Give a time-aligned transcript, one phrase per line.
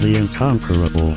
[0.00, 1.14] The Incomparable.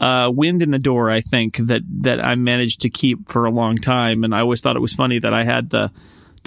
[0.00, 1.10] uh, wind in the door.
[1.10, 4.60] I think that that I managed to keep for a long time, and I always
[4.60, 5.90] thought it was funny that I had the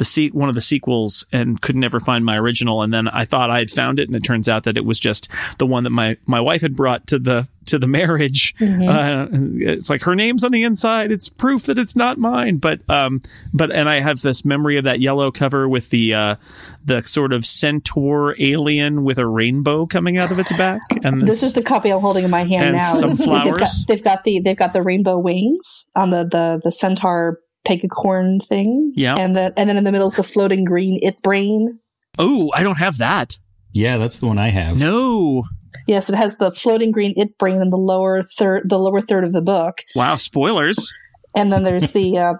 [0.02, 2.82] the se- one of the sequels and could never find my original.
[2.82, 5.00] And then I thought I had found it, and it turns out that it was
[5.00, 8.56] just the one that my my wife had brought to the to the marriage.
[8.56, 8.90] Mm-hmm.
[8.90, 11.12] Uh, it's like her name's on the inside.
[11.12, 12.58] It's proof that it's not mine.
[12.58, 13.22] But um,
[13.54, 16.36] but and I have this memory of that yellow cover with the uh,
[16.84, 20.82] the sort of centaur alien with a rainbow coming out of its back.
[21.04, 22.94] And this is the copy I'm holding in my hand and now.
[22.96, 23.86] some This- they've, got, flowers.
[23.88, 28.94] they've got the they've got the rainbow wings on the the the centaur pegacorn thing.
[28.96, 29.16] Yeah.
[29.18, 31.80] And then and then in the middle is the floating green it brain.
[32.20, 33.38] oh, I don't have that.
[33.74, 34.78] Yeah, that's the one I have.
[34.78, 35.44] No.
[35.88, 39.24] Yes, it has the floating green it brain in the lower third the lower third
[39.24, 39.82] of the book.
[39.96, 40.18] Wow.
[40.18, 40.94] Spoilers.
[41.36, 42.34] And then there's the uh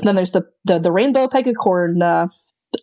[0.00, 2.28] then there's the the, the rainbow pegacorn uh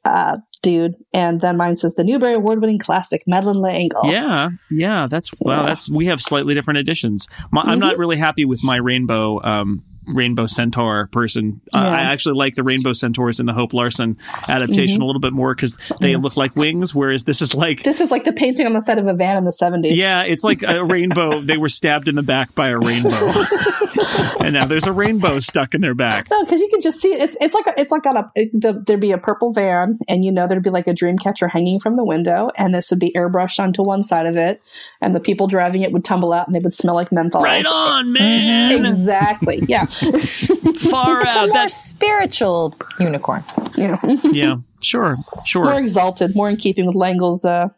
[0.05, 0.95] uh dude.
[1.13, 4.09] And then mine says the Newbery Award winning classic, Madeline L'Engle.
[4.09, 5.61] Yeah, yeah, that's wow.
[5.61, 5.67] Yeah.
[5.67, 7.27] That's we have slightly different editions.
[7.51, 11.61] My, I'm not really happy with my rainbow um, rainbow centaur person.
[11.73, 15.33] Uh, I actually like the rainbow centaurs in the Hope Larson adaptation a little bit
[15.33, 17.83] more because they look like wings, whereas this is like.
[17.83, 19.95] This is like the painting on the side of a van in the 70s.
[19.95, 21.41] Yeah, it's like a rainbow.
[21.53, 23.09] They were stabbed in the back by a rainbow,
[24.39, 26.29] and now there's a rainbow stuck in their back.
[26.29, 28.49] No, because you can just see it's it's like a, it's like on a it-
[28.53, 31.47] the, there'd be a purple van, and you know there'd be like a dream catcher
[31.47, 34.61] hanging from the window, and this would be airbrushed onto one side of it,
[35.01, 37.43] and the people driving it would tumble out, and they would smell like menthol.
[37.43, 38.85] Right on, man.
[38.85, 39.63] Exactly.
[39.67, 39.85] Yeah.
[39.93, 41.47] Far It's a out.
[41.47, 43.41] more That's spiritual unicorn.
[43.75, 43.97] yeah.
[44.31, 44.55] yeah.
[44.81, 45.15] Sure.
[45.45, 45.63] Sure.
[45.65, 47.69] More exalted, more in keeping with L'Engle's uh,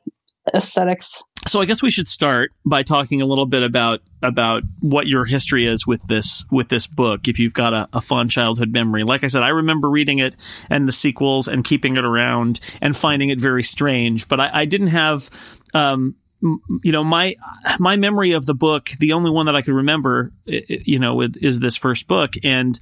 [0.53, 1.24] aesthetics.
[1.48, 5.26] So I guess we should start by talking a little bit about about what your
[5.26, 7.28] history is with this with this book.
[7.28, 10.36] If you've got a, a fond childhood memory, like I said, I remember reading it
[10.72, 14.28] and the sequels and keeping it around and finding it very strange.
[14.28, 15.30] But I, I didn't have,
[15.76, 17.35] um, m- you know, my
[17.79, 18.90] my memory of the book.
[19.00, 22.79] The only one that I could remember, you know, is this first book and.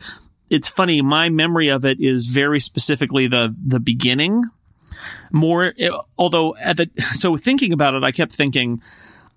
[0.49, 1.01] It's funny.
[1.01, 4.43] My memory of it is very specifically the the beginning
[5.31, 8.81] more eh, although at the so thinking about it i kept thinking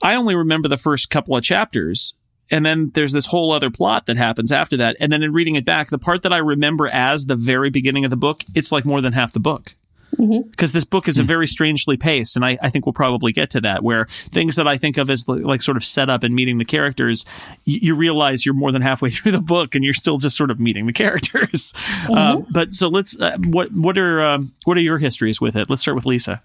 [0.03, 2.15] i only remember the first couple of chapters
[2.51, 5.55] and then there's this whole other plot that happens after that and then in reading
[5.55, 8.73] it back the part that i remember as the very beginning of the book it's
[8.73, 9.75] like more than half the book
[10.19, 13.51] because this book is a very strangely paced and I, I think we'll probably get
[13.51, 16.35] to that where things that i think of as like, like sort of setup and
[16.35, 17.27] meeting the characters
[17.65, 20.51] you, you realize you're more than halfway through the book and you're still just sort
[20.51, 21.75] of meeting the characters.
[22.17, 25.69] Uh, but so let's uh, what what are um, what are your histories with it?
[25.69, 26.43] Let's start with lisa.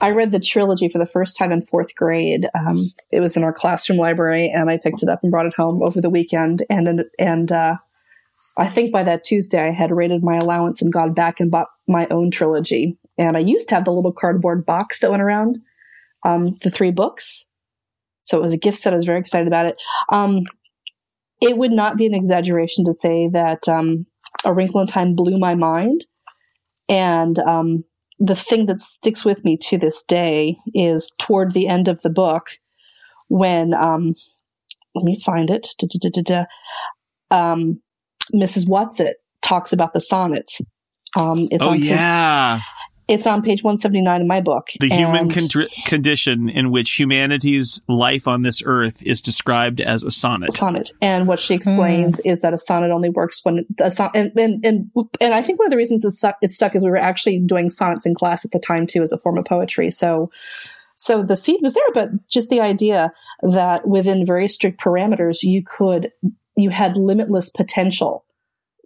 [0.00, 2.46] I read the trilogy for the first time in fourth grade.
[2.54, 5.54] Um, it was in our classroom library, and I picked it up and brought it
[5.54, 6.64] home over the weekend.
[6.68, 7.76] And and uh,
[8.58, 11.68] I think by that Tuesday, I had raided my allowance and gone back and bought
[11.86, 12.96] my own trilogy.
[13.18, 15.58] And I used to have the little cardboard box that went around
[16.24, 17.46] um, the three books,
[18.22, 18.94] so it was a gift set.
[18.94, 19.76] I was very excited about it.
[20.10, 20.44] Um,
[21.42, 24.06] it would not be an exaggeration to say that um,
[24.44, 26.06] A Wrinkle in Time blew my mind,
[26.88, 27.84] and um,
[28.18, 32.10] the thing that sticks with me to this day is toward the end of the
[32.10, 32.52] book
[33.28, 34.14] when um,
[34.94, 35.68] let me find it.
[35.78, 36.44] Da.
[37.30, 37.80] Um,
[38.34, 38.66] Mrs.
[38.66, 40.60] Whatsit talks about the sonnets.
[41.16, 42.60] Um, it's oh on page, yeah,
[43.06, 44.68] it's on page 179 in my book.
[44.80, 45.50] the human And-
[45.86, 50.52] condition in which humanity's life on this earth is described as a sonnet.
[50.52, 50.90] sonnet.
[51.02, 54.64] And what she explains is that a sonnet only works when a son- and, and
[54.64, 54.90] and
[55.20, 57.40] and I think one of the reasons it stuck, it stuck is we were actually
[57.40, 59.90] doing sonnets in class at the time too as a form of poetry.
[59.90, 60.30] So
[60.96, 63.12] so the seed was there, but just the idea
[63.42, 66.10] that within very strict parameters you could
[66.56, 68.24] you had limitless potential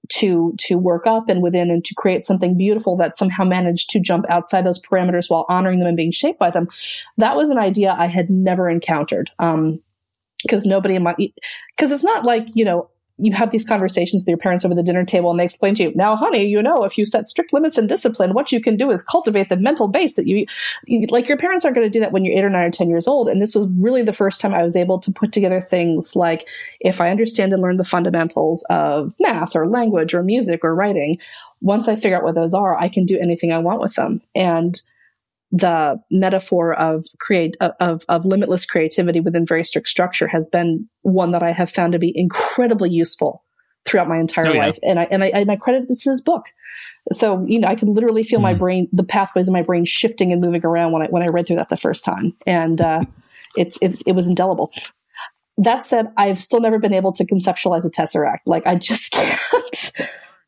[0.08, 4.00] to to work up and within and to create something beautiful that somehow managed to
[4.00, 6.68] jump outside those parameters while honoring them and being shaped by them.
[7.18, 9.30] That was an idea I had never encountered.
[9.38, 9.80] Um,
[10.42, 11.14] because nobody in my
[11.76, 12.88] because it's not like you know
[13.18, 15.82] you have these conversations with your parents over the dinner table and they explain to
[15.82, 18.76] you now honey you know if you set strict limits and discipline what you can
[18.76, 20.46] do is cultivate the mental base that you,
[20.86, 22.70] you like your parents aren't going to do that when you're eight or nine or
[22.70, 23.28] ten years old.
[23.28, 26.48] And this was really the first time i was able to put together things like
[26.80, 31.16] if i understand and learn the fundamentals of math or language or music or writing
[31.60, 34.20] once i figure out what those are i can do anything i want with them.
[34.34, 34.80] And
[35.50, 41.32] the metaphor of create of of limitless creativity within very strict structure has been one
[41.32, 43.44] that I have found to be incredibly useful
[43.86, 44.66] throughout my entire Oh, yeah.
[44.66, 46.46] life, and I and I and I credit this to his book.
[47.12, 50.32] So you know, I can literally feel my brain, the pathways in my brain shifting
[50.32, 53.02] and moving around when I when I read through that the first time, and uh,
[53.56, 54.70] it's it's it was indelible.
[55.56, 58.40] That said, I've still never been able to conceptualize a tesseract.
[58.46, 59.92] Like I just can't.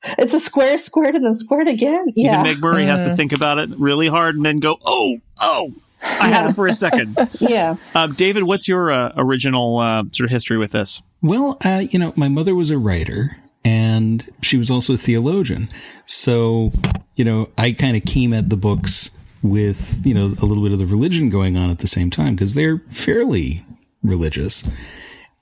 [0.02, 2.06] It's a square squared and then squared again.
[2.14, 2.40] Yeah.
[2.40, 5.74] Even Meg Murray has to think about it really hard and then go, oh, oh,
[6.02, 7.16] I had it for a second.
[7.38, 7.76] yeah.
[7.94, 11.02] uh, David, what's your uh, original uh, sort of history with this?
[11.22, 13.30] Well, uh, you know, my mother was a writer
[13.64, 15.68] and she was also a theologian.
[16.06, 16.72] So,
[17.14, 19.10] you know, I kind of came at the books
[19.42, 22.34] with, you know, a little bit of the religion going on at the same time
[22.34, 23.64] because they're fairly
[24.02, 24.68] religious.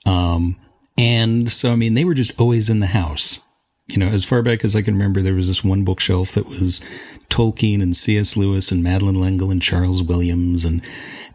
[0.05, 0.57] Um,
[0.97, 3.41] and so, I mean, they were just always in the house.
[3.89, 6.47] You know, as far back as I can remember, there was this one bookshelf that
[6.47, 6.81] was
[7.29, 8.37] Tolkien and C.S.
[8.37, 10.63] Lewis and Madeline L'Engle and Charles Williams.
[10.63, 10.81] And,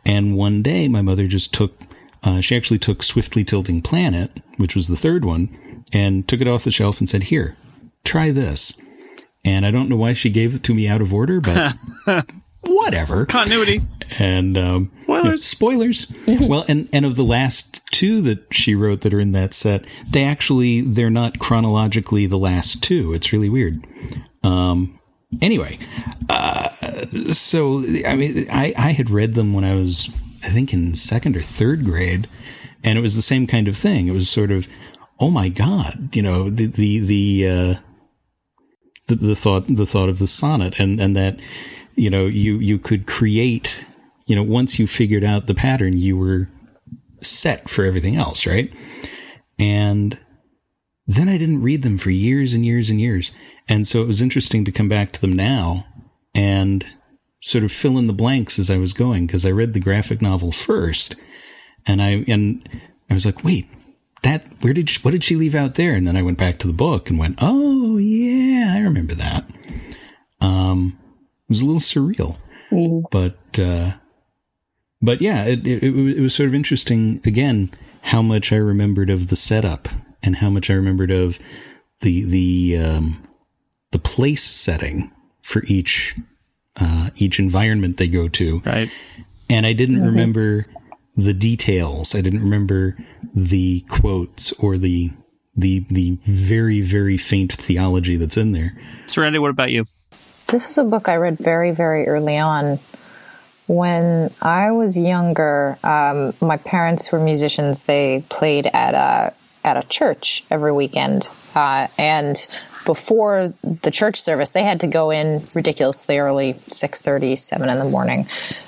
[0.07, 1.79] and one day my mother just took,
[2.23, 5.49] uh, she actually took Swiftly Tilting Planet, which was the third one,
[5.93, 7.57] and took it off the shelf and said, here,
[8.05, 8.81] try this.
[9.45, 11.75] And I don't know why she gave it to me out of order, but
[12.67, 13.27] whatever.
[13.27, 13.81] Continuity.
[14.19, 15.45] And um, Spoilers.
[15.45, 16.13] spoilers.
[16.29, 19.85] well, and and of the last two that she wrote that are in that set,
[20.09, 23.15] they actually they're not chronologically the last two.
[23.15, 23.83] It's really weird.
[24.43, 24.99] Um,
[25.41, 25.79] anyway,
[26.29, 26.69] uh,
[27.33, 30.11] so I mean, I I had read them when I was
[30.45, 32.29] I think in second or third grade,
[32.83, 34.07] and it was the same kind of thing.
[34.07, 34.69] It was sort of,
[35.19, 37.49] oh my god, you know, the the the.
[37.49, 37.75] Uh,
[39.07, 41.37] the, the thought the thought of the sonnet and and that
[41.97, 43.85] you know you you could create
[44.27, 46.49] you know once you figured out the pattern you were
[47.23, 48.73] set for everything else right?
[49.59, 50.19] And
[51.07, 53.33] then i didn't read them for years and years and years.
[53.67, 55.87] And so it was interesting to come back to them now
[56.35, 56.85] and
[57.41, 60.23] sort of fill in the blanks as i was going because i read the graphic
[60.23, 61.15] novel first
[61.87, 62.67] and i and
[63.11, 63.67] i was like wait
[64.25, 65.95] that where did she, what did she leave out there?
[65.95, 69.49] And then i went back to the book and went oh yeah i remember that.
[70.41, 70.99] Um
[71.55, 72.37] was a little surreal
[73.11, 73.93] but uh
[75.01, 77.71] but yeah it, it, it was- it was sort of interesting again
[78.03, 79.89] how much i remembered of the setup
[80.23, 81.39] and how much i remembered of
[82.01, 83.23] the the um
[83.93, 85.11] the place setting
[85.43, 86.15] for each
[86.77, 88.91] uh each environment they go to Right.
[89.49, 90.67] and I didn't remember
[91.17, 92.15] the details.
[92.17, 92.97] I didn't remember
[93.33, 95.13] the quotes or the
[95.55, 98.73] the the very very faint theology that's in there.
[99.07, 99.85] Serenity, what about you?
[100.49, 102.79] This was a book I read very, very early on.
[103.67, 107.85] When I was younger, um, my parents were musicians.
[107.85, 109.33] They played at a
[109.65, 112.47] at a church every weekend, uh, and
[112.85, 117.85] before the church service, they had to go in ridiculously early, 6.30, 7 in the
[117.85, 118.27] morning,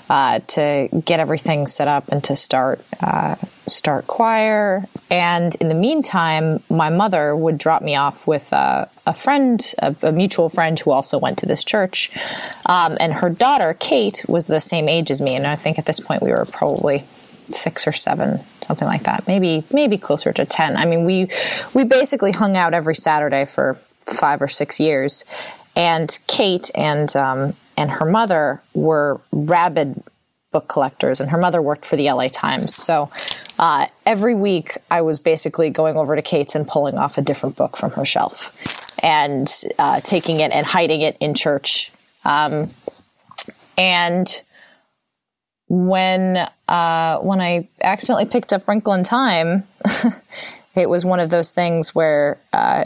[0.09, 4.85] uh, to get everything set up and to start uh, start choir.
[5.11, 9.95] And in the meantime, my mother would drop me off with uh, a friend, a,
[10.03, 12.11] a mutual friend who also went to this church.
[12.67, 15.35] Um, and her daughter, Kate, was the same age as me.
[15.35, 17.05] And I think at this point we were probably
[17.49, 19.27] six or seven, something like that.
[19.27, 20.77] Maybe maybe closer to ten.
[20.77, 21.29] I mean, we
[21.75, 25.25] we basically hung out every Saturday for five or six years.
[25.75, 30.03] And Kate and um, and her mother were rabid
[30.53, 32.75] book collectors, and her mother worked for the LA Times.
[32.75, 33.11] So
[33.59, 37.57] uh, every week, I was basically going over to Kate's and pulling off a different
[37.57, 38.53] book from her shelf
[39.03, 41.91] and uh, taking it and hiding it in church.
[42.25, 42.71] Um,
[43.77, 44.43] and
[45.69, 49.65] when uh, when I accidentally picked up Wrinkle in Time,
[50.75, 52.85] it was one of those things where uh,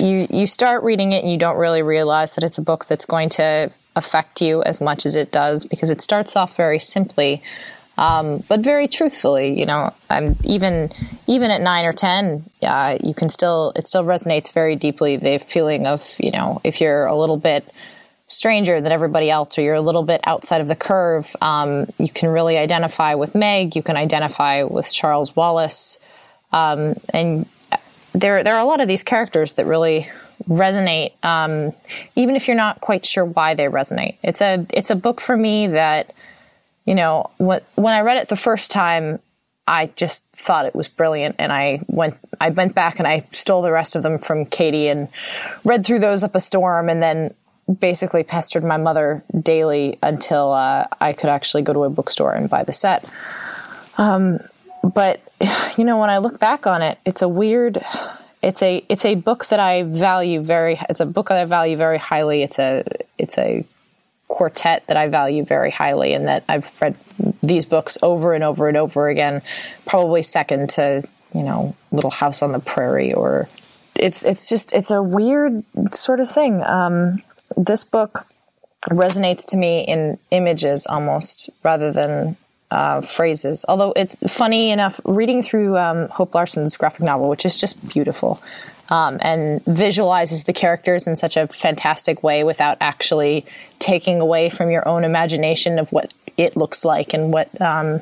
[0.00, 3.06] you you start reading it and you don't really realize that it's a book that's
[3.06, 7.42] going to affect you as much as it does because it starts off very simply.
[7.98, 10.92] Um, but very truthfully, you know, I'm even
[11.26, 15.16] even at nine or ten, uh, you can still it still resonates very deeply.
[15.16, 17.68] The feeling of you know if you're a little bit
[18.28, 22.08] stranger than everybody else or you're a little bit outside of the curve, um, you
[22.08, 23.74] can really identify with Meg.
[23.74, 25.98] You can identify with Charles Wallace,
[26.52, 27.46] um, and
[28.12, 30.08] there there are a lot of these characters that really
[30.48, 31.72] resonate, um,
[32.16, 34.16] even if you're not quite sure why they resonate.
[34.22, 36.14] It's a it's a book for me that
[36.88, 39.18] you know, when, when I read it the first time,
[39.66, 43.60] I just thought it was brilliant, and I went I went back and I stole
[43.60, 45.08] the rest of them from Katie and
[45.66, 47.34] read through those up a storm, and then
[47.80, 52.48] basically pestered my mother daily until uh, I could actually go to a bookstore and
[52.48, 53.14] buy the set.
[53.98, 54.40] Um,
[54.94, 55.20] but
[55.76, 57.78] you know, when I look back on it, it's a weird.
[58.42, 60.78] It's a it's a book that I value very.
[60.88, 62.42] It's a book that I value very highly.
[62.42, 62.84] It's a
[63.18, 63.64] it's a
[64.28, 66.94] quartet that I value very highly and that I've read
[67.42, 69.42] these books over and over and over again,
[69.86, 71.02] probably second to,
[71.34, 73.48] you know, Little House on the Prairie or
[73.96, 76.62] it's it's just it's a weird sort of thing.
[76.62, 77.20] Um,
[77.56, 78.26] this book
[78.90, 82.36] resonates to me in images almost rather than
[82.70, 83.64] uh, phrases.
[83.68, 88.40] Although it's funny enough, reading through um, Hope Larson's graphic novel, which is just beautiful,
[88.90, 93.44] um, and visualizes the characters in such a fantastic way without actually
[93.78, 98.00] taking away from your own imagination of what it looks like and what um,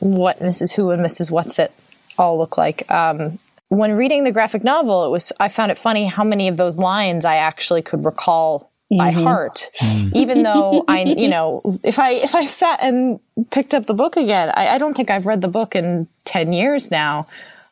[0.00, 0.74] what Mrs.
[0.74, 1.30] Who and Mrs.
[1.30, 1.70] Whatsit
[2.18, 2.90] all look like.
[2.90, 3.38] Um,
[3.68, 6.78] when reading the graphic novel, it was I found it funny how many of those
[6.78, 9.22] lines I actually could recall by mm-hmm.
[9.22, 10.12] heart mm.
[10.14, 13.20] even though i you know if i if i sat and
[13.50, 16.52] picked up the book again i, I don't think i've read the book in 10
[16.52, 17.26] years now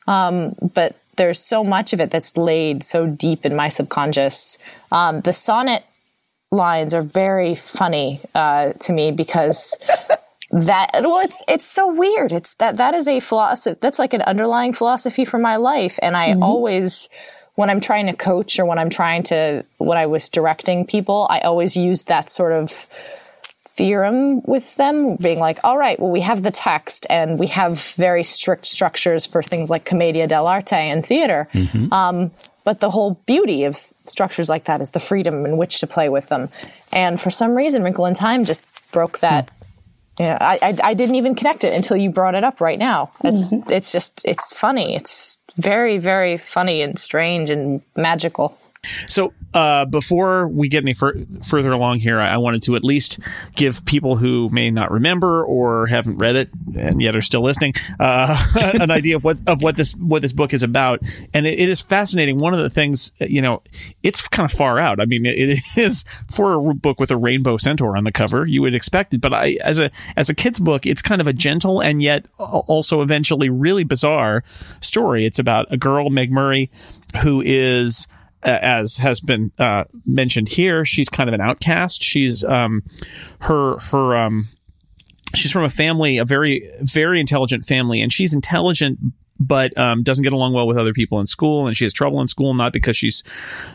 [0.06, 4.58] um, but there's so much of it that's laid so deep in my subconscious.
[4.90, 5.84] Um, the sonnet
[6.50, 9.76] lines are very funny uh, to me because
[10.50, 14.22] that well it's it's so weird it's that that is a philosophy that's like an
[14.22, 16.42] underlying philosophy for my life and i mm-hmm.
[16.42, 17.08] always
[17.54, 21.26] when i'm trying to coach or when i'm trying to when i was directing people
[21.30, 22.86] i always used that sort of
[23.80, 27.80] theorem with them, being like, all right, well, we have the text and we have
[27.94, 31.48] very strict structures for things like commedia dell'arte and theater.
[31.54, 31.90] Mm-hmm.
[31.90, 32.30] Um,
[32.64, 36.10] but the whole beauty of structures like that is the freedom in which to play
[36.10, 36.50] with them.
[36.92, 39.46] And for some reason, Wrinkle in Time just broke that.
[39.46, 39.59] Mm.
[40.26, 43.10] Know, I, I, I, didn't even connect it until you brought it up right now.
[43.24, 43.72] It's, mm-hmm.
[43.72, 44.94] it's just, it's funny.
[44.94, 48.58] It's very, very funny and strange and magical.
[48.82, 52.84] So uh, before we get any fur- further along here, I-, I wanted to at
[52.84, 53.18] least
[53.54, 57.74] give people who may not remember or haven't read it and yet are still listening
[57.98, 58.46] uh,
[58.80, 61.00] an idea of what of what this what this book is about.
[61.34, 62.38] And it, it is fascinating.
[62.38, 63.62] One of the things, you know,
[64.02, 65.00] it's kind of far out.
[65.00, 68.46] I mean, it, it is for a book with a rainbow centaur on the cover.
[68.46, 71.26] You would expect it, but I as a as a kid's book, it's kind of
[71.26, 74.44] a gentle and yet also eventually really bizarre
[74.80, 75.26] story.
[75.26, 76.70] It's about a girl, Meg Murray,
[77.22, 78.06] who is
[78.42, 82.02] as has been uh, mentioned here, she's kind of an outcast.
[82.02, 82.82] She's um,
[83.40, 84.48] her her um,
[85.34, 88.98] she's from a family, a very very intelligent family, and she's intelligent
[89.40, 92.20] but um, doesn't get along well with other people in school, and she has trouble
[92.20, 93.24] in school not because she's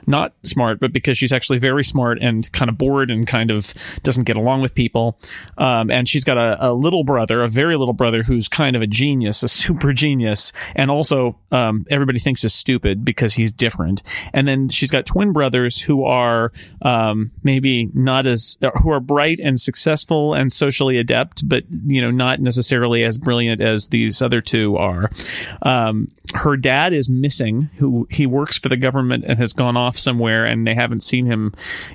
[0.05, 3.73] not smart, but because she's actually very smart and kind of bored and kind of
[4.03, 5.17] doesn't get along with people.
[5.57, 8.81] Um, and she's got a, a, little brother, a very little brother, who's kind of
[8.81, 14.03] a genius, a super genius, and also um, everybody thinks is stupid because he's different.
[14.33, 16.51] And then she's got twin brothers who are
[16.83, 22.11] um, maybe not as who are bright and successful and socially adept, but you know
[22.11, 25.09] not necessarily as brilliant as these other two are.
[25.61, 29.97] Um, her dad is missing, who he works for the government and has gone off
[29.97, 31.53] somewhere, and they haven't seen him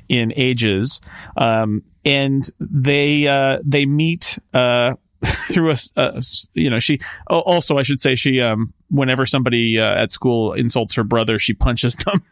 [0.09, 1.00] in ages.
[1.37, 4.95] Um, and they uh, they meet uh,
[5.50, 6.23] through a, a,
[6.55, 10.95] you know she also I should say she um, whenever somebody uh, at school insults
[10.95, 12.23] her brother she punches them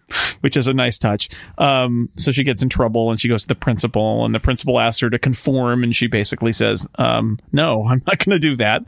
[0.41, 3.49] which is a nice touch um, so she gets in trouble and she goes to
[3.49, 7.85] the principal and the principal asks her to conform and she basically says um, no
[7.85, 8.85] I'm not going to do that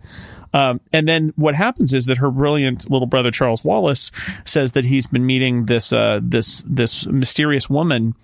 [0.53, 4.11] um, and then what happens is that her brilliant little brother Charles Wallace
[4.45, 8.15] says that he's been meeting this uh, this this mysterious woman,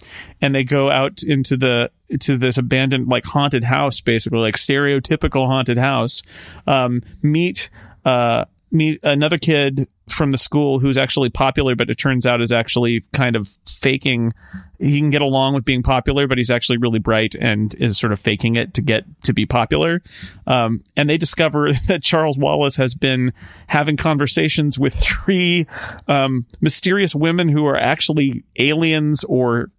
[0.41, 1.91] and they go out into the
[2.21, 6.23] to this abandoned like haunted house, basically like stereotypical haunted house.
[6.67, 7.71] Um, meet.
[8.05, 8.45] Uh,
[8.77, 13.05] meet another kid from the school who's actually popular, but it turns out is actually
[13.13, 14.33] kind of faking.
[14.79, 18.13] He can get along with being popular, but he's actually really bright and is sort
[18.13, 20.03] of faking it to get to be popular.
[20.47, 23.33] Um, and they discover that Charles Wallace has been
[23.67, 25.67] having conversations with three
[26.09, 29.71] um, mysterious women who are actually aliens or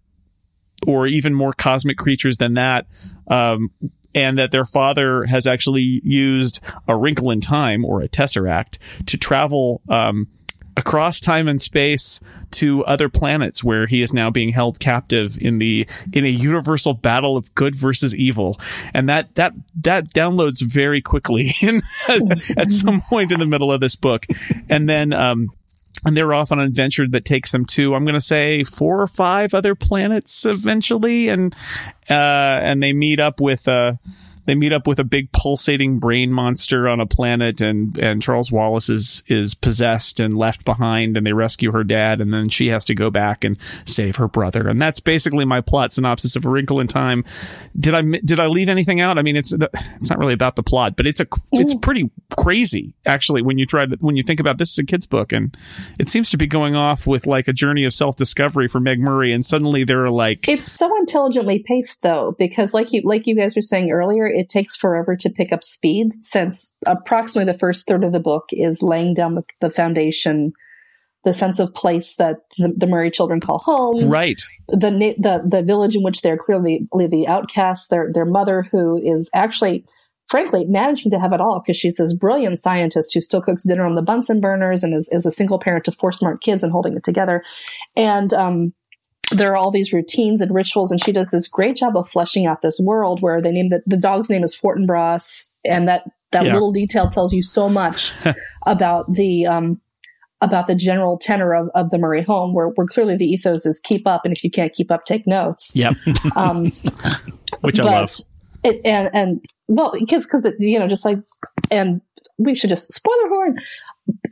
[0.86, 2.86] or even more cosmic creatures than that.
[3.28, 3.70] Um,
[4.14, 9.16] and that their father has actually used a wrinkle in time or a tesseract to
[9.16, 10.26] travel um,
[10.78, 15.58] across time and space to other planets where he is now being held captive in
[15.58, 18.58] the in a universal battle of good versus evil.
[18.94, 21.82] And that that that downloads very quickly in,
[22.56, 24.24] at some point in the middle of this book.
[24.68, 25.48] And then um,
[26.04, 29.00] and they're off on an adventure that takes them to I'm going to say four
[29.00, 31.54] or five other planets eventually, and
[32.08, 33.94] uh, and they meet up with uh,
[34.48, 38.50] they meet up with a big pulsating brain monster on a planet and and Charles
[38.50, 42.68] Wallace is is possessed and left behind and they rescue her dad and then she
[42.68, 46.46] has to go back and save her brother and that's basically my plot synopsis of
[46.46, 47.24] A Wrinkle in Time.
[47.78, 49.18] Did I did I leave anything out?
[49.18, 51.82] I mean it's it's not really about the plot, but it's a it's mm.
[51.82, 55.06] pretty crazy actually when you try to when you think about this is a kids
[55.06, 55.58] book and
[55.98, 59.30] it seems to be going off with like a journey of self-discovery for Meg Murray
[59.30, 63.54] and suddenly they're like It's so intelligently paced though because like you like you guys
[63.54, 68.04] were saying earlier it takes forever to pick up speed since approximately the first third
[68.04, 70.52] of the book is laying down the, the foundation
[71.24, 74.08] the sense of place that the, the, Murray children call home.
[74.08, 74.40] Right.
[74.68, 77.88] The, the the village in which they're clearly the outcasts.
[77.88, 79.84] Their their mother, who is actually,
[80.28, 83.84] frankly, managing to have it all because she's this brilliant scientist who still cooks dinner
[83.84, 86.70] on the Bunsen burners and is, is a single parent to four smart kids and
[86.70, 87.42] holding it together.
[87.96, 88.72] And um,
[89.32, 92.46] there are all these routines and rituals, and she does this great job of fleshing
[92.46, 96.44] out this world where they name the, the dog's name is Fortinbras, and that that
[96.44, 96.52] yeah.
[96.52, 98.12] little detail tells you so much
[98.66, 99.80] about the um,
[100.40, 103.80] about the general tenor of, of the Murray home, where, where clearly the ethos is
[103.80, 105.72] keep up, and if you can't keep up, take notes.
[105.74, 105.94] Yep.
[106.36, 106.72] um,
[107.60, 108.10] Which I love.
[108.64, 111.18] It, and and well, because because you know, just like
[111.70, 112.00] and
[112.38, 113.58] we should just spoiler horn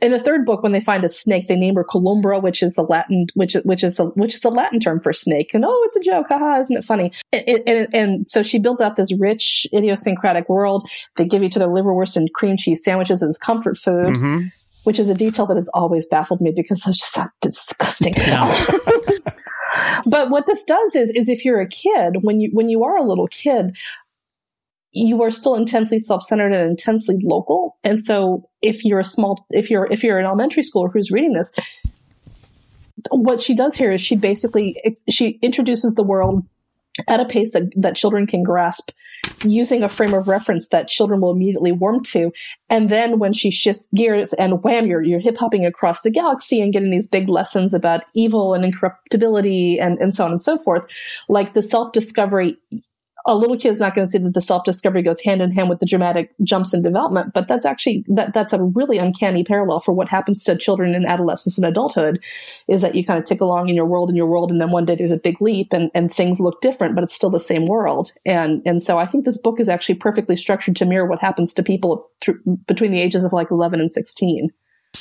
[0.01, 2.75] in the third book, when they find a snake, they name her Columbra, which is
[2.75, 5.53] the Latin, which which is the which is the Latin term for snake.
[5.53, 7.11] And oh, it's a joke, haha, isn't it funny?
[7.31, 10.89] And, and, and so she builds out this rich, idiosyncratic world.
[11.15, 14.13] They give each other liverwurst and cream cheese sandwiches as comfort food.
[14.13, 14.47] Mm-hmm.
[14.83, 18.13] Which is a detail that has always baffled me because it's just so disgusting.
[18.15, 18.65] Yeah.
[20.05, 22.95] but what this does is, is if you're a kid, when you when you are
[22.95, 23.75] a little kid,
[24.91, 27.77] you are still intensely self-centered and intensely local.
[27.83, 31.33] And so if you're a small, if you're, if you're an elementary schooler who's reading
[31.33, 31.53] this,
[33.11, 36.43] what she does here is she basically, she introduces the world
[37.07, 38.91] at a pace that, that children can grasp
[39.43, 42.31] using a frame of reference that children will immediately warm to.
[42.69, 46.61] And then when she shifts gears and wham, you're, you're hip hopping across the galaxy
[46.61, 50.57] and getting these big lessons about evil and incorruptibility and, and so on and so
[50.57, 50.83] forth.
[51.29, 52.57] Like the self discovery
[53.27, 55.69] a little kid's not going to see that the self discovery goes hand in hand
[55.69, 59.79] with the dramatic jumps in development, but that's actually that that's a really uncanny parallel
[59.79, 62.23] for what happens to children in adolescence and adulthood.
[62.67, 64.71] Is that you kind of tick along in your world in your world, and then
[64.71, 67.39] one day there's a big leap and and things look different, but it's still the
[67.39, 68.13] same world.
[68.25, 71.53] And and so I think this book is actually perfectly structured to mirror what happens
[71.55, 74.51] to people through, between the ages of like eleven and sixteen.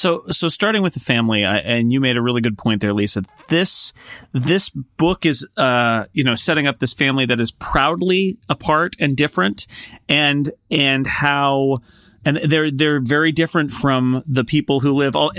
[0.07, 2.92] So, so starting with the family, I, and you made a really good point there,
[2.92, 3.25] Lisa.
[3.49, 3.92] This
[4.33, 9.16] this book is, uh, you know, setting up this family that is proudly apart and
[9.16, 9.66] different,
[10.09, 11.79] and and how
[12.25, 15.33] and they're they're very different from the people who live all,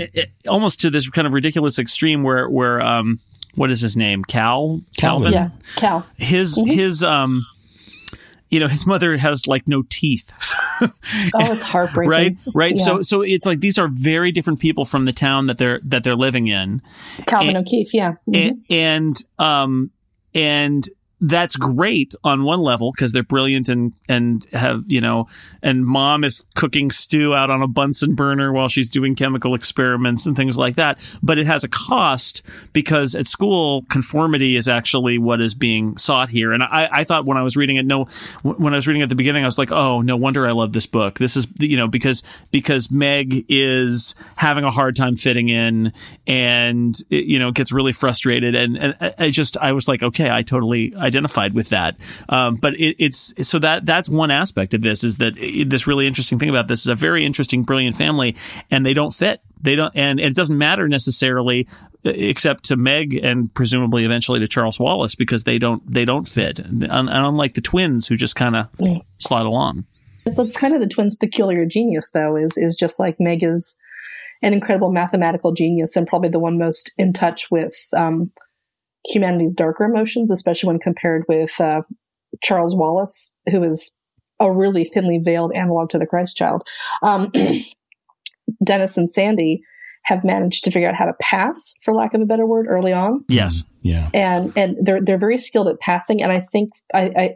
[0.46, 3.20] almost to this kind of ridiculous extreme where where um
[3.54, 4.22] what is his name?
[4.22, 4.82] Cal?
[4.98, 5.32] Calvin?
[5.32, 6.04] Yeah Cal.
[6.18, 6.70] His mm-hmm.
[6.70, 7.46] his um
[8.50, 10.32] you know his mother has like no teeth.
[10.80, 10.90] Oh
[11.34, 12.10] it's heartbreaking.
[12.10, 12.38] Right?
[12.54, 12.76] Right?
[12.76, 12.84] Yeah.
[12.84, 16.04] so so it's like these are very different people from the town that they're that
[16.04, 16.82] they're living in.
[17.26, 18.12] Calvin and, o'keefe yeah.
[18.28, 18.34] mm-hmm.
[18.34, 19.90] and, and um
[20.34, 20.86] and
[21.20, 25.26] that's great on one level because they're brilliant and and have you know
[25.62, 30.26] and mom is cooking stew out on a Bunsen burner while she's doing chemical experiments
[30.26, 31.18] and things like that.
[31.22, 36.28] But it has a cost because at school conformity is actually what is being sought
[36.28, 36.52] here.
[36.52, 38.04] And I, I thought when I was reading it no
[38.42, 40.72] when I was reading at the beginning I was like oh no wonder I love
[40.72, 41.18] this book.
[41.18, 45.92] This is you know because because Meg is having a hard time fitting in
[46.28, 48.54] and you know gets really frustrated.
[48.54, 51.98] And, and I just I was like okay I totally identified with that.
[52.28, 55.86] Um, but it, it's so that that's one aspect of this is that it, this
[55.86, 58.36] really interesting thing about this is a very interesting, brilliant family,
[58.70, 59.40] and they don't fit.
[59.60, 61.66] They don't, and it doesn't matter necessarily
[62.06, 66.28] uh, except to Meg and presumably eventually to Charles Wallace because they don't they don't
[66.28, 66.60] fit.
[66.60, 68.68] And unlike the twins who just kind of
[69.18, 69.84] slide along.
[70.24, 73.78] That's kind of the twins' peculiar genius, though, is is just like Meg is
[74.42, 78.30] an incredible mathematical genius and probably the one most in touch with um,
[79.08, 81.82] humanity's darker emotions, especially when compared with uh,
[82.42, 83.96] Charles Wallace, who is
[84.40, 86.66] a really thinly veiled analog to the Christ child.
[87.02, 87.30] Um,
[88.64, 89.62] Dennys and Sandy
[90.04, 92.92] have managed to figure out how to pass, for lack of a better word, early
[92.92, 93.24] on.
[93.28, 93.64] Yes.
[93.82, 94.08] Yeah.
[94.14, 96.22] And and they're they're very skilled at passing.
[96.22, 97.34] And I think I, I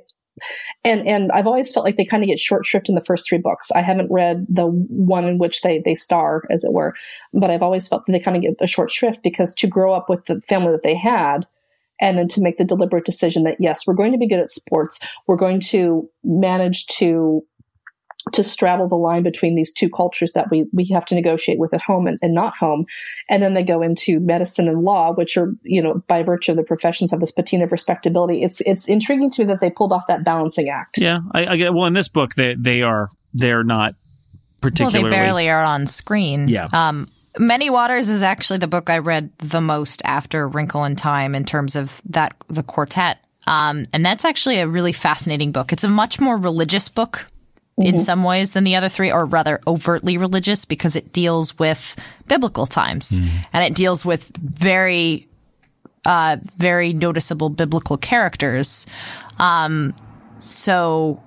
[0.84, 3.28] and and I've always felt like they kind of get short shrift in the first
[3.28, 3.70] three books.
[3.72, 6.94] I haven't read the one in which they they star, as it were,
[7.32, 9.92] but I've always felt that they kind of get a short shrift because to grow
[9.92, 11.46] up with the family that they had,
[12.02, 14.50] and then to make the deliberate decision that yes, we're going to be good at
[14.50, 17.42] sports, we're going to manage to
[18.32, 21.74] to straddle the line between these two cultures that we, we have to negotiate with
[21.74, 22.86] at home and, and not home.
[23.28, 26.56] And then they go into medicine and law, which are, you know, by virtue of
[26.56, 28.44] the professions have this patina of respectability.
[28.44, 30.98] It's, it's intriguing to me that they pulled off that balancing act.
[30.98, 31.18] Yeah.
[31.32, 33.96] I, I get, well, in this book, they, they are, they're not
[34.60, 35.02] particularly.
[35.02, 36.46] Well, they barely are on screen.
[36.46, 36.68] Yeah.
[36.72, 41.34] Um, Many Waters is actually the book I read the most after Wrinkle in Time
[41.34, 43.18] in terms of that, the quartet.
[43.46, 45.72] Um, and that's actually a really fascinating book.
[45.72, 47.26] It's a much more religious book
[47.78, 51.96] in some ways than the other three, or rather overtly religious, because it deals with
[52.28, 53.20] biblical times
[53.52, 55.26] and it deals with very,
[56.04, 58.86] uh, very noticeable biblical characters.
[59.40, 59.94] Um,
[60.38, 61.20] so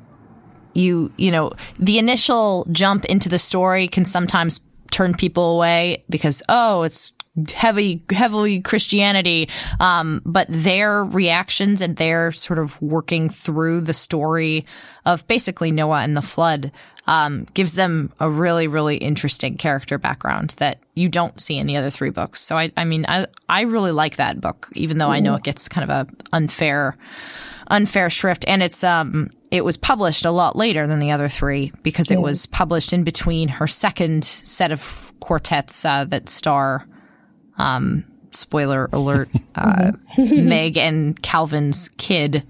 [0.73, 4.61] you, you know, the initial jump into the story can sometimes
[4.95, 7.11] turn people away because, oh, it's
[7.53, 9.49] heavy, heavily Christianity.
[9.81, 14.65] Um, but their reactions and their sort of working through the story
[15.05, 16.71] of basically Noah and the flood
[17.07, 21.75] um, gives them a really, really interesting character background that you don't see in the
[21.75, 22.39] other three books.
[22.39, 25.43] So I, I mean, I, I really like that book, even though I know it
[25.43, 26.95] gets kind of a unfair,
[27.67, 31.71] unfair shrift, and it's um, it was published a lot later than the other three
[31.83, 36.87] because it was published in between her second set of quartets uh, that star
[37.57, 42.43] um, spoiler alert, uh, Meg and Calvin's kid.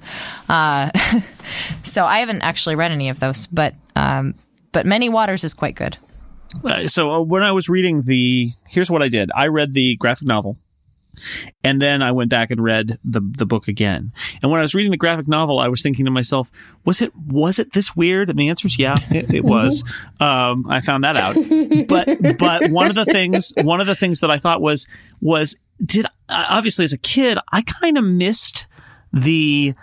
[0.50, 0.90] Uh,
[1.84, 4.36] so I haven't actually read any of those, but um,
[4.72, 5.98] but Many Waters is quite good.
[6.64, 9.30] Uh, so uh, when I was reading the, here's what I did.
[9.36, 10.58] I read the graphic novel,
[11.64, 14.12] and then I went back and read the the book again.
[14.42, 16.52] And when I was reading the graphic novel, I was thinking to myself,
[16.86, 18.30] was it was it this weird?
[18.30, 19.84] And the answer is yeah, it, it was.
[20.20, 21.36] Um, I found that out.
[21.88, 24.88] But but one of the things one of the things that I thought was
[25.20, 28.66] was did obviously as a kid I kind of missed
[29.12, 29.76] the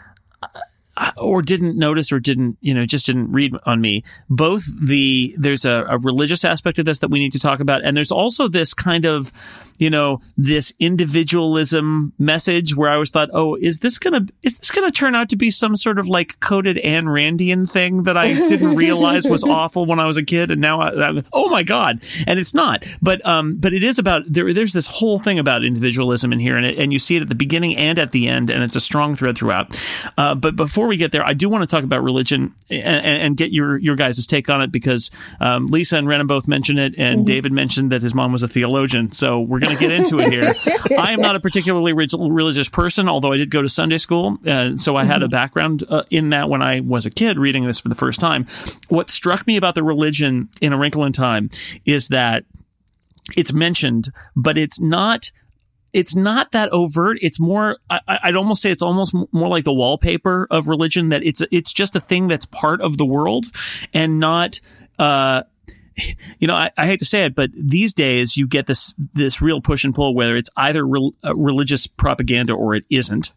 [1.16, 5.64] or didn't notice or didn't you know just didn't read on me both the there's
[5.64, 8.46] a, a, religious aspect of this that we need to talk about and there's also
[8.46, 9.32] this kind of
[9.78, 14.70] you know this individualism message where i always thought oh is this gonna is this
[14.70, 18.32] gonna turn out to be some sort of like coded Ayn randian thing that i
[18.32, 21.62] didn't realize was awful when i was a kid and now I, I, oh my
[21.62, 25.38] god and it's not but um but it is about there there's this whole thing
[25.38, 28.12] about individualism in here and it, and you see it at the beginning and at
[28.12, 29.78] the end and it's a strong thread throughout
[30.16, 33.36] uh, but before we get there, I do want to talk about religion and, and
[33.36, 36.94] get your your guys' take on it because um, Lisa and Renan both mentioned it,
[36.96, 37.24] and mm-hmm.
[37.24, 39.12] David mentioned that his mom was a theologian.
[39.12, 40.54] So we're to get into it here.
[40.98, 44.76] I am not a particularly religious person, although I did go to Sunday school, uh,
[44.76, 47.80] so I had a background uh, in that when I was a kid reading this
[47.80, 48.46] for the first time.
[48.88, 51.50] What struck me about the religion in A Wrinkle in Time
[51.84, 52.44] is that
[53.36, 55.30] it's mentioned, but it's not
[55.92, 57.18] it's not that overt.
[57.20, 61.22] It's more, I, would almost say it's almost more like the wallpaper of religion that
[61.22, 63.46] it's, it's just a thing that's part of the world
[63.92, 64.60] and not,
[64.98, 65.42] uh,
[66.38, 69.42] you know, I, I, hate to say it, but these days you get this this
[69.42, 73.32] real push and pull, whether it's either re- uh, religious propaganda or it isn't.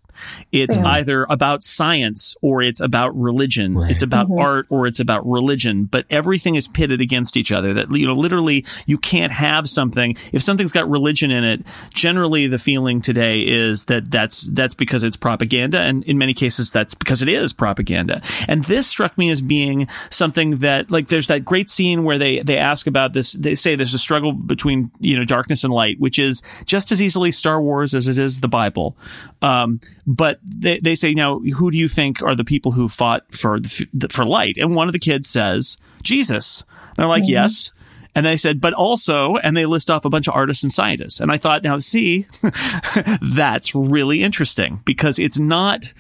[0.52, 0.88] It's yeah.
[0.88, 3.76] either about science or it's about religion.
[3.76, 3.92] Right.
[3.92, 4.40] It's about mm-hmm.
[4.40, 8.16] art or it's about religion, but everything is pitted against each other that, you know,
[8.16, 10.16] literally you can't have something.
[10.32, 15.04] If something's got religion in it, generally the feeling today is that that's, that's because
[15.04, 15.80] it's propaganda.
[15.80, 18.22] And in many cases, that's because it is propaganda.
[18.48, 22.40] And this struck me as being something that, like, there's that great scene where they,
[22.40, 23.34] they ask about this.
[23.34, 27.02] They say there's a struggle between, you know, darkness and light, which is just as
[27.02, 28.96] easily Star Wars as it is the Bible.
[29.42, 33.34] Um, but they, they say, now, who do you think are the people who fought
[33.34, 34.58] for the, for light?
[34.58, 36.64] And one of the kids says, Jesus.
[36.90, 37.32] And they're like, mm-hmm.
[37.32, 37.72] yes.
[38.14, 41.20] And they said, but also, and they list off a bunch of artists and scientists.
[41.20, 42.28] And I thought, now see,
[43.22, 45.94] that's really interesting because it's not,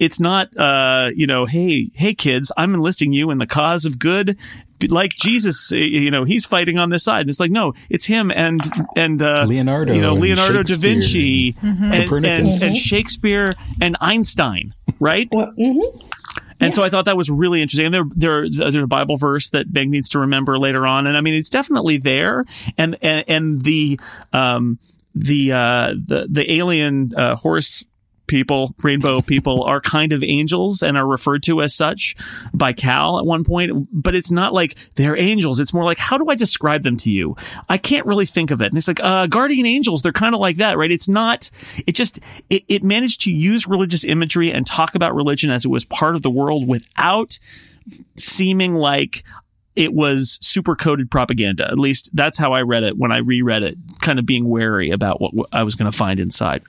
[0.00, 4.00] it's not, uh, you know, hey, hey kids, I'm enlisting you in the cause of
[4.00, 4.36] good
[4.88, 7.22] like Jesus, you know, he's fighting on this side.
[7.22, 8.60] And it's like, no, it's him and
[8.96, 11.92] and uh, Leonardo, you know, Leonardo da Vinci mm-hmm.
[11.92, 15.28] and, and, and, Shakespeare and Einstein, right?
[15.30, 16.06] mm-hmm.
[16.60, 17.86] And so I thought that was really interesting.
[17.86, 21.06] And there, there, there's a Bible verse that Meg needs to remember later on.
[21.06, 22.44] And I mean, it's definitely there.
[22.76, 23.98] And, and, and the,
[24.34, 24.78] um,
[25.14, 27.84] the, uh, the, the alien, uh, horse
[28.30, 32.16] people, rainbow people are kind of angels and are referred to as such
[32.54, 35.58] by Cal at one point, but it's not like they're angels.
[35.58, 37.36] It's more like, how do I describe them to you?
[37.68, 38.66] I can't really think of it.
[38.66, 40.90] And it's like, uh, guardian angels, they're kind of like that, right?
[40.90, 41.50] It's not,
[41.86, 45.68] it just, it, it managed to use religious imagery and talk about religion as it
[45.68, 47.38] was part of the world without
[48.16, 49.24] seeming like
[49.74, 51.66] it was super coded propaganda.
[51.66, 54.90] At least that's how I read it when I reread it, kind of being wary
[54.90, 56.62] about what I was going to find inside.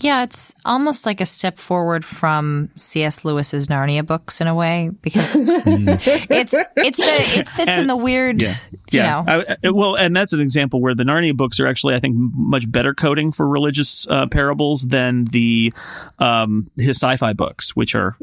[0.00, 3.24] Yeah, it's almost like a step forward from C.S.
[3.24, 8.40] Lewis's Narnia books in a way because it's it's the it sits in the weird,
[8.42, 8.54] Yeah.
[8.70, 9.02] you Yeah.
[9.22, 9.24] know.
[9.32, 12.16] I- I- well, and that's an example where the Narnia books are actually, I think,
[12.16, 15.72] much better coding for religious uh, parables than the
[16.18, 18.16] um, his sci-fi books, which are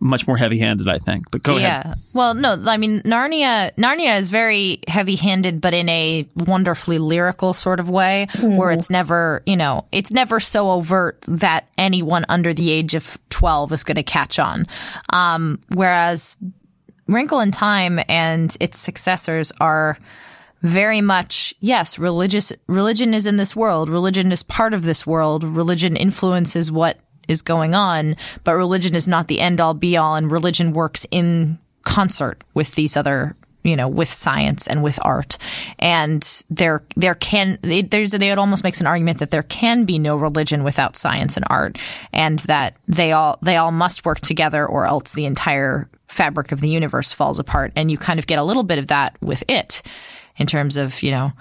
[0.00, 1.30] much more heavy-handed, I think.
[1.30, 1.86] But go ahead.
[1.86, 1.94] Yeah.
[2.14, 7.80] Well, no, I mean Narnia Narnia is very heavy-handed but in a wonderfully lyrical sort
[7.80, 12.70] of way where it's never, you know, it's never so overt that anyone under the
[12.70, 14.66] age of 12 is going to catch on.
[15.12, 16.36] Um, whereas
[17.06, 19.98] Wrinkle in Time and its successors are
[20.62, 25.44] very much yes religious religion is in this world religion is part of this world
[25.44, 26.98] religion influences what
[27.28, 31.06] is going on but religion is not the end all be all and religion works
[31.10, 35.36] in concert with these other you know with science and with art.
[35.78, 40.16] And there there can there's it almost makes an argument that there can be no
[40.16, 41.78] religion without science and art
[42.12, 46.60] and that they all they all must work together or else the entire fabric of
[46.60, 47.72] the universe falls apart.
[47.74, 49.82] And you kind of get a little bit of that with it
[50.36, 51.32] in terms of you know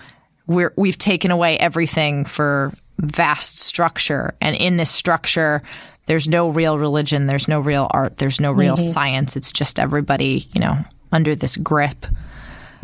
[0.47, 4.33] we're we've taken away everything for vast structure.
[4.41, 5.61] And in this structure
[6.05, 8.91] there's no real religion there's no real art there's no real mm-hmm.
[8.91, 9.35] science.
[9.35, 12.05] It's just everybody you know under this grip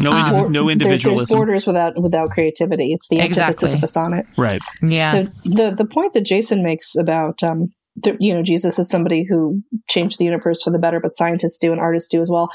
[0.02, 2.94] No, indiv- Or- no there- There's borders without without creativity.
[2.94, 3.78] It's the antithesis Exactly.
[3.80, 4.26] of a sonnet.
[4.38, 4.62] right.
[4.82, 7.60] yeah the, the the point that Jason makes about um,
[8.04, 11.60] the, you know Jesus is somebody who changed the universe for the better, but scientists
[11.60, 12.48] do and artists do as well.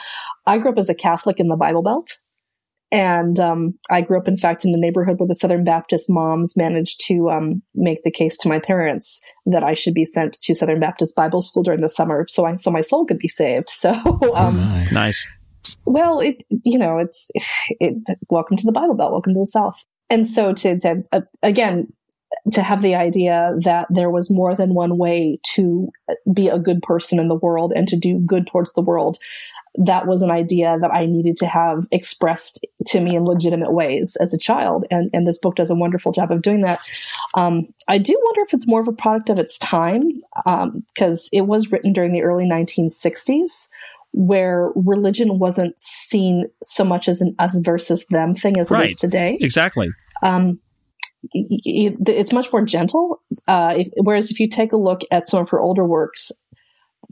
[0.46, 2.08] I grew up as a Catholic in the Bible Belt,
[2.90, 6.56] and um, I grew up, in fact, in a neighborhood where the Southern Baptist moms
[6.56, 10.54] managed to um, make the case to my parents that I should be sent to
[10.54, 13.68] Southern Baptist Bible school during the summer, so I so my soul could be saved.
[13.84, 13.90] So.
[14.36, 14.88] Um, My.
[14.92, 15.26] Nice.
[15.84, 17.30] Well, it you know, it's
[17.80, 17.96] it.
[18.28, 19.12] Welcome to the Bible Belt.
[19.12, 19.84] Welcome to the South.
[20.10, 21.92] And so to, to uh, again
[22.52, 25.88] to have the idea that there was more than one way to
[26.32, 29.18] be a good person in the world and to do good towards the world.
[29.76, 34.16] That was an idea that I needed to have expressed to me in legitimate ways
[34.20, 36.78] as a child, and and this book does a wonderful job of doing that.
[37.34, 40.20] Um, I do wonder if it's more of a product of its time
[40.94, 43.68] because it was written during the early 1960s
[44.16, 48.90] where religion wasn't seen so much as an us versus them thing as it Right.
[48.90, 49.36] is today.
[49.40, 49.90] Exactly.
[50.22, 50.60] Um,
[51.32, 53.20] it's much more gentle.
[53.48, 56.30] Uh, if, whereas if you take a look at some of her older works,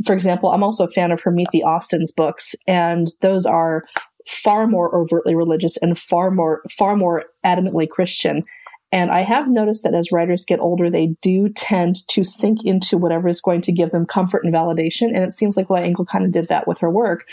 [0.06, 3.84] for example, I'm also a fan of her Meet the Austins books, and those are
[4.28, 8.44] far more overtly religious and far more far more adamantly Christian.
[8.92, 12.98] And I have noticed that as writers get older, they do tend to sink into
[12.98, 15.06] whatever is going to give them comfort and validation.
[15.06, 17.24] And it seems like L'Engle kind of did that with her work.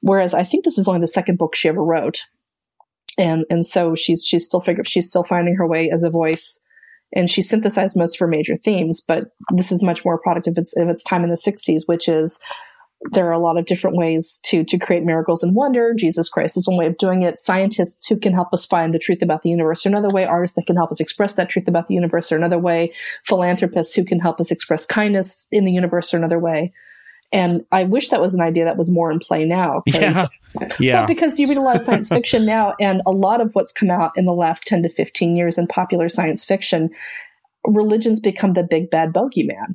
[0.00, 2.26] Whereas I think this is only the second book she ever wrote.
[3.16, 6.60] And and so she's she's still figuring, she's still finding her way as a voice.
[7.14, 10.48] And she synthesized most of her major themes, but this is much more a product
[10.48, 12.40] of its of its time in the 60s, which is
[13.12, 15.94] there are a lot of different ways to to create miracles and wonder.
[15.94, 17.38] Jesus Christ is one way of doing it.
[17.38, 20.24] Scientists who can help us find the truth about the universe are another way.
[20.24, 22.92] Artists that can help us express that truth about the universe are another way.
[23.24, 26.72] Philanthropists who can help us express kindness in the universe are another way.
[27.32, 29.82] And I wish that was an idea that was more in play now.
[29.94, 30.26] Yeah.
[30.78, 31.00] Yeah.
[31.00, 33.72] Well, because you read a lot of science fiction now, and a lot of what's
[33.72, 36.90] come out in the last 10 to 15 years in popular science fiction,
[37.66, 39.74] religion's become the big bad bogeyman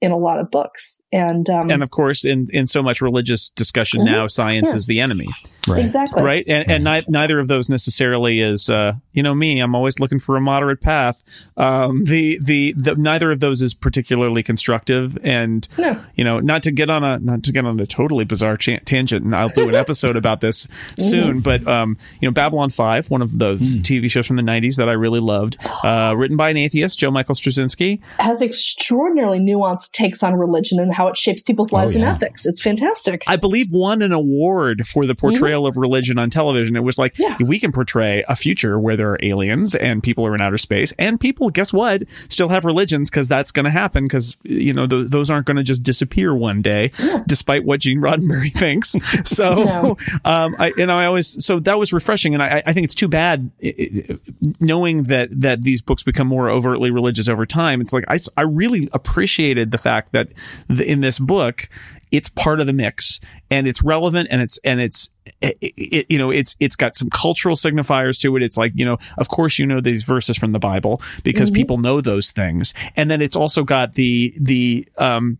[0.00, 1.02] in a lot of books.
[1.12, 4.76] And, um, and of course, in, in so much religious discussion now, science Yeah.
[4.76, 5.26] is the enemy,
[5.68, 5.80] Right.
[5.82, 6.22] exactly.
[6.22, 6.44] right?
[6.48, 9.60] And, and ni- neither of those necessarily is, uh, you know, me.
[9.60, 11.22] I'm always looking for a moderate path.
[11.56, 16.00] Um, the, the the neither of those is particularly constructive, and No.
[16.14, 18.78] you know, not to get on a not to get on a totally bizarre cha-
[18.84, 20.66] tangent, and I'll do an episode about this
[20.98, 21.40] soon.
[21.40, 24.88] But um, you know, Babylon Five, one of those TV shows from the '90s that
[24.88, 28.00] I really loved, uh, written by an atheist, Joe Michael Straczynski.
[28.18, 32.02] Has extraordinarily nuanced takes on religion and how it shapes people's lives yeah.
[32.02, 32.46] and ethics.
[32.46, 33.22] It's fantastic.
[33.26, 36.76] I believe won an award for the portrayal of religion on television.
[36.76, 37.36] It was like Yeah.
[37.40, 40.92] we can portray a future where there are aliens and people are in outer space,
[40.98, 44.86] and people, guess what, still have religions because that's going to happen because you know
[44.86, 46.90] th- those aren't going to just disappear one day,
[47.26, 48.94] despite what Gene Roddenberry thinks.
[49.24, 49.96] So, No.
[50.24, 53.08] um, I, and I always so that was refreshing, and I, I think it's too
[53.08, 53.74] bad i-
[54.10, 54.18] i-
[54.60, 57.80] knowing that that these books become more overtly religious over time.
[57.80, 60.28] It's like I I really appreciated the fact that
[60.68, 61.68] the, in this book
[62.10, 66.18] it's part of the mix and it's relevant and it's and it's it, it, you
[66.18, 68.42] know it's it's got some cultural signifiers to it.
[68.42, 71.78] It's like you know of course you know these verses from the bible because people
[71.78, 72.74] know those things.
[72.96, 75.38] And then it's also got the the um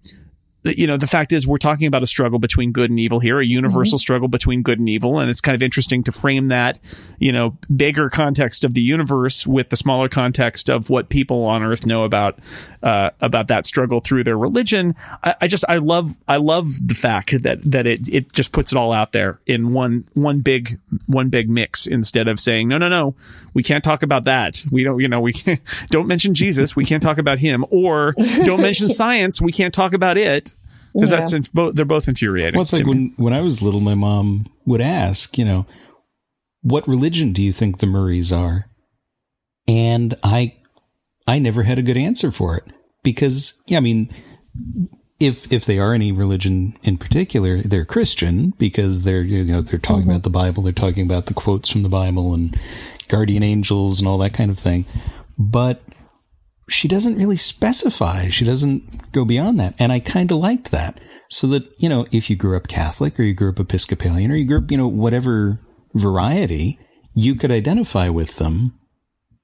[0.63, 3.41] you know the fact is we're talking about a struggle between good and evil here
[3.41, 6.79] a universal struggle between good and evil and it's kind of interesting to frame that
[7.19, 11.63] you know bigger context of the universe with the smaller context of what people on
[11.63, 12.39] earth know about
[12.83, 14.95] uh, about that struggle through their religion.
[15.23, 18.73] I, I just i love i love the fact that that it it just puts
[18.73, 22.79] it all out there in one one big one big mix instead of saying no
[22.79, 23.15] no no
[23.55, 24.65] we can't talk about that.
[24.71, 26.77] We don't you know we can't, don't mention jesus.
[26.77, 27.65] We can't talk about him.
[27.71, 29.41] Or don't mention science.
[29.41, 30.50] We can't talk about it
[30.93, 31.17] because Yeah.
[31.17, 32.57] that's inf- both they're both infuriating.
[32.57, 35.67] Well, it's like when when I was little, my mom would ask, you know,
[36.63, 38.67] what religion do you think the Murrays are?
[39.69, 40.55] And I
[41.27, 42.65] I never had a good answer for it
[43.03, 44.11] because yeah, I mean,
[45.21, 49.79] if if they are any religion in particular, they're Christian because they're you know they're
[49.79, 50.11] talking mm-hmm.
[50.11, 52.59] about the Bible, they're talking about the quotes from the Bible and
[53.09, 54.87] guardian angels and all that kind of thing.
[55.39, 55.83] But
[56.71, 58.29] she doesn't really specify.
[58.29, 59.75] She doesn't go beyond that.
[59.79, 61.01] And I kind of liked that.
[61.29, 64.37] So that, you know, if you grew up Catholic or you grew up Episcopalian or
[64.37, 65.61] you grew up, you know, whatever
[65.95, 66.79] variety,
[67.15, 68.79] you could identify with them.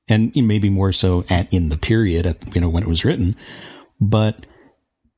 [0.08, 3.34] And maybe more so at in the period at, you know, when it was written.
[4.00, 4.46] But,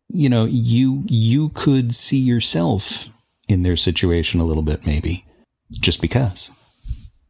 [0.08, 3.08] you know, you, you could see yourself
[3.48, 5.26] in their situation a little bit, maybe
[5.80, 6.50] just because.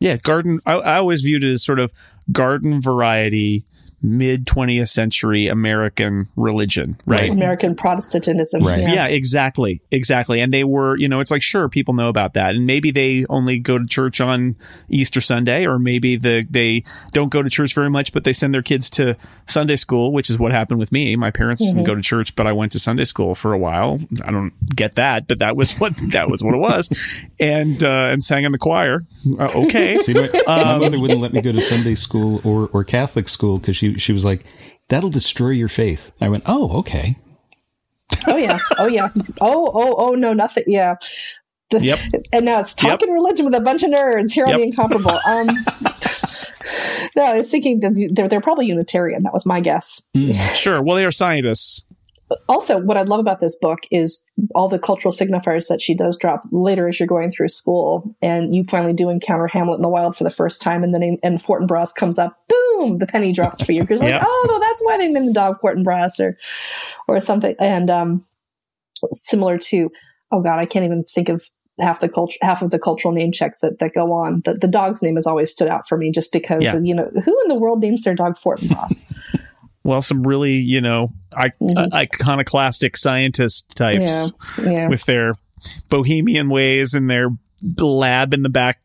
[0.01, 0.61] yeah, garden.
[0.67, 1.91] I, I always viewed it as sort of
[2.31, 3.65] garden variety,
[4.01, 7.31] mid twentieth century American religion, right?
[7.31, 8.63] American Protestantism.
[8.63, 8.83] Right.
[8.83, 8.95] Yeah.
[8.95, 9.81] Yeah, exactly.
[9.91, 10.41] Exactly.
[10.41, 12.55] And they were, you know, it's like, sure, people know about that.
[12.55, 14.57] And maybe they only go to church on
[14.89, 18.55] Easter Sunday, or maybe the, they don't go to church very much, but they send
[18.55, 21.17] their kids to Sunday school, which is what happened with me.
[21.17, 23.99] My parents didn't go to church, but I went to Sunday school for a while.
[24.23, 26.89] I don't get that, but that was what, that was what it was.
[27.41, 29.05] And, uh, and sang in the choir.
[29.39, 29.99] Uh, okay.
[29.99, 33.59] See, my, my mother wouldn't let me go to Sunday school or, or Catholic school
[33.59, 34.45] because she, she was like,
[34.89, 36.13] that'll destroy your faith.
[36.21, 37.17] I went, oh, okay.
[38.27, 38.59] Oh yeah.
[38.79, 39.09] Oh yeah.
[39.41, 40.65] Oh oh oh no nothing.
[40.67, 40.97] Yeah.
[41.71, 41.99] The- Yep.
[42.33, 45.13] And now it's talking religion with a bunch of nerds here on the incomparable.
[45.27, 45.49] Um,
[47.17, 49.23] no, I was thinking that they're they're probably Unitarian.
[49.23, 50.03] That was my guess.
[50.55, 50.83] Sure.
[50.83, 51.83] Well, they are scientists.
[52.49, 54.23] Also, what I love about this book is
[54.55, 58.55] all the cultural signifiers that she does drop later as you're going through school, and
[58.55, 61.17] you finally do encounter Hamlet in the wild for the first time, and the name
[61.23, 62.37] and Fortinbras comes up.
[62.49, 62.68] Boom!
[62.99, 65.61] The penny drops for you because like, oh, no, that's why they named the dog
[65.61, 66.37] Fortinbras or
[67.09, 67.55] or something.
[67.59, 68.27] And um,
[69.13, 69.91] similar to,
[70.33, 71.45] oh god, I can't even think of
[71.81, 74.43] half the culture, half of the cultural name checks that that go on.
[74.45, 76.77] The, the dog's name has always stood out for me just because Yeah.
[76.79, 79.05] you know who in the world names their dog Fortinbras?
[79.85, 81.95] Well, some really, you know, I- Mhm.
[81.95, 84.33] iconoclastic scientist types.
[84.59, 84.89] yeah, yeah.
[84.89, 85.33] with their
[85.89, 87.29] bohemian ways and their
[87.81, 88.81] lab in the back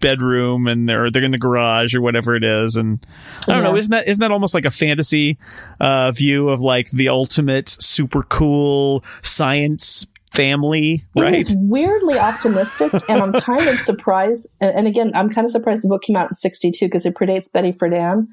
[0.00, 3.04] bedroom and they're they're in the garage or whatever it is and
[3.48, 5.38] I don't know isn't that isn't that almost like a fantasy
[5.80, 12.92] uh view of like the ultimate super cool science family right it is weirdly optimistic,
[13.08, 14.46] and I'm kind of surprised.
[14.60, 17.50] And, again, I'm kind of surprised the book came out in '62 because it predates
[17.50, 18.26] Betty Friedan,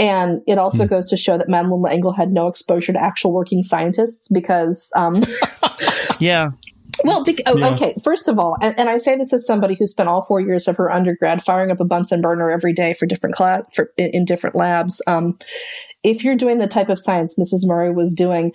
[0.00, 0.88] and it also Hmm.
[0.90, 5.22] goes to show that Madeline L'Engle had no exposure to actual working scientists because, um,
[6.18, 6.48] yeah
[7.08, 7.70] well, oh, Yeah.
[7.70, 7.94] okay.
[8.02, 10.68] First of all, and, and I say this as somebody who spent all four years
[10.68, 14.10] of her undergrad firing up a Bunsen burner every day for different class for in,
[14.10, 15.02] in different labs.
[15.06, 15.38] Um,
[16.04, 17.66] if you're doing the type of science Mrs.
[17.66, 18.52] Murray was doing,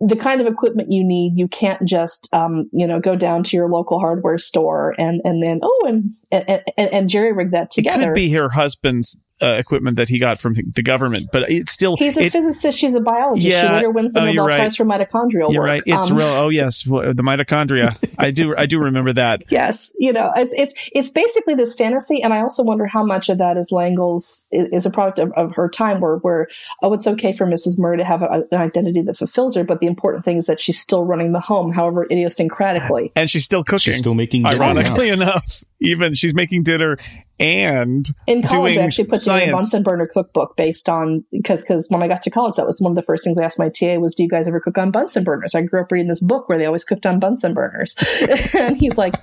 [0.00, 3.56] the kind of equipment you need, you can't just, um, you know, go down to
[3.56, 7.70] your local hardware store and and then oh, and and, and, and jerry rig that
[7.70, 8.02] together.
[8.02, 11.72] it could be her husband's uh, equipment that he got from the government but it's
[11.72, 12.78] still He's a it- physicist.
[12.78, 13.46] She's a biologist.
[13.46, 14.58] Yeah, she later wins the Oh, Nobel right.
[14.58, 15.68] Prize for mitochondrial you're work.
[15.68, 19.92] right it's Um, real oh yes the mitochondria i do i do remember that yes
[19.98, 23.38] you know it's it's it's basically this fantasy and i also wonder how much of
[23.38, 26.48] that is L'Engle's is a product of, of her time where where
[26.82, 29.80] oh it's okay for mrs murray to have a, an identity that fulfills her but
[29.80, 33.62] the important thing is that she's still running the home however idiosyncratically and she's still
[33.64, 34.64] cooking She's still making dinner now.
[34.64, 36.96] ironically enough even she's making dinner
[37.40, 39.52] and In college, doing I actually put together a.
[39.52, 42.92] Bunsen burner cookbook based on because because when I got to college, that was one
[42.92, 44.90] of the first things I asked my TA was, "Do you guys ever cook on
[44.90, 47.96] Bunsen burners?" I grew up reading this book where they always cooked on Bunsen burners,
[48.54, 49.14] and he's like,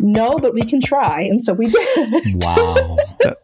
[0.00, 2.44] "No, but we can try," and so we did.
[2.44, 2.96] Wow.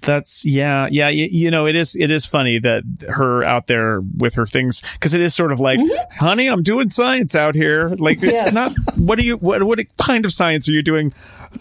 [0.00, 1.10] That's yeah, yeah.
[1.10, 4.82] You, you know, it is it is funny that her out there with her things
[4.94, 6.24] because it is sort of like, mm-hmm.
[6.24, 7.94] honey, I'm doing science out here.
[7.98, 8.54] Like it's Yes.
[8.54, 8.72] not.
[8.96, 9.36] What are you?
[9.36, 11.12] What what kind of science are you doing?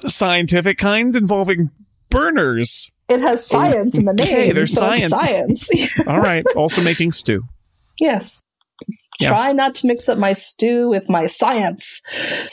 [0.06, 1.70] Scientific kinds involving
[2.12, 2.92] burners.
[3.10, 4.28] It has science in the name.
[4.28, 5.20] Okay, there's so science.
[5.20, 5.70] science.
[6.08, 6.46] All right.
[6.56, 7.44] Also making stew.
[8.00, 8.46] yes.
[9.22, 9.30] Yeah.
[9.30, 12.02] Try not to mix up my stew with my science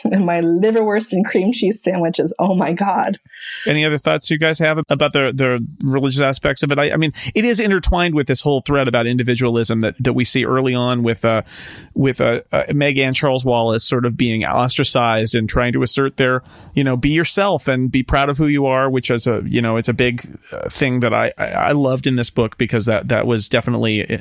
[0.04, 2.34] and my liverwurst and cream cheese sandwiches.
[2.38, 3.18] Oh my god!
[3.66, 6.78] Any other thoughts you guys have about the the religious aspects of it?
[6.78, 10.24] I, I mean, it is intertwined with this whole thread about individualism that, that we
[10.24, 11.42] see early on with uh,
[11.94, 16.16] with uh, uh, Meg and Charles Wallace sort of being ostracized and trying to assert
[16.16, 16.42] their
[16.74, 19.62] you know be yourself and be proud of who you are, which is a you
[19.62, 22.86] know it's a big uh, thing that I, I I loved in this book because
[22.86, 24.20] that that was definitely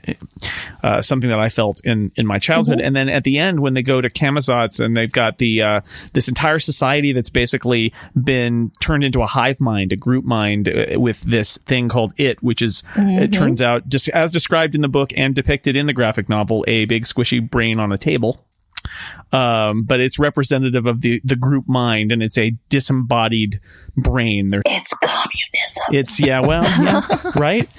[0.84, 2.80] uh, something that I felt in in my childhood.
[2.82, 5.82] And then at the end, when they go to Camazotz and they've got the uh,
[6.14, 11.00] this entire society that's basically been turned into a hive mind, a group mind, uh,
[11.00, 14.88] with this thing called it, which is it turns out just as described in the
[14.88, 18.44] book and depicted in the graphic novel, a big squishy brain on a table.
[19.34, 23.60] Um, but it's representative of the the group mind, and it's a disembodied
[23.98, 24.50] brain.
[24.50, 25.84] There, It's communism.
[25.92, 27.70] it's yeah, well, yeah, right.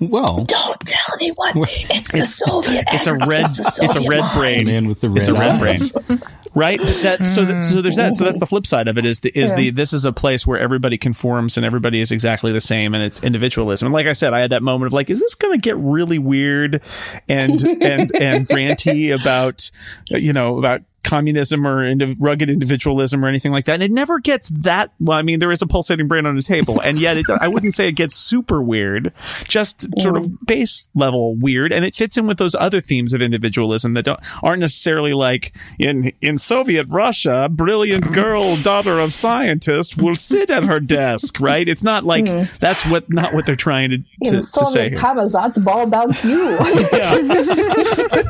[0.00, 1.52] Well, Don't tell anyone.
[1.56, 2.84] It's the Soviet.
[2.92, 4.64] It's a red, it's a red brain.
[4.68, 5.90] man with the red it's a red eyes.
[5.90, 6.20] brain
[6.54, 9.04] right But that so that, so there's that so that's the flip side of it
[9.04, 9.56] is the is Yeah.
[9.56, 13.02] the this is a place where everybody conforms and everybody is exactly the same and
[13.04, 15.52] it's individualism and like i said i had that moment of like is this going
[15.52, 16.80] to get really weird
[17.28, 19.70] and and and ranty about
[20.08, 23.74] you know about communism or indi- rugged individualism or anything like that.
[23.74, 26.42] And it never gets that well i mean there is a pulsating brain on the
[26.42, 29.12] table and yet it, i wouldn't say it gets super weird
[29.48, 33.22] just sort of base level weird and it fits in with those other themes of
[33.22, 39.12] individualism that don't aren't necessarily like in in soviet russia a brilliant girl daughter of
[39.12, 41.68] scientist will sit at her desk right?
[41.68, 42.26] It's not like
[42.58, 44.90] that's what not what they're trying to, to, to say.
[44.90, 46.56] Camazotz ball bounce you.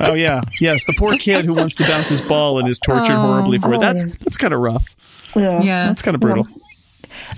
[0.00, 0.40] oh yeah.
[0.60, 3.72] Yes the poor kid who wants to bounce his ball and is tortured horribly for
[3.72, 4.94] it Oh, that's that's kind of rough
[5.34, 5.60] yeah.
[5.62, 5.86] Yeah.
[5.86, 6.46] that's kind of brutal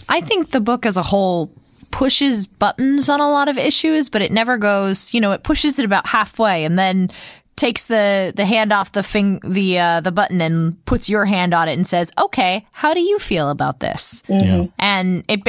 [0.09, 1.53] I think the book as a whole
[1.91, 5.79] pushes buttons on a lot of issues, but it never goes, you know, it pushes
[5.79, 7.11] it about halfway and then
[7.57, 11.55] takes the the hand off the fing- the uh, the button and puts your hand
[11.55, 14.67] on it and says, "Okay, how do you feel about this?" Yeah.
[14.79, 15.41] and it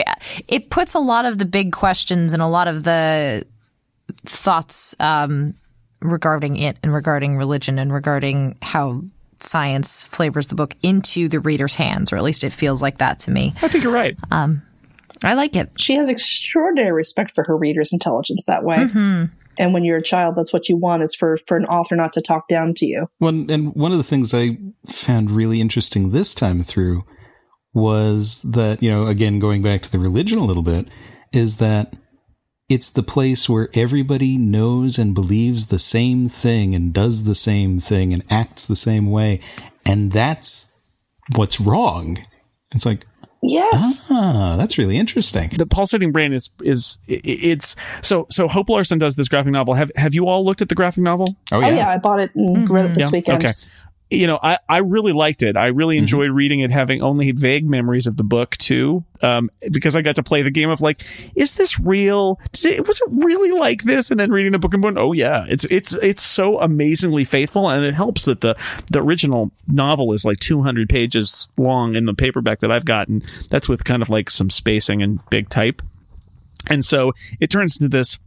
[0.47, 3.43] it puts a lot of the big questions and a lot of the
[4.25, 5.53] thoughts um,
[6.01, 9.01] regarding it and regarding religion and regarding how
[9.43, 13.19] science flavors the book into the reader's hands, or at least it feels like that
[13.19, 13.53] to me.
[13.61, 14.61] i think you're right um,
[15.23, 15.71] I like it.
[15.77, 18.77] She has extraordinary respect for her reader's intelligence that way.
[18.77, 19.25] Mm-hmm.
[19.57, 22.13] And when you're a child, that's what you want is for, for an author not
[22.13, 23.07] to talk down to you.
[23.17, 27.03] One and one of the things I found really interesting this time through
[27.73, 30.87] was that you know again going back to the religion a little bit
[31.33, 31.93] is that
[32.70, 37.80] it's the place where everybody knows and believes the same thing and does the same
[37.80, 39.39] thing and acts the same way
[39.86, 40.80] and that's
[41.36, 42.17] what's wrong
[42.74, 43.05] it's like
[43.41, 44.09] Yes.
[44.11, 48.67] ah that's really interesting the pulsating brain is is i- i- it's so so hope
[48.70, 51.57] larson does this graphic novel have have you all looked at the graphic novel oh
[51.57, 51.89] Oh, yeah, yeah.
[51.89, 53.09] I bought it and read it this Yeah?
[53.11, 53.45] weekend.
[53.45, 53.53] Okay.
[54.10, 55.55] You know, I, I really liked it.
[55.55, 59.95] I really enjoyed reading it, having only vague memories of the book too, um, because
[59.95, 61.01] I got to play the game of like,
[61.36, 62.39] is this real?
[62.53, 64.10] Did it, was it really like this?
[64.10, 67.70] And then reading the book and going, oh yeah, it's it's it's so amazingly faithful,
[67.70, 68.57] and it helps that the
[68.91, 73.22] the original novel is like 200 pages long in the paperback that I've gotten.
[73.49, 75.84] That's with kind of like some spacing and big type,
[76.68, 78.18] and so it turns into this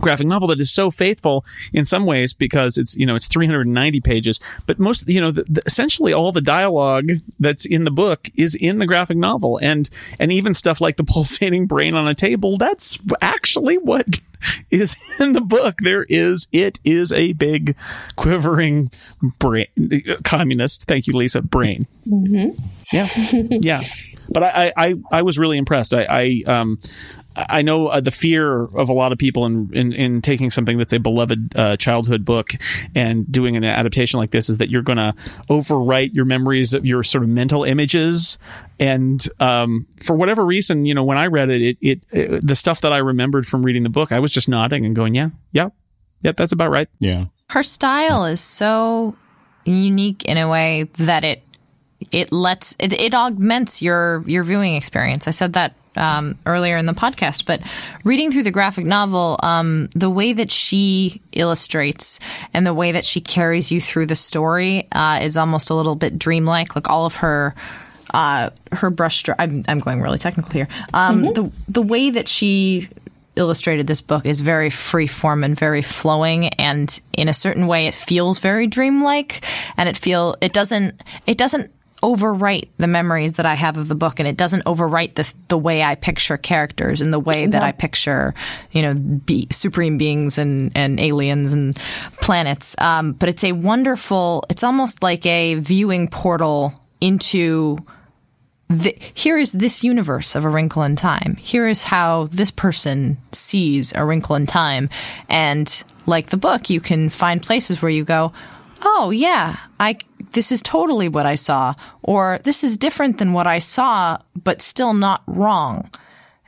[0.00, 4.00] graphic novel that is so faithful in some ways because it's you know it's 390
[4.00, 4.40] pages.
[4.66, 8.54] But most you know the, the, essentially all the dialogue that's in the book is
[8.54, 9.58] in the graphic novel.
[9.58, 9.88] And
[10.18, 14.06] and even stuff like the pulsating brain on a table that's actually what
[14.70, 15.76] is in the book.
[15.82, 17.76] There is it is a big
[18.16, 18.90] quivering
[19.38, 19.66] brain
[20.24, 20.84] communist.
[20.84, 21.42] Thank you lisa.
[21.42, 21.86] Brain.
[22.92, 23.06] Yeah.
[23.50, 23.82] Yeah.
[24.30, 25.94] But I, I i i was really impressed.
[25.94, 26.78] I i um
[27.48, 30.76] I know uh, the fear of a lot of people in, in, in taking something
[30.76, 32.52] that's a beloved uh, childhood book
[32.94, 35.14] and doing an adaptation like this is that you're going to
[35.48, 38.38] overwrite your memories of your sort of mental images.
[38.80, 42.54] And um, for whatever reason, you know, when I read it, it, it, it, the
[42.54, 45.30] stuff that I remembered from reading the book, I was just nodding and going, yeah,
[45.52, 45.70] yeah,
[46.22, 46.88] yeah, that's about right.
[46.98, 49.16] yeah Her style is so
[49.64, 51.42] unique in a way that it
[52.12, 55.26] it lets it, it augments your your viewing experience.
[55.26, 57.44] I said that um, earlier in the podcast.
[57.44, 57.60] But
[58.04, 62.20] reading through the graphic novel, um, the way that she illustrates
[62.54, 65.96] and the way that she carries you through the story uh, is almost a little
[65.96, 66.74] bit dreamlike.
[66.74, 67.54] Like all of her
[68.14, 69.36] uh, her brush stroke.
[69.38, 70.68] I'm, I'm going really technical here.
[70.94, 72.88] Um, The the way that she
[73.36, 77.86] illustrated this book is very free form and very flowing, and in a certain way,
[77.86, 79.44] it feels very dreamlike,
[79.76, 83.94] and it feel it doesn't it doesn't overwrite the memories that I have of the
[83.94, 87.62] book, and it doesn't overwrite the the way I picture characters and the way that
[87.62, 88.34] I picture,
[88.70, 91.76] you know, be, supreme beings and and aliens and
[92.20, 92.76] planets.
[92.78, 94.44] Um, but it's a wonderful.
[94.48, 97.78] It's almost like a viewing portal into
[99.14, 101.36] here is this universe of A Wrinkle in Time.
[101.36, 104.90] Here is how this person sees A Wrinkle in Time.
[105.28, 108.32] And like the book, you can find places where you go,
[108.82, 109.96] oh, yeah, I,
[110.32, 111.74] this is totally what I saw.
[112.02, 115.90] Or this is different than what I saw, but still not wrong.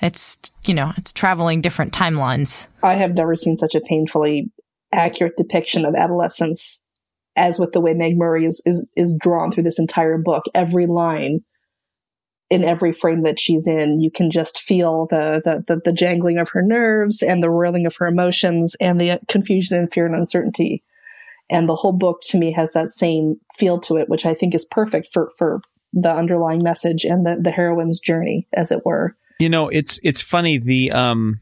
[0.03, 2.67] It's, you know, it's traveling different timelines.
[2.83, 4.51] I have never seen such a painfully
[4.93, 6.85] accurate depiction of adolescence
[7.37, 10.45] as with the way Meg Murray is, is, is drawn through this entire book.
[10.55, 11.41] Every line
[12.51, 16.37] in every frame that she's in, you can just feel the, the, the, the jangling
[16.39, 20.17] of her nerves and the whirling of her emotions and the confusion and fear and
[20.17, 20.83] uncertainty.
[21.49, 24.55] And the whole book to me has that same feel to it, which I think
[24.55, 29.17] is perfect for, for the underlying message and the, the heroine's journey, as it were.
[29.39, 31.41] You know, it's it's funny the um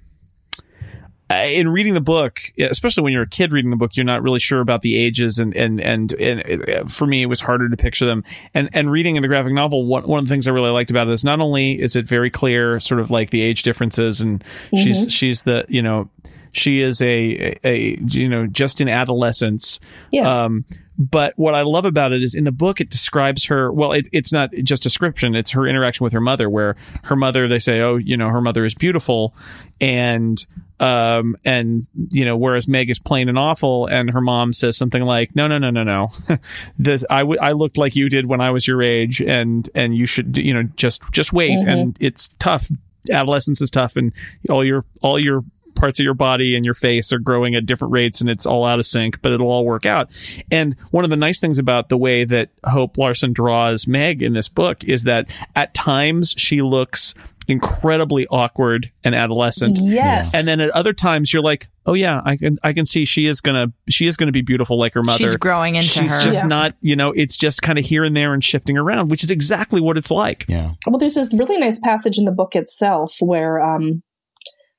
[1.30, 4.38] in reading the book, especially when you're a kid reading the book, you're not really
[4.38, 8.06] sure about the ages, and and and, and for me, it was harder to picture
[8.06, 8.24] them.
[8.54, 10.90] And and reading in the graphic novel, one one of the things I really liked
[10.90, 14.20] about it is not only is it very clear, sort of like the age differences,
[14.20, 14.76] and mm-hmm.
[14.78, 16.08] she's she's the you know
[16.52, 19.80] she is a, a, you know just in adolescence.
[20.10, 20.44] Yeah.
[20.44, 20.64] Um,
[20.98, 23.72] but what I love about it is in the book it describes her.
[23.72, 27.46] Well, it, it's not just description; it's her interaction with her mother, where her mother
[27.46, 29.32] they say, oh, you know, her mother is beautiful,
[29.80, 30.44] and
[30.80, 35.02] um, and you know, whereas Meg is plain and awful, and her mom says something
[35.02, 36.10] like, "No, no, no, no, no,
[36.78, 39.96] this, I, w- I looked like you did when I was your age, and and
[39.96, 41.68] you should, you know, just just wait." Mm-hmm.
[41.68, 42.68] And it's tough.
[43.10, 44.12] Adolescence is tough, and
[44.50, 45.44] all your all your
[45.78, 48.64] parts of your body and your face are growing at different rates and it's all
[48.64, 50.14] out of sync, but it'll all work out.
[50.50, 54.32] And one of the nice things about the way that Hope Larson draws Meg in
[54.32, 57.14] this book is that at times she looks
[57.48, 59.78] incredibly awkward and adolescent.
[59.80, 60.34] Yes.
[60.34, 63.26] And then at other times you're like, oh yeah, I can I can see she
[63.26, 65.16] is gonna she is gonna be beautiful like her mother.
[65.16, 66.20] She's growing into She's her.
[66.22, 66.48] just Yeah.
[66.48, 69.30] not you know it's just kind of here and there and shifting around, which is
[69.30, 70.44] exactly what it's like.
[70.46, 70.72] Yeah.
[70.86, 74.02] Well, there's this really nice passage in the book itself where um,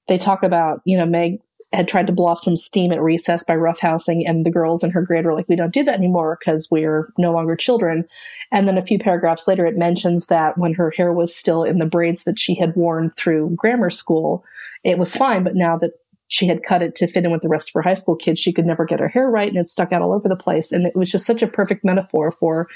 [0.09, 1.39] they talk about, you know, Meg
[1.71, 4.89] had tried to blow off some steam at recess by roughhousing, and the girls in
[4.89, 8.05] her grade were like, we don't do that anymore because we're no longer children.
[8.51, 11.77] And then a few paragraphs later, it mentions that when her hair was still in
[11.77, 14.43] the braids that she had worn through grammar school,
[14.83, 15.43] it was fine.
[15.43, 15.91] But now that
[16.27, 18.39] she had cut it to fit in with the rest of her high school kids,
[18.39, 20.71] she could never get her hair right, and it stuck out all over the place.
[20.71, 22.67] And it was just such a perfect metaphor for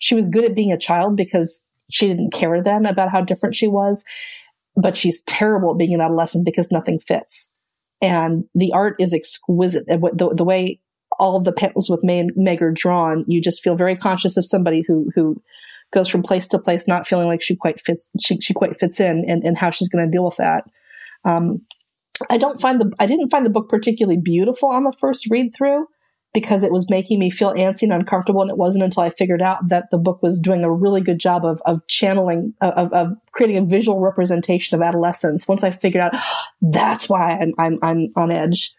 [0.00, 3.54] she was good at being a child because she didn't care then about how different
[3.54, 4.04] she was,
[4.76, 7.52] but she's terrible at being an adolescent because nothing fits.
[8.00, 9.86] And the art is exquisite.
[9.86, 10.80] The, the way
[11.18, 14.82] all of the panels with Meg, are drawn, you just feel very conscious of somebody
[14.86, 15.40] who who
[15.92, 18.98] goes from place to place, not feeling like she quite fits she, she quite fits
[18.98, 20.64] in, and, and how she's going to deal with that.
[21.24, 21.60] Um,
[22.30, 25.54] I don't find the I didn't find the book particularly beautiful on the first read
[25.54, 25.86] through
[26.34, 28.40] because it was making me feel antsy and uncomfortable.
[28.40, 31.18] And it wasn't until I figured out that the book was doing a really good
[31.18, 35.46] job of, of channeling, of, of creating a visual representation of adolescence.
[35.46, 36.14] Once I figured out
[36.62, 38.72] that's why I'm, I'm, I'm on edge,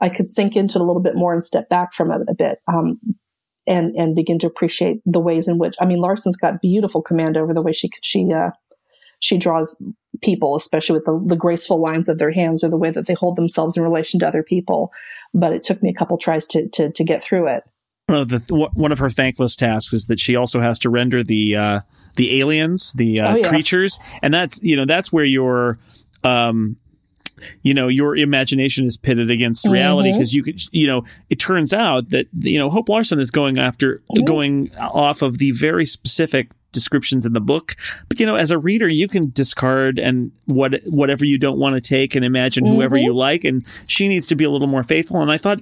[0.00, 2.34] I could sink into it a little bit more and step back from it a
[2.34, 2.60] bit.
[2.68, 3.00] Um,
[3.66, 7.36] and, and begin to appreciate the ways in which, I mean, Larson's got beautiful command
[7.36, 8.50] over the way she, could she, uh,
[9.20, 9.80] she draws
[10.22, 13.14] people, especially with the, the graceful lines of their hands or the way that they
[13.14, 14.92] hold themselves in relation to other people.
[15.34, 17.64] But it took me a couple tries to to, to get through it.
[18.06, 21.22] One of, the, one of her thankless tasks is that she also has to render
[21.22, 21.80] the uh,
[22.16, 23.48] the aliens, the uh, Oh, yeah.
[23.50, 25.78] creatures, and that's you know that's where your
[26.24, 26.76] um,
[27.62, 31.74] you know your imagination is pitted against reality because you could you know it turns
[31.74, 36.50] out that you know Hope Larson is going after going off of the very specific
[36.78, 37.76] descriptions in the book.
[38.08, 41.74] But you know as a reader you can discard and what whatever you don't want
[41.74, 43.06] to take and imagine whoever mm-hmm.
[43.06, 45.20] you like and she needs to be a little more faithful.
[45.20, 45.60] And I thought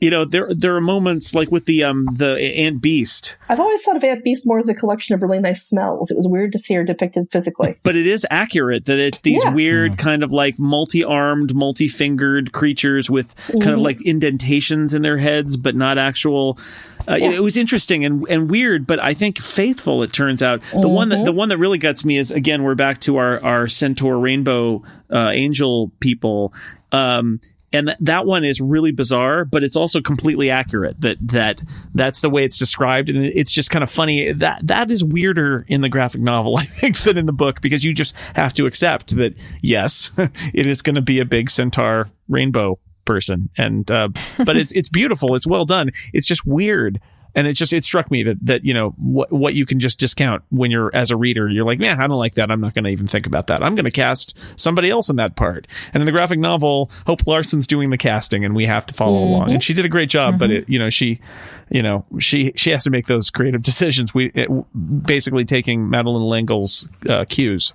[0.00, 3.82] you know, there there are moments like with the um the Ant Beast, I've always
[3.82, 6.10] thought of Ant Beast more as a collection of really nice smells.
[6.10, 7.78] It was weird to see her depicted physically.
[7.82, 9.52] but it is accurate that it's these Yeah.
[9.54, 15.56] weird kind of like multi-armed, multi-fingered creatures with kind of like indentations in their heads,
[15.56, 16.58] but not actual.
[17.08, 20.02] Uh, you know, It was interesting and, and weird, but I think faithful.
[20.02, 22.74] It turns out the one that the one that really gets me is again we're
[22.74, 26.52] back to our our centaur rainbow uh, angel people.
[26.92, 27.40] Um,
[27.72, 31.00] and th- that one is really bizarre, but it's also completely accurate.
[31.00, 31.62] That that
[31.94, 34.32] that's the way it's described, and it's just kind of funny.
[34.32, 37.84] That that is weirder in the graphic novel, I think, than in the book because
[37.84, 40.10] you just have to accept that yes,
[40.54, 44.08] it is going to be a big centaur rainbow person, and uh,
[44.44, 45.90] but it's it's beautiful, it's well done.
[46.12, 47.00] It's just weird.
[47.36, 50.00] And it just it struck me that that you know what what you can just
[50.00, 52.50] discount when you're as a reader you're like man I don't like that.
[52.50, 53.62] I'm not going to even think about that.
[53.62, 55.68] I'm going to cast somebody else in that part.
[55.92, 59.22] And in the graphic novel Hope Larson's doing the casting and we have to follow
[59.22, 59.52] along.
[59.52, 61.20] And she did a great job but it you know she
[61.70, 64.14] you know she she has to make those creative decisions.
[64.14, 64.48] We it,
[65.06, 67.72] basically taking Madeline L'Engle's uh, cues.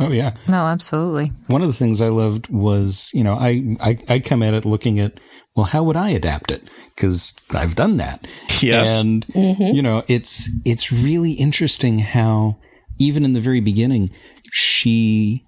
[0.00, 0.34] Oh yeah.
[0.48, 1.32] No, absolutely.
[1.48, 4.64] One of the things I loved was, you know, I, I, I come at it
[4.64, 5.20] looking at,
[5.54, 6.68] well, how would I adapt it?
[6.96, 8.26] Cause I've done that.
[8.62, 9.02] Yes.
[9.02, 9.74] And, mm-hmm.
[9.74, 12.56] you know, it's, it's really interesting how
[12.98, 14.08] even in the very beginning,
[14.52, 15.44] she,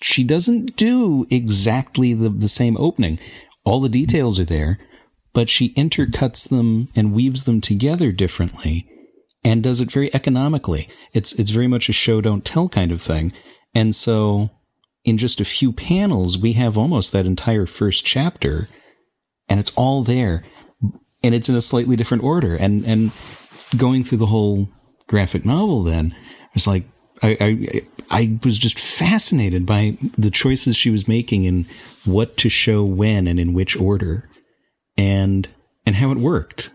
[0.00, 3.18] she doesn't do exactly the, the same opening.
[3.64, 4.78] All the details are there,
[5.32, 8.86] but she intercuts them and weaves them together differently
[9.44, 10.88] and does it very economically.
[11.12, 13.32] It's it's very much a show don't tell kind of thing.
[13.74, 14.50] And so
[15.04, 18.68] in just a few panels we have almost that entire first chapter
[19.50, 20.42] and it's all there
[21.22, 23.12] and it's in a slightly different order and and
[23.76, 24.68] going through the whole
[25.06, 26.14] graphic novel then
[26.54, 26.84] it's like
[27.22, 27.80] I, I
[28.10, 31.66] I was just fascinated by the choices she was making and
[32.04, 34.28] what to show when and in which order
[34.96, 35.48] and
[35.86, 36.72] and how it worked.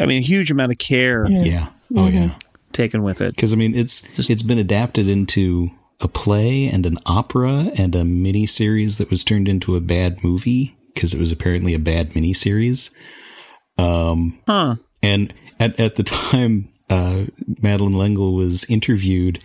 [0.00, 1.68] I mean a huge amount of care Yeah.
[1.92, 2.16] Oh mm-hmm.
[2.16, 2.34] yeah.
[2.72, 5.70] taken with it because I mean it's it's been adapted into
[6.00, 10.24] a play and an opera and a mini series that was turned into a bad
[10.24, 12.94] movie because it was apparently a bad mini series.
[13.76, 17.24] Um, huh and at at the time, uh,
[17.60, 19.38] Madeline L'Engle was interviewed,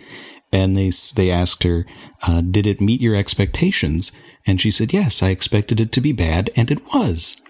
[0.52, 1.86] and they they asked her,
[2.26, 4.12] uh, "Did it meet your expectations?"
[4.46, 7.40] And she said, "Yes, I expected it to be bad, and it was."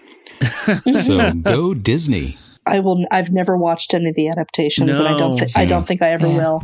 [0.91, 2.37] so go Disney.
[2.65, 3.05] I will.
[3.09, 5.31] I've never watched any of the adaptations, and I don't.
[5.31, 5.37] No.
[5.37, 6.61] Th- I don't think I ever will.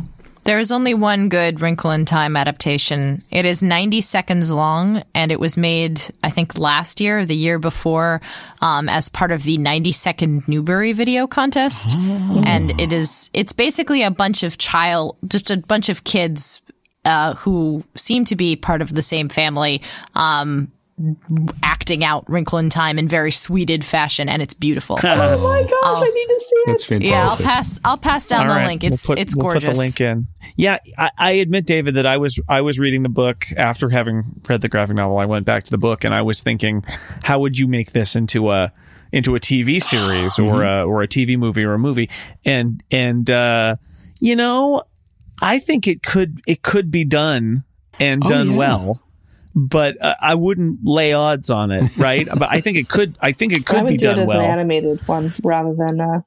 [0.48, 3.22] There is only one good Wrinkle in Time adaptation.
[3.30, 7.36] It is 90 seconds long, and it was made, I think, last year or the
[7.36, 8.22] year before
[8.62, 11.98] um, as part of the 90 second Newbery video contest.
[12.46, 16.62] And it is, it's basically a bunch of child, just a bunch of kids
[17.04, 19.82] uh, who seem to be part of the same family.
[20.14, 20.72] Um,
[21.62, 24.98] acting out Wrinkle in Time in very sweded fashion, and it's beautiful.
[25.04, 26.02] Oh my gosh!
[26.02, 26.66] I need to see it.
[26.66, 27.10] That's fantastic.
[27.10, 27.80] yeah, I'll pass.
[27.84, 28.66] I'll pass down All the right.
[28.66, 28.84] link.
[28.84, 29.64] It's we'll put, it's we'll gorgeous.
[29.64, 30.26] Put the link in.
[30.56, 34.40] Yeah, I, I admit, David, that I was I was reading the book after having
[34.48, 35.18] read the graphic novel.
[35.18, 36.84] I went back to the book and I was thinking,
[37.24, 38.72] how would you make this into a
[39.12, 42.10] into a TV series or a or a TV movie or a movie?
[42.44, 43.76] And and uh,
[44.20, 44.82] you know,
[45.42, 47.64] I think it could it could be done
[48.00, 48.56] and Oh, done yeah.
[48.56, 49.02] well.
[49.58, 52.26] But uh, I wouldn't lay odds on it, right?
[52.28, 53.16] but I think it could.
[53.20, 54.40] I think it could I would be do done it as well.
[54.40, 56.00] an animated one rather than.
[56.00, 56.20] Uh,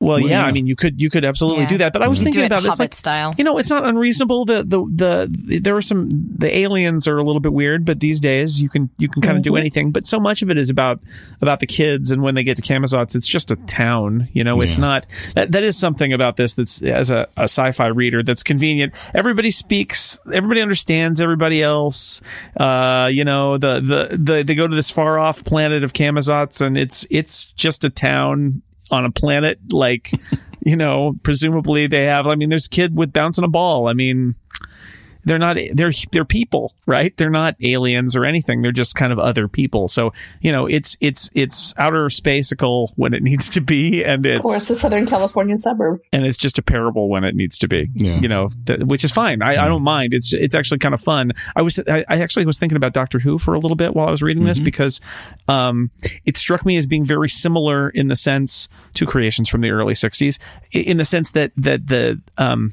[0.00, 0.46] Well, Well, yeah, yeah.
[0.46, 1.68] I mean, you could you could absolutely Yeah.
[1.68, 1.92] do that.
[1.92, 3.34] But I was You thinking do it about it, it's Hobbit like, style.
[3.38, 4.44] you know, it's not unreasonable.
[4.44, 4.84] The, the
[5.28, 8.68] the there are some the aliens are a little bit weird, but these days you
[8.68, 9.92] can you can kind of do anything.
[9.92, 11.00] But so much of it is about
[11.40, 14.28] about the kids, and when they get to Camazotz, it's just a town.
[14.32, 17.86] You know, it's not that that is something about this that's as a, a sci-fi
[17.86, 18.92] reader that's convenient.
[19.14, 22.20] Everybody speaks, everybody understands everybody else.
[22.58, 26.60] Uh, you know, the, the the they go to this far off planet of Camazotz,
[26.60, 28.60] and it's it's just a town
[28.90, 30.10] on a planet like
[30.60, 33.88] you know presumably they have i mean there's kid with bouncing a ball.
[33.88, 34.34] I mean
[35.24, 37.16] they're not they're they're people right?
[37.16, 38.62] They're not aliens or anything.
[38.62, 39.88] They're just kind of other people.
[39.88, 44.42] So you know it's it's it's outer spacical when it needs to be and of
[44.42, 46.00] course, it's the Southern California suburb.
[46.12, 48.18] and it's just a parable when it needs to be Yeah.
[48.20, 49.42] you know th- which is fine.
[49.42, 50.14] I, I don't mind.
[50.14, 51.32] It's it's actually kind of fun.
[51.56, 54.08] I was I, I actually was thinking about doctor who for a little bit while
[54.08, 55.00] i was reading this because
[55.48, 55.90] um
[56.24, 59.94] it struck me as being very similar in the sense to creations from the early
[59.94, 60.38] 60s
[60.72, 62.72] in the sense that that the um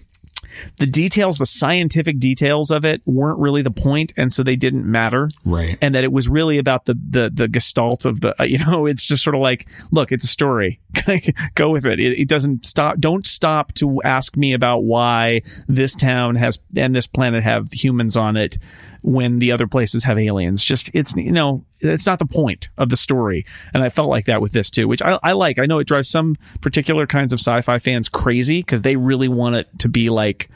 [0.78, 4.86] the details the scientific details of it weren't really the point and so they didn't
[4.90, 5.78] matter Right.
[5.82, 8.86] and that it was really about the the the gestalt of the uh, you know
[8.92, 10.80] it's just sort of like look it's a story
[11.56, 12.00] go with it.
[12.00, 16.94] it it doesn't stop don't stop to ask me about why this town has and
[16.96, 18.58] this planet have humans on it
[19.02, 20.64] when the other places have aliens.
[20.64, 23.46] Just it's you know it's not the point of the story.
[23.74, 25.60] And I felt like that with this too, which I, I like.
[25.60, 29.56] I know it drives some particular kinds of sci-fi fans crazy because they really want
[29.56, 30.50] it to be like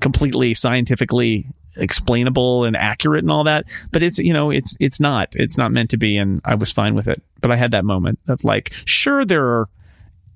[0.00, 1.46] completely scientifically
[1.76, 3.66] explainable and accurate and all that.
[3.92, 5.34] But it's you know it's it's not.
[5.34, 7.22] It's not meant to be and i was fine with it.
[7.40, 9.68] But i had that moment of like sure there are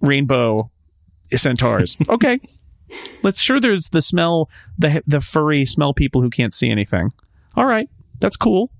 [0.00, 0.70] rainbow
[1.30, 1.96] centaurs.
[2.08, 2.40] Okay.
[3.24, 4.48] Let's sure there's the smell
[4.78, 7.12] the the furry smell people who can't see anything
[7.56, 7.88] all right
[8.20, 8.70] that's cool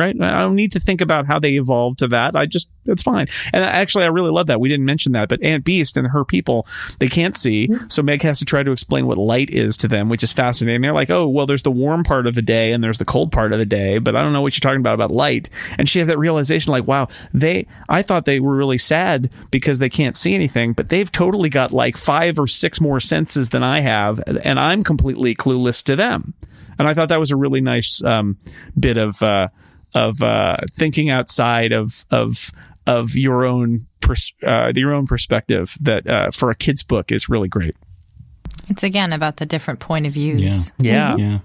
[0.00, 0.16] right?
[0.20, 2.34] I don't need to think about how they evolved to that.
[2.34, 3.26] I just it's fine.
[3.52, 4.60] And actually i really love that.
[4.60, 6.66] We didn't mention that but aunt beast and her people
[6.98, 7.68] they can't see.
[7.68, 7.88] Mm-hmm.
[7.88, 10.80] So meg has to try to explain what light is to them which is fascinating.
[10.80, 13.30] They're like oh well there's the warm part of the day and there's the cold
[13.30, 15.50] part of the day but i don't know what you're talking about about light.
[15.78, 19.78] And she has that realization like wow they i thought they were really sad because
[19.78, 23.62] they can't see anything but they've totally got like five or six more senses than
[23.62, 26.34] i have and i'm completely clueless to them
[26.80, 28.38] and I thought that was a really nice um,
[28.78, 29.48] bit of uh,
[29.94, 32.50] of uh, thinking outside of of
[32.86, 35.76] of your own pers- uh, your own perspective.
[35.80, 37.76] That uh, for a kids book is really great.
[38.68, 40.72] It's again about the different point of views.
[40.78, 41.38] Yeah, Yeah.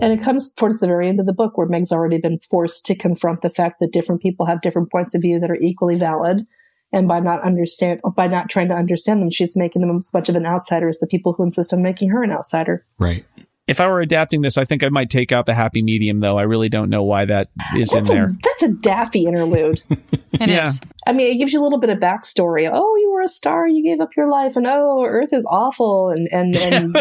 [0.00, 2.86] And it comes towards the very end of the book where Meg's already been forced
[2.86, 5.96] to confront the fact that different people have different points of view that are equally
[5.96, 6.48] valid.
[6.92, 10.28] And by not understand, by not trying to understand them, she's making them as much
[10.28, 12.82] of an outsider as the people who insist on making her an outsider.
[12.98, 13.24] Right.
[13.70, 16.38] If I were adapting this, I think I might take out the happy medium, though.
[16.38, 18.24] I really don't know why that is in That's there.
[18.26, 19.82] a, that's a daffy interlude.
[20.32, 20.48] It is.
[20.50, 20.70] Yeah.
[21.08, 22.70] I mean, it gives you a little bit of backstory.
[22.72, 26.08] Oh, you were a star, you gave up your life, and oh, Earth is awful,
[26.08, 26.92] and and, and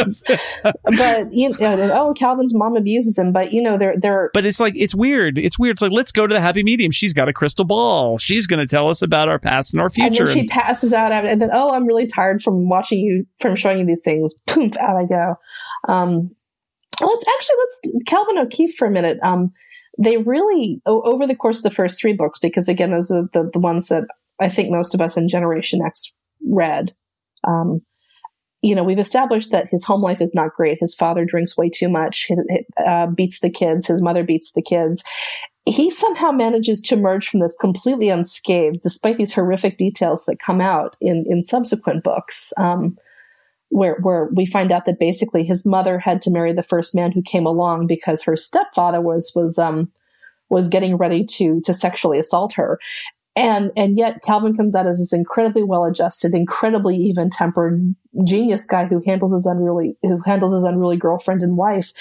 [0.97, 4.45] but you know, and, oh, Calvin's mom abuses him, but you know, they're they're But
[4.45, 5.38] it's like it's weird.
[5.38, 5.74] It's weird.
[5.74, 6.91] It's like let's go to the happy medium.
[6.91, 8.17] She's got a crystal ball.
[8.17, 10.26] She's going to tell us about our past and our and future.
[10.26, 13.55] then she And- passes out, and then oh, I'm really tired from watching you, from
[13.55, 14.34] showing you these things.
[14.47, 15.36] Poof, out I go.
[15.88, 16.36] Um,
[17.08, 19.18] let's actually let's Calvin O'Keefe for a minute.
[19.24, 19.52] Um,
[19.97, 23.50] they really over the course of the first three books, because again, those are the
[23.52, 24.06] the ones that
[24.41, 26.12] I think most of us in Generation X
[26.47, 26.93] read.
[27.47, 27.82] Um,
[28.62, 30.80] you know, we've established that his home life is not great.
[30.80, 32.36] His father drinks way too much, he,
[32.86, 33.88] uh, beats the kids.
[33.88, 35.04] His mother beats the kids.
[35.66, 40.62] He somehow manages to emerge from this completely unscathed, despite these horrific details that come
[40.62, 42.52] out in in subsequent books.
[42.58, 42.97] Um,
[43.70, 47.11] where where we find out that basically his mother had to marry the first man
[47.11, 49.91] who came along because her stepfather was was um
[50.49, 52.80] was getting ready to to sexually assault her
[53.39, 57.95] and and yet Calvin comes out as this incredibly well adjusted, incredibly even tempered
[58.26, 61.91] genius guy who handles his unruly who handles his unruly girlfriend and wife.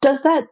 [0.00, 0.44] Does that?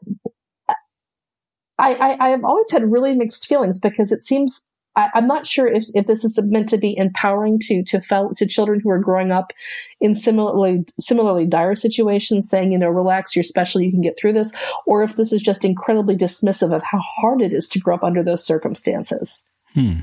[1.79, 4.67] I I, I have always had really mixed feelings because it seems.
[4.95, 8.35] I, I'm not sure if, if this is meant to be empowering to to fel-
[8.35, 9.53] to children who are growing up
[10.01, 14.35] in similarly similarly dire situations, saying you know relax, you're special, you can get through
[14.35, 14.53] this,
[14.87, 18.05] or if this is just incredibly dismissive of how hard it is to grow up
[18.05, 19.45] under those circumstances.
[19.75, 20.01] Hmm.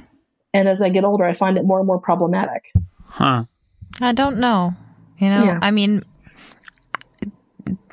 [0.54, 2.72] And as I get older, I find it more and more problematic.
[3.06, 3.44] huh.
[4.02, 4.74] I don't know.
[5.20, 5.60] You know, Yeah.
[5.62, 6.04] I mean,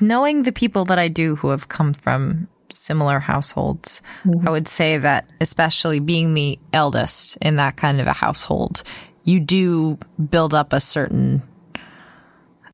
[0.01, 4.03] knowing the people that I do who have come from similar households,
[4.47, 8.83] I would say that, especially being the eldest in that kind of a household,
[9.25, 9.99] you do
[10.31, 11.43] build up a certain.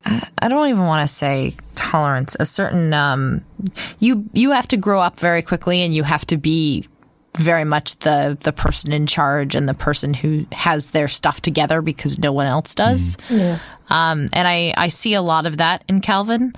[0.05, 2.35] I I don't even want to say tolerance.
[2.39, 3.43] A certain um,
[3.99, 6.85] you you have to grow up very quickly, and you have to be
[7.37, 11.81] very much the the person in charge and the person who has their stuff together
[11.81, 13.17] because no one else does.
[13.89, 16.53] Um, and I I see a lot of that in Calvin,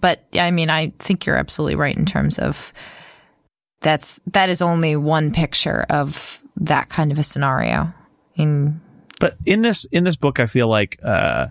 [0.00, 2.72] but I mean I think you're absolutely right in terms of
[3.80, 7.92] that's that is only one picture of that kind of a scenario.
[8.34, 8.80] In
[9.18, 11.46] but in this in this book i feel like uh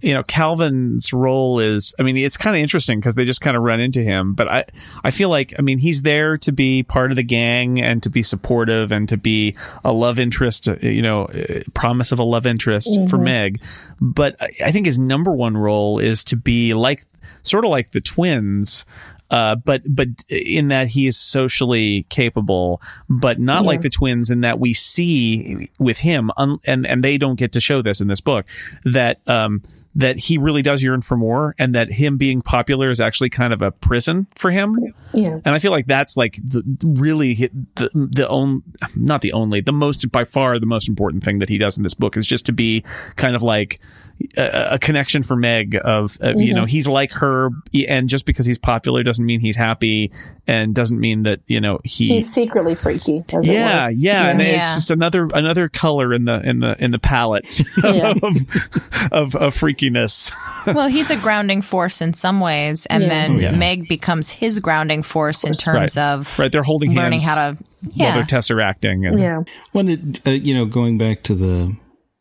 [0.00, 3.56] you know calvin's role is i mean it's kind of interesting because they just kind
[3.56, 4.64] of run into him but i
[5.02, 8.10] i feel like i mean he's there to be part of the gang and to
[8.10, 12.24] be supportive and to be a love interest uh, you know uh, promise of a
[12.24, 13.62] love interest for meg
[14.00, 17.04] but I, I think his number one role is to be like
[17.42, 18.84] sort of like the twins
[19.30, 24.42] uh, but but in that he is socially capable, but not like the twins in
[24.42, 28.06] that we see with him, un- and and they don't get to show this in
[28.06, 28.46] this book
[28.84, 29.62] that um,
[29.96, 33.52] that he really does yearn for more, and that him being popular is actually kind
[33.52, 34.78] of a prison for him.
[35.12, 35.38] Yeah.
[35.44, 36.62] And I feel like that's like the,
[36.98, 37.34] really
[37.76, 38.62] the the own
[38.94, 41.82] not the only the most by far the most important thing that he does in
[41.82, 42.84] this book is just to be
[43.16, 43.80] kind of like
[44.36, 47.50] a, a connection for Meg of, of you know he's like her
[47.88, 50.12] and just because he's popular doesn't mean he's happy
[50.46, 53.90] and doesn't mean that you know he He's secretly freaky, as yeah, it were.
[53.92, 58.12] yeah, and it's just another another color in the in the in the palette Yeah.
[58.22, 58.36] of,
[59.12, 60.32] of of freakiness.
[60.66, 63.08] well, he's a grounding force in some ways, and Yeah.
[63.08, 63.50] then Oh, yeah.
[63.56, 66.04] Meg becomes his grounding force in terms Right.
[66.04, 67.56] of Right, they're holding learning hands how to.
[67.82, 69.08] while Yeah, they're tesseracting.
[69.08, 69.42] And, Yeah.
[69.72, 71.76] When it, uh, you know, going back to the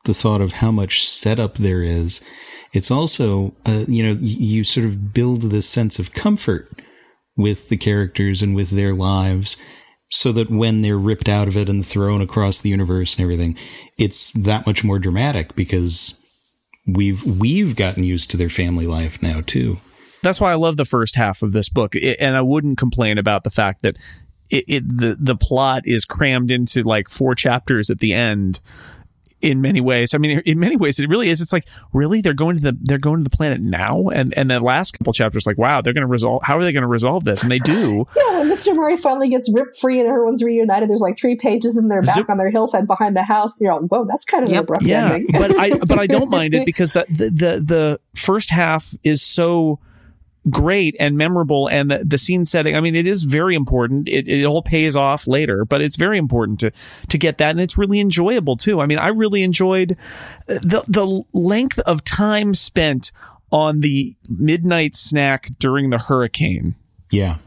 [0.05, 2.23] the thought of how much setup there is,
[2.73, 6.67] it's also, uh, you know, you sort of build this sense of comfort
[7.37, 9.57] with the characters and with their lives,
[10.09, 13.57] so that when they're ripped out of it and thrown across the universe and everything,
[13.97, 16.19] it's that much more dramatic because
[16.87, 19.79] we've we've gotten used to their family life now too.
[20.21, 23.17] that's why I love the first half of this book, It- and I wouldn't complain
[23.17, 23.97] about the fact that
[24.49, 28.59] it, it the the plot is crammed into like four chapters at the end.
[29.43, 31.41] In many ways, I mean, in many ways, it really is.
[31.41, 34.49] It's like, really, they're going to the they're going to the planet now, and and
[34.49, 36.41] the last couple chapters, like, wow, they're going to resolve.
[36.43, 37.43] How are they going to resolve this?
[37.43, 38.07] And they do.
[38.15, 38.75] Yeah, when Mr.
[38.75, 42.15] Murray finally gets ripped free and everyone's reunited, there's like three pages in their back
[42.15, 42.29] Zip.
[42.29, 44.63] on their hillside behind the house, and you're like, whoa, that's kind of an Yep.
[44.63, 45.27] abrupt yeah ending.
[45.33, 49.21] but i but i don't mind it because the, the the the first half is
[49.21, 49.79] so
[50.49, 54.09] great and memorable and the, the scene setting i mean it is very important.
[54.09, 56.71] It, it all pays off later but it's very important to
[57.09, 58.81] to get that and it's really enjoyable too.
[58.81, 59.97] I mean i really enjoyed
[60.47, 63.11] the the length of time spent
[63.51, 66.73] on the midnight snack during the hurricane.
[67.11, 67.37] Yeah.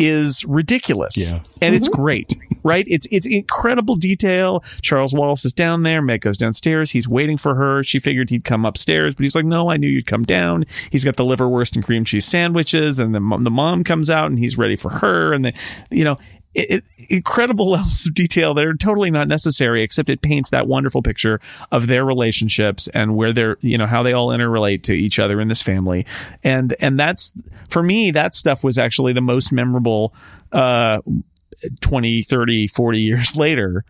[0.00, 1.30] Is ridiculous.
[1.30, 1.40] Yeah.
[1.60, 2.00] And it's mm-hmm.
[2.00, 2.86] great, right?
[2.88, 4.60] It's it's incredible detail.
[4.80, 6.00] Charles Wallace is down there.
[6.00, 6.90] Meg goes downstairs.
[6.90, 7.82] He's waiting for her.
[7.82, 11.04] She figured he'd come upstairs, but he's like, "No, I knew you'd come down." He's
[11.04, 14.56] got the liverwurst and cream cheese sandwiches, and the the mom comes out and he's
[14.56, 15.52] ready for her, and the
[15.90, 16.18] you know.
[16.54, 21.00] It, incredible levels of detail that are totally not necessary, except it paints that wonderful
[21.00, 21.40] picture
[21.70, 25.40] of their relationships and where they're, you know, how they all interrelate to each other
[25.40, 26.06] in this family.
[26.42, 27.32] And, and that's,
[27.68, 30.12] for me, that stuff was actually the most memorable,
[30.50, 31.00] uh,
[31.82, 33.84] 20, 30, 40 years later,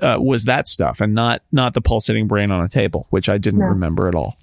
[0.00, 3.38] uh, was that stuff and not, not the pulsating brain on a table, which I
[3.38, 3.66] didn't No.
[3.66, 4.36] remember at all.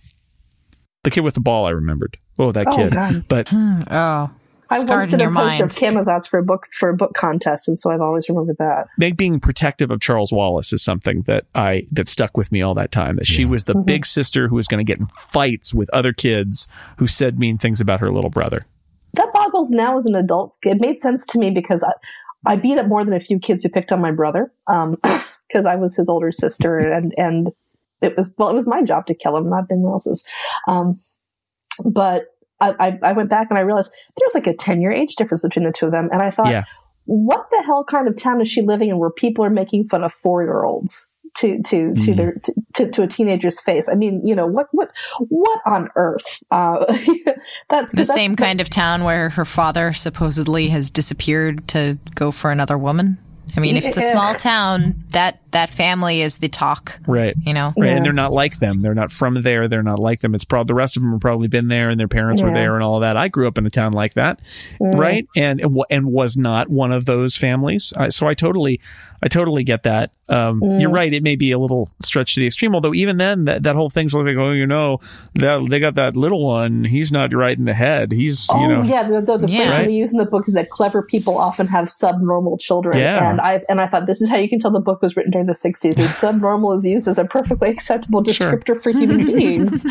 [1.03, 2.17] The kid with the ball, I remembered.
[2.37, 2.93] Oh, that Oh, kid.
[2.93, 3.25] God.
[3.27, 4.31] But oh,
[4.71, 5.61] I scarred once in did a your poster mind.
[5.61, 8.87] of Camazotz for a book for a book contest, and so I've always remembered that.
[8.97, 12.75] Meg being protective of Charles Wallace is something that I that stuck with me all
[12.75, 13.15] that time.
[13.15, 16.13] That she was the big sister who was going to get in fights with other
[16.13, 16.67] kids
[16.97, 18.65] who said mean things about her little brother.
[19.13, 20.55] That boggles now as an adult.
[20.63, 21.93] It made sense to me because I,
[22.45, 24.53] I beat up more than a few kids who picked on my brother
[25.47, 27.49] because I was his older sister, and and
[28.01, 30.23] it was well, it was my job to kill him, not anyone else's.
[30.67, 30.93] Um,
[31.83, 32.27] but
[32.61, 35.43] I, I, I went back and I realized there's like a ten year age difference
[35.43, 36.63] between the two of them, and I thought, Yeah.
[37.05, 40.03] what the hell kind of town is she living in where people are making fun
[40.03, 41.07] of four year olds?
[41.37, 42.15] To to to Mhm.
[42.17, 43.87] their to, to, to a teenager's face.
[43.87, 44.89] I mean, you know what what
[45.19, 46.43] what on earth?
[46.51, 46.85] Uh,
[47.69, 52.51] that's the same kind of town where her father supposedly has disappeared to go for
[52.51, 53.19] another woman.
[53.55, 56.99] I mean, if it's a small town, that that family is the talk.
[57.07, 57.35] Right.
[57.43, 57.87] You know, Right.
[57.87, 57.95] Yeah.
[57.95, 58.79] And they're not like them.
[58.79, 59.67] They're not from there.
[59.67, 60.35] They're not like them.
[60.35, 62.75] It's probably the rest of them have probably been there and their parents were there
[62.75, 63.17] and all of that.
[63.17, 64.41] I grew up in a town like that.
[64.79, 65.27] Right.
[65.35, 67.93] And, and and was not one of those families.
[67.97, 68.79] I, so I totally,
[69.23, 70.11] I totally get that.
[70.29, 71.11] Um, You're right.
[71.11, 73.89] It may be a little stretched to the extreme, although even then that, that whole
[73.89, 74.99] thing's like, oh, you know,
[75.35, 76.83] that they got that little one.
[76.83, 78.11] He's not right in the head.
[78.11, 79.57] He's, Oh you know, yeah, the, the, the Yeah.
[79.57, 79.85] phrase Right.
[79.87, 82.97] they use in the book is that clever people often have subnormal children.
[82.97, 83.29] Yeah.
[83.29, 85.31] And I and I thought this is how you can tell the book was written
[85.31, 85.97] during the '60s.
[85.99, 88.51] Is subnormal is used as a perfectly acceptable Sure.
[88.51, 89.85] descriptor for human beings.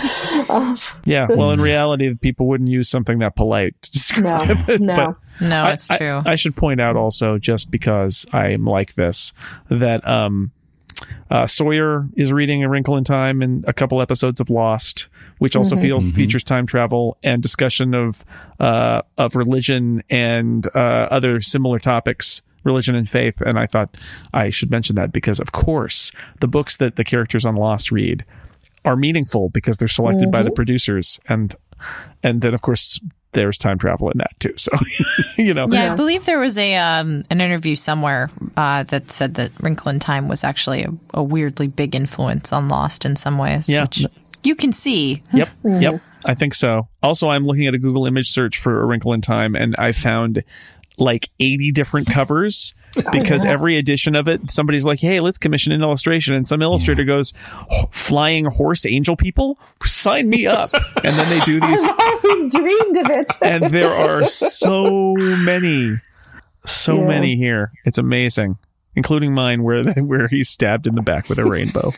[0.48, 1.26] Um, yeah.
[1.28, 4.80] Well, in reality, people wouldn't use something that polite to describe no, it.
[4.80, 4.94] no.
[4.94, 6.22] But, no, I- it's true.
[6.24, 9.32] I, should point out also, just because I'm like this,
[9.70, 10.50] that um,
[11.30, 15.06] uh, Sawyer is reading A Wrinkle in Time and a couple episodes of Lost,
[15.38, 18.24] which also feels features time travel and discussion of
[18.58, 22.42] uh, of religion and uh, other similar topics.
[22.64, 23.96] Religion and faith, and I thought
[24.34, 26.10] I should mention that because, of course,
[26.40, 28.24] the books that the characters on Lost read
[28.84, 31.54] are meaningful because they're selected by the producers, and
[32.22, 33.00] and then of course
[33.32, 34.54] there's time travel in that too.
[34.56, 34.72] So
[35.36, 39.34] you know, Yeah, I believe there was a um, an interview somewhere uh, that said
[39.34, 43.38] that Wrinkle in Time was actually a, a weirdly big influence on Lost in some
[43.38, 43.68] ways.
[43.68, 43.82] Yeah.
[43.82, 44.06] which
[44.42, 45.22] you can see.
[45.32, 45.48] Yep.
[45.64, 46.00] Yep.
[46.24, 46.88] I think so.
[47.02, 49.92] Also, I'm looking at a Google image search for A Wrinkle in Time, and I
[49.92, 50.42] found
[50.98, 52.74] like 80 different covers
[53.12, 56.34] because every edition of it, somebody's like, hey, let's commission an illustration.
[56.34, 57.32] And some illustrator goes,
[57.90, 59.58] flying horse angel people?
[59.84, 60.72] Sign me up.
[60.74, 63.30] and then they do these, I've always dreamed of it.
[63.42, 66.00] and there are so many,
[66.66, 67.06] so Yeah.
[67.06, 67.72] many here.
[67.84, 68.58] It's amazing.
[68.96, 71.92] Including mine, where where he's stabbed in the back with a rainbow.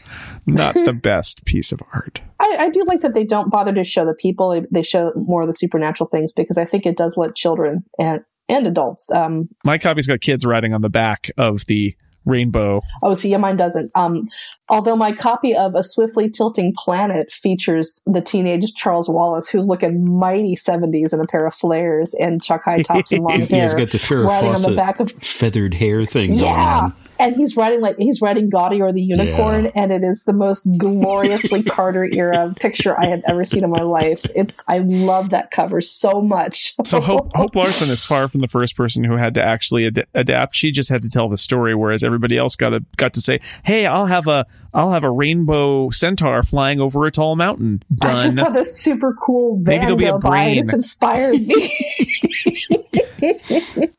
[0.45, 2.21] Not the best piece of art.
[2.39, 5.41] I, I do like that they don't bother to show the people; they show more
[5.41, 8.21] of the supernatural things because I think it does let children and
[8.51, 9.11] and adults.
[9.13, 11.95] Um, My copy's got kids riding on the back of the
[12.27, 12.81] rainbow.
[13.03, 13.91] oh, see, yeah, mine doesn't.
[13.95, 14.29] Um,
[14.71, 20.17] Although my copy of A Swiftly Tilting Planet features the teenage Charles Wallace, who's looking
[20.19, 23.63] mighty 70s in a pair of flares and Chuck High tops and long He's, hair.
[23.63, 26.95] he's got the Farrah riding on the back of feathered hair thing going yeah, on.
[27.19, 29.71] and he's riding like he's riding Gaudior the Unicorn, Yeah.
[29.75, 33.83] and it is the most gloriously Carter era picture I have ever seen in my
[33.83, 34.25] life.
[34.37, 36.75] It's I love that cover so much.
[36.85, 40.07] So Hope, Hope Larson is far from the first person who had to actually ad-
[40.15, 40.55] adapt.
[40.55, 43.41] She just had to tell the story, whereas everybody else got to got to say,
[43.65, 48.23] "Hey, I'll have a I'll have a rainbow centaur flying over a tall mountain." I
[48.23, 48.47] just Done.
[48.47, 50.59] saw this super cool Maybe there'll be a go by, and brain.
[50.65, 51.77] it's inspired me.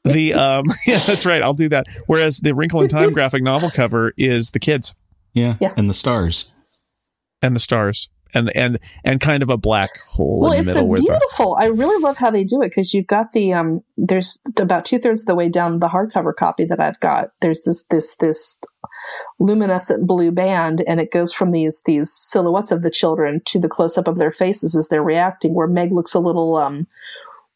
[0.03, 1.41] the um, yeah, that's right.
[1.41, 1.87] I'll do that.
[2.07, 4.95] Whereas the Wrinkle in Time graphic novel cover is the kids
[5.33, 5.55] Yeah.
[5.59, 5.73] Yeah.
[5.77, 6.51] And the stars.
[7.41, 10.81] and the stars, and and and kind of a black hole well, in the it's
[10.81, 11.55] with the beautiful.
[11.59, 13.83] I really love how they do it because you've got the um.
[13.97, 17.31] There's about two thirds of the way down the hardcover copy that I've got.
[17.41, 18.57] There's this this this
[19.39, 23.69] luminescent blue band, and it goes from these these silhouettes of the children to the
[23.69, 25.53] close up of their faces as they're reacting.
[25.53, 26.87] Where Meg looks a little um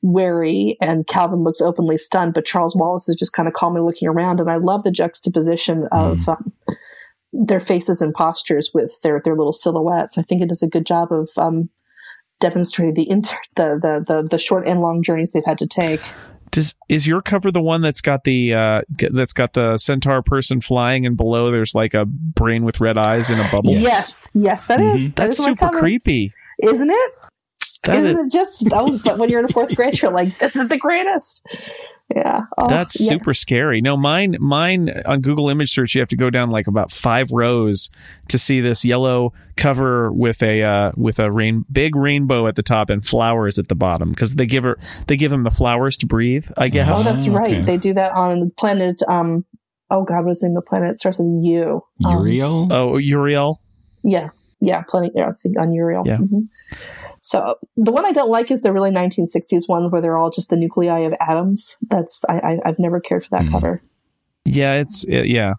[0.05, 4.07] wary and Calvin looks openly stunned, but Charles Wallace is just kind of calmly looking
[4.07, 4.39] around.
[4.39, 6.53] And I love the juxtaposition of um,
[7.37, 10.17] their faces and postures with their their little silhouettes.
[10.17, 11.69] I think it does a good job of um,
[12.39, 16.05] demonstrating the inter the, the the the short and long journeys they've had to take.
[16.51, 20.21] Does is your cover the one that's got the uh g- that's got the centaur
[20.21, 23.71] person flying and below there's like a brain with red eyes in a bubble?
[23.71, 23.83] Yes.
[23.83, 25.13] Yes, yes, that is.
[25.15, 25.79] That That's is super cover.
[25.79, 26.31] creepy.
[26.63, 27.11] isn't it?
[27.85, 28.63] That is- Isn't it just?
[28.71, 31.45] Oh, but when you're in a fourth grade, you're like, "This is the greatest."
[32.15, 33.07] Yeah, oh, That's yeah.
[33.09, 33.81] super scary.
[33.81, 37.31] No, mine, mine on Google image search, you have to go down like about five
[37.31, 37.89] rows
[38.29, 42.61] to see this yellow cover with a uh, with a rain big rainbow at the
[42.61, 44.77] top and flowers at the bottom because they give her
[45.07, 46.47] they give him the flowers to breathe.
[46.57, 46.89] I guess.
[46.99, 47.47] Oh, that's Ah, right.
[47.47, 47.61] okay.
[47.61, 49.01] They do that on the planet.
[49.07, 49.43] Um,
[49.89, 50.91] oh God, what's the name of the planet?
[50.91, 51.81] It starts with U.
[52.05, 52.67] Um, Uriel?
[52.71, 53.59] oh, Uriel.
[54.03, 54.27] Yeah,
[54.61, 55.09] yeah, plenty.
[55.15, 56.03] Yeah, I think on Uriel.
[56.05, 56.17] Yeah.
[56.17, 56.49] Mhm.
[57.27, 60.51] So the one I don't like is the really 1960s ones where they're all just
[60.51, 61.75] the nuclei of atoms.
[61.89, 63.51] That's I, I I've never cared for that Hmm.
[63.51, 63.81] cover.
[64.45, 65.53] Yeah, it's it, yeah,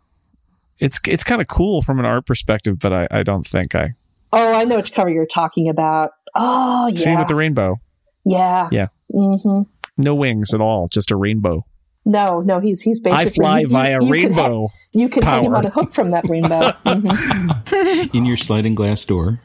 [0.78, 3.94] it's it's kind of cool from an art perspective, but I I don't think I
[4.32, 6.12] Oh, I know which cover you're talking about.
[6.36, 7.80] Oh yeah, same with the rainbow.
[8.24, 8.86] yeah, Yeah.
[9.12, 9.62] Mm-hmm.
[9.98, 11.64] No wings at all, just a rainbow.
[12.04, 14.68] No, no, he's he's basically I fly you- you- via you could ha- rainbow.
[14.92, 16.70] you can hang him on a hook from that rainbow.
[16.86, 18.14] Mhm.
[18.14, 19.40] In your sliding glass door.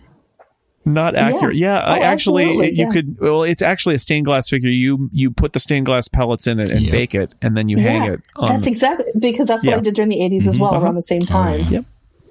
[0.84, 1.56] Not accurate.
[1.58, 2.90] Yeah, I Oh, actually, absolutely, you yeah.
[2.90, 3.20] could.
[3.20, 4.70] Well, it's actually a stained glass figure.
[4.70, 6.92] You you put the stained glass pellets in it and Yep.
[6.92, 8.22] bake it, and then you hang Yeah, it.
[8.38, 10.84] On That's exactly because that's what I did during the 80s as well, Uh-huh.
[10.86, 11.60] around the same time.
[11.70, 11.82] yeah.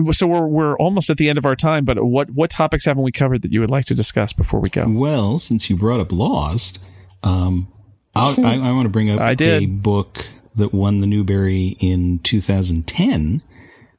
[0.00, 0.14] Yep.
[0.14, 1.84] so we're we're almost at the end of our time.
[1.84, 4.68] But what what topics haven't we covered that you would like to discuss before we
[4.68, 4.84] go?
[4.88, 6.80] Well, since you brought up Lost,
[7.22, 7.68] um,
[8.16, 9.62] I'll, I, I want to bring up I did.
[9.62, 10.26] a book
[10.56, 13.42] that won the Newbery in 2010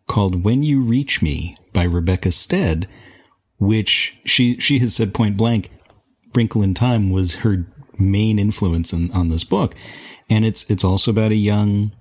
[0.08, 2.88] called "When You Reach Me" by Rebecca Stead,
[3.62, 5.70] which she she has said point blank,
[6.36, 7.66] "Wrinkle in Time" was her
[8.00, 9.76] main influence in, on this book,
[10.30, 11.92] and it's it's also about a young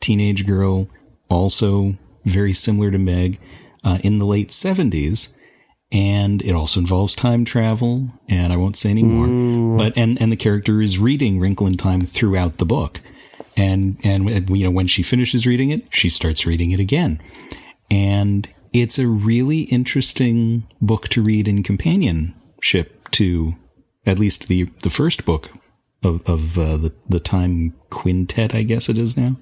[0.00, 0.88] teenage girl,
[1.28, 3.40] also very similar to Meg,
[3.84, 5.36] uh, in the late 70s
[5.92, 9.76] and it also involves time travel and i won't say any more.
[9.76, 13.00] But and and the character is reading wrinkle in time throughout the book.
[13.56, 17.20] And and you know when she finishes reading it she starts reading it again.
[17.90, 23.54] And it's a really interesting book to read in companionship to
[24.06, 25.50] at least the the first book
[26.02, 29.36] of of uh, the the time quintet i guess it is now.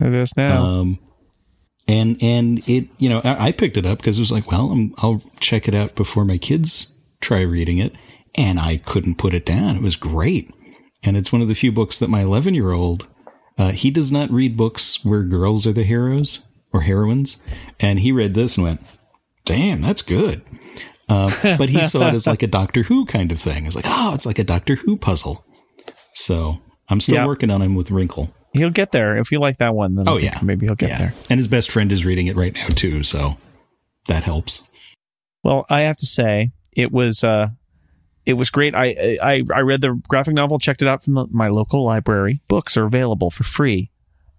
[0.00, 0.62] It is now.
[0.62, 0.98] um,
[1.86, 4.72] and and it you know I, I picked it up because it was like well
[4.72, 7.94] i I'll check it out before my kids try reading it.
[8.36, 9.76] And I couldn't put it down.
[9.76, 10.50] It was great.
[11.02, 13.08] And it's one of the few books that my 11 year old
[13.56, 17.42] uh, he does not read books where girls are the heroes or heroines
[17.80, 18.80] and he read this and went
[19.46, 20.42] damn that's good
[21.08, 23.84] uh, but he saw it as like a Doctor Who kind of thing it's like
[23.88, 25.44] oh it's like a Doctor Who puzzle
[26.14, 27.26] so I'm still Yeah.
[27.26, 29.96] working on him with Wrinkle he'll get there if you like that one.
[29.96, 30.98] Then Oh yeah, maybe he'll get Yeah.
[30.98, 31.14] there.
[31.28, 33.36] And his best friend is reading it right now too, so
[34.06, 34.68] that helps.
[35.42, 37.48] Well, I have to say it was uh,
[38.24, 38.74] it was great.
[38.76, 42.42] I I I read the graphic novel, checked it out from the, my local library.
[42.46, 43.90] Books are available for free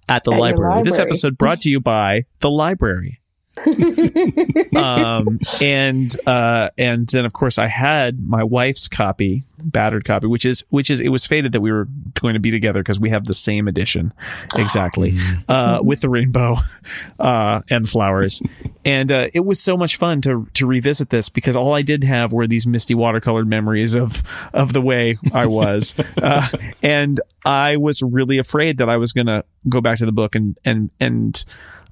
[0.08, 0.84] at the At your library.
[0.84, 3.22] This episode brought to you by the library.
[4.76, 10.46] um, and uh, and then of course I had my wife's copy, battered copy, which
[10.46, 13.10] is which is it was fated that we were going to be together because we
[13.12, 14.14] have the same edition.
[14.56, 15.18] Exactly.
[15.48, 16.56] Uh, with the rainbow
[17.20, 18.42] uh, and flowers,
[18.84, 22.04] and uh, it was so much fun to to revisit this because all I did
[22.04, 24.22] have were these misty watercolored memories of
[24.54, 26.48] of the way I was, uh,
[26.84, 30.36] and I was really afraid that I was going to go back to the book
[30.36, 31.46] and and and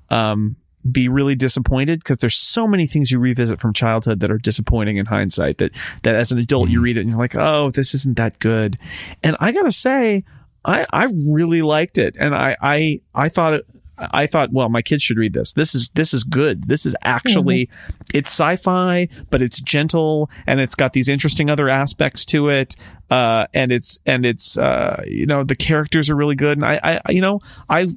[0.09, 0.57] um
[0.91, 4.97] be really disappointed because there's so many things you revisit from childhood that are disappointing
[4.97, 5.71] in hindsight that
[6.03, 8.77] that as an adult you read it and you're like oh this isn't that good
[9.23, 10.23] and i gotta say
[10.65, 13.65] i i really liked it and i i i thought it
[13.97, 15.53] I thought, well, my kids should read this.
[15.53, 16.67] This is this is good.
[16.67, 17.69] This is actually
[18.13, 22.75] it's sci-fi, but it's gentle and it's got these interesting other aspects to it.
[23.11, 26.57] Uh, and it's and it's uh, you know the characters are really good.
[26.57, 27.87] And I, I you know I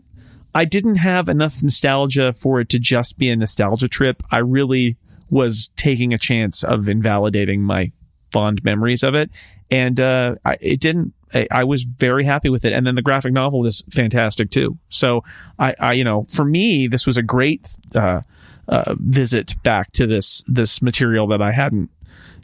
[0.57, 4.23] I didn't have enough nostalgia for it to just be a nostalgia trip.
[4.31, 4.97] I really
[5.29, 7.93] was taking a chance of invalidating my
[8.33, 9.31] fond memories of it,
[9.71, 11.13] and uh, I, it didn't.
[11.35, 14.79] I, I was very happy with it, and then the graphic novel is fantastic too.
[14.89, 15.23] So
[15.59, 18.23] I, I you know, for me, this was a great uh,
[18.67, 21.91] uh, visit back to this this material that I hadn't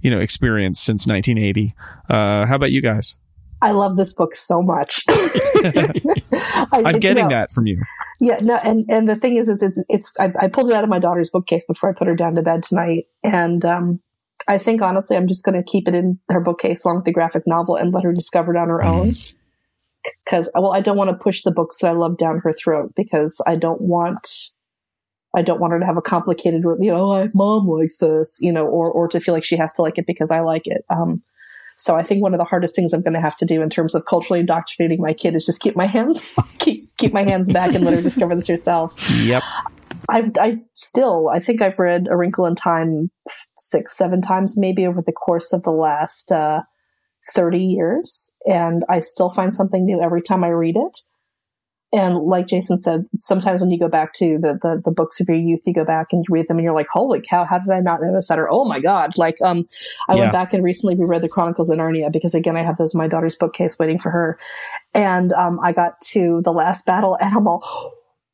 [0.03, 1.73] you know experienced since 1980.
[2.11, 3.17] Uh, how about you guys?
[3.63, 5.03] I love this book so much.
[5.09, 7.81] I, I'm getting you know, that from you.
[8.25, 10.85] Yeah, no, and and the thing is, is it's it's I, I pulled it out
[10.85, 14.01] of my daughter's bookcase before I put her down to bed tonight, and um,
[14.49, 17.13] I think honestly, I'm just going to keep it in her bookcase along with the
[17.13, 19.15] graphic novel and let her discover it on her own.
[20.25, 22.93] Because well, I don't want to push the books that I love down her throat
[22.95, 24.51] because I don't want.
[25.35, 28.53] I don't want her to have a complicated, you know, like mom likes this, you
[28.53, 30.85] know, or or to feel like she has to like it because I like it.
[30.91, 31.25] Um,
[31.77, 33.71] so I think one of the hardest things I'm going to have to do in
[33.71, 36.23] terms of culturally indoctrinating my kid is just keep my hands
[36.59, 38.95] keep keep my hands back and let her discover this herself.
[39.23, 39.43] Yep.
[40.09, 43.11] I I still I think I've read A Wrinkle in Time
[43.57, 46.61] six seven times maybe over the course of the last uh,
[47.35, 50.99] thirty years, and I still find something new every time I read it.
[51.95, 55.29] And like Jason said, sometimes when you go back to the, the, the books of
[55.29, 57.59] your youth, you go back and you read them and you're like, holy cow, how
[57.59, 58.39] did I not notice that?
[58.39, 59.19] Or, oh my God.
[59.19, 59.69] Like, um,
[60.09, 60.21] I Yeah.
[60.21, 62.99] went back and recently reread the Chronicles of Narnia because again, I have those in
[62.99, 64.39] my daughter's bookcase waiting for her.
[64.95, 67.63] And, um, I got to the last battle and I'm all,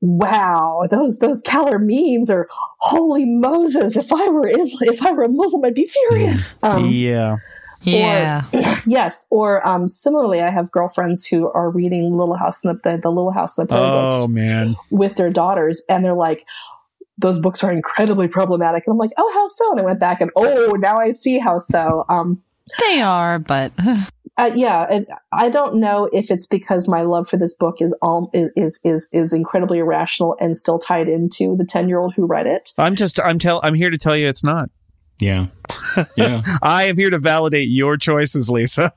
[0.01, 1.43] wow, those, those
[1.81, 2.47] means or
[2.79, 3.97] holy Moses.
[3.97, 6.57] If I were Islam, if I were a Muslim, I'd be furious.
[6.63, 7.39] Um, yeah.
[7.83, 8.45] Yeah.
[8.87, 9.27] yes.
[9.31, 13.09] Or, um, similarly, I have girlfriends who are reading Little House in the, the, the
[13.11, 14.75] Little House in the Prairie books Oh man.
[14.91, 16.45] with their daughters and they're like
[17.21, 20.21] those books are incredibly problematic and i'm like oh how so and i went back
[20.21, 22.41] and oh now i see how so um
[22.79, 23.73] They are, but
[24.39, 27.93] uh, yeah and i don't know if it's because my love for this book is
[28.03, 32.25] all is is is incredibly irrational and still tied into the 10 year old who
[32.25, 34.71] read it I'm just I'm tell I'm here to tell you it's not.
[35.21, 35.47] Yeah.
[36.17, 36.43] Yeah.
[36.63, 38.93] I am here to validate your choices, Lisa.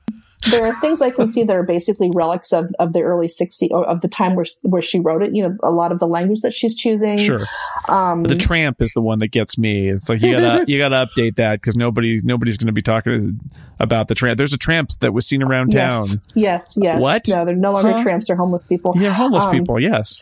[0.50, 3.68] There are things i can see that are basically relics of, of the early 60s
[3.70, 6.06] or of the time where, where she wrote it you know a lot of the
[6.06, 7.44] language that she's choosing Sure.
[7.88, 9.88] um The tramp is the one that gets me.
[9.88, 13.38] It's like you gotta you gotta update that because nobody nobody's gonna be talking
[13.80, 14.36] about the tramp.
[14.38, 16.06] There's a tramp that was seen around town.
[16.34, 17.22] yes yes yes What?
[17.28, 18.02] no they're no longer Huh?
[18.02, 19.80] tramps they're homeless people Yeah, homeless Um, people.
[19.80, 20.20] Yes.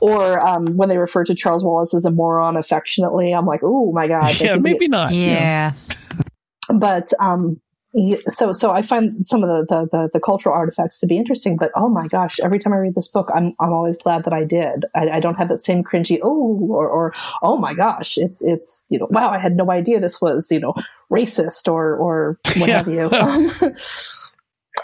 [0.00, 3.90] or um, when they refer to Charles Wallace as a moron affectionately, I'm like, oh
[3.92, 4.38] my god.
[4.40, 5.12] Yeah, could be- maybe not.
[5.14, 5.72] yeah.
[6.68, 7.71] But um, y-
[8.28, 11.56] so so I find some of the, the the the cultural artifacts to be interesting.
[11.56, 14.32] But oh my gosh, every time I read this book, I'm I'm always glad that
[14.32, 14.86] I did.
[14.94, 18.86] I, I don't have that same cringy oh or or oh my gosh, it's it's
[18.90, 20.74] you know wow, I had no idea this was you know
[21.10, 22.78] racist or or what Yeah.
[22.78, 23.10] have you.
[23.20, 23.74] Um,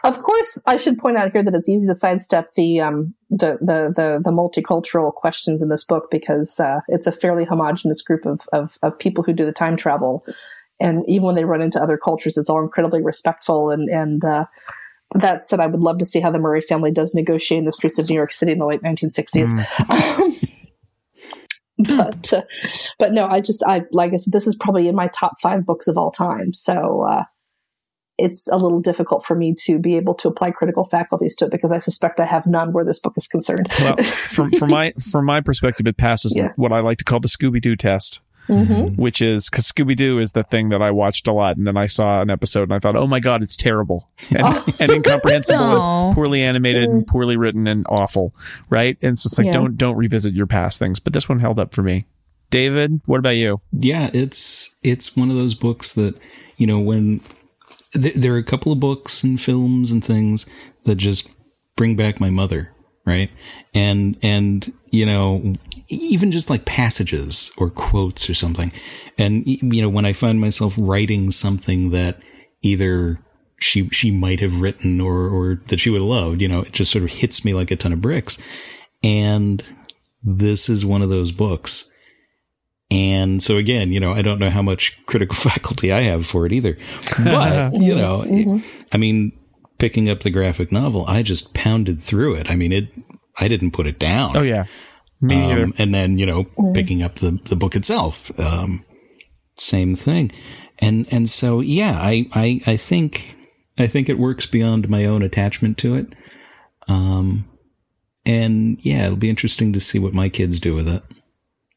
[0.04, 3.58] Of course, I should point out here that it's easy to sidestep the um, the,
[3.60, 8.24] the the the multicultural questions in this book because uh, it's a fairly homogenous group
[8.24, 10.24] of, of of people who do the time travel,
[10.80, 13.70] and even when they run into other cultures, it's all incredibly respectful.
[13.70, 14.44] And and uh,
[15.14, 17.72] that said, I would love to see how the Murray family does negotiate in the
[17.72, 19.48] streets of New York City in the late 1960s.
[19.90, 20.32] Um,
[21.98, 22.42] but uh,
[22.98, 25.66] but no, I just I like I said, this is probably in my top five
[25.66, 26.52] books of all time.
[26.52, 27.02] So.
[27.02, 27.24] Uh,
[28.20, 31.52] it's a little difficult for me to be able to apply critical faculties to it
[31.52, 33.68] because I suspect I have none where this book is concerned.
[33.78, 36.52] Well, from from my from my perspective, it passes Yeah.
[36.56, 38.20] what I like to call the Scooby Doo test.
[38.48, 38.94] Mm-hmm.
[39.00, 41.76] which is because Scooby Doo is the thing that I watched a lot, and then
[41.76, 44.64] I saw an episode and I thought, oh my god, it's terrible and, Oh.
[44.80, 46.06] and incomprehensible, No.
[46.08, 48.34] and poorly animated, and poorly written, and awful,
[48.70, 48.96] right?
[49.02, 49.52] And so it's like Yeah.
[49.52, 52.06] don't don't revisit your past things, but this one held up for me.
[52.50, 53.58] David, what about you?
[53.72, 56.14] yeah, it's it's one of those books that
[56.56, 57.20] you know when
[57.92, 60.48] th- there are a couple of books and films and things
[60.84, 61.30] that just
[61.76, 62.72] bring back my mother,
[63.04, 63.30] right?
[63.74, 65.54] And and you know
[65.88, 68.72] even just like passages or quotes or something,
[69.16, 72.20] and you know when I find myself writing something that
[72.62, 73.20] either
[73.60, 76.72] she she might have written or or that she would have loved, you know, it
[76.72, 78.40] just sort of hits me like a ton of bricks,
[79.02, 79.62] and
[80.24, 81.90] this is one of those books.
[82.90, 86.46] And so again, you know, I don't know how much critical faculty I have for
[86.46, 86.78] it either.
[87.22, 88.66] But, you know, mm-hmm.
[88.92, 89.32] I mean,
[89.78, 92.50] picking up the graphic novel, I just pounded through it.
[92.50, 92.88] I mean, it,
[93.38, 94.36] I didn't put it down.
[94.36, 94.64] Oh yeah,
[95.20, 95.72] Me Um, neither.
[95.78, 96.44] and then you know
[96.74, 98.84] picking up the the book itself, um,
[99.56, 100.30] same thing.
[100.80, 103.36] And and so yeah, I I I think
[103.78, 106.14] I think it works beyond my own attachment to it.
[106.88, 107.44] Um,
[108.24, 111.02] and yeah, it'll be interesting to see what my kids do with it,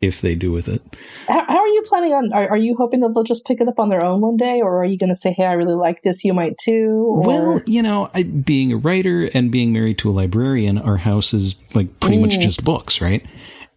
[0.02, 0.82] if they do with it.
[1.28, 2.32] How, how are you planning on?
[2.34, 4.62] Are, are you hoping that they'll just pick it up on their own one day,
[4.62, 6.24] or are you going to say, "Hey, I really like this.
[6.24, 7.06] You might too"?
[7.08, 10.98] Or, Well, you know, I, being a writer and being married to a librarian, our
[10.98, 13.26] house is like pretty much just books, right?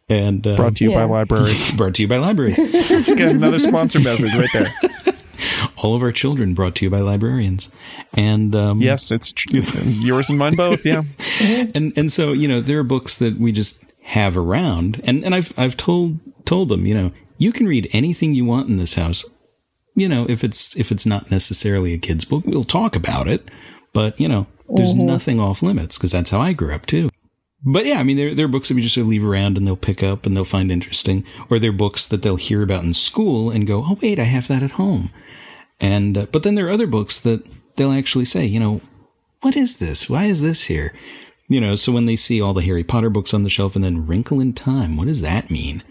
[0.09, 1.07] And uh, Brought to you Yeah.
[1.07, 1.73] by libraries.
[1.77, 2.59] brought to you by libraries.
[2.59, 4.69] Get another sponsor message right there.
[5.83, 7.75] All of our children brought to you by librarians,
[8.15, 10.85] and um, Yes, it's tr- yours and mine both.
[10.87, 11.03] Yeah.
[11.75, 15.35] and and so you know there are books that we just have around, and and
[15.35, 18.95] I've I've told told them you know you can read anything you want in this
[18.95, 19.25] house.
[19.95, 23.49] You know if it's if it's not necessarily a kid's book, we'll talk about it,
[23.93, 27.11] but you know there's nothing off limits because that's how I grew up too.
[27.67, 29.57] But yeah, I mean, there, there are books that we just sort of leave around
[29.57, 32.85] and they'll pick up and they'll find interesting, or they're books that they'll hear about
[32.85, 35.11] in school and go, "Oh, wait, I have that at home."
[35.81, 37.43] And uh, but then there are other books that
[37.77, 38.81] they'll actually say, you know,
[39.41, 40.09] what is this?
[40.09, 40.95] Why is this here?
[41.49, 43.85] You know, so when they see all the Harry Potter books on the shelf and
[43.85, 45.83] then Wrinkle in Time, what does that mean?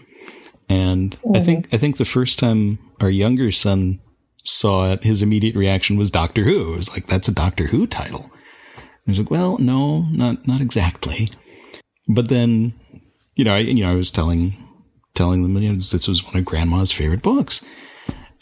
[0.68, 4.00] And I think I think the first time our younger son
[4.44, 6.74] saw it, his immediate reaction was Doctor Who.
[6.74, 8.30] It was like, that's a Doctor Who title.
[8.76, 11.28] And I was like, well, no, not not exactly.
[12.08, 12.74] But then,
[13.34, 14.56] you know, I you know I was telling
[15.14, 17.64] telling them you know, this was one of Grandma's favorite books,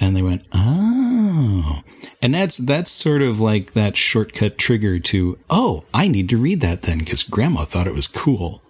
[0.01, 1.83] and they went, oh,
[2.21, 6.61] and that's that's sort of like that shortcut trigger to, oh, I need to read
[6.61, 8.63] that then because Grandma thought it was cool.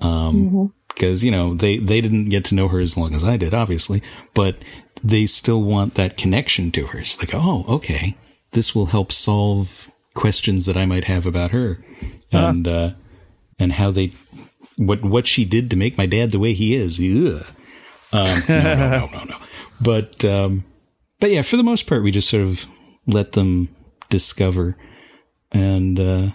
[0.00, 3.36] Um, because you know they they didn't get to know her as long as I
[3.36, 4.02] did, obviously,
[4.34, 4.56] but
[5.04, 6.98] they still want that connection to her.
[6.98, 8.16] It's like, oh, okay,
[8.52, 11.84] this will help solve questions that I might have about her,
[12.32, 12.92] and uh,
[13.58, 14.14] and how they
[14.76, 16.98] what what she did to make my dad the way he is.
[16.98, 17.46] Ugh.
[18.12, 19.36] Um, no, no, no, no, no.
[19.80, 20.64] But um,
[21.20, 22.66] but yeah, for the most part, we just sort of
[23.06, 23.68] let them
[24.08, 24.76] discover,
[25.52, 26.28] and uh,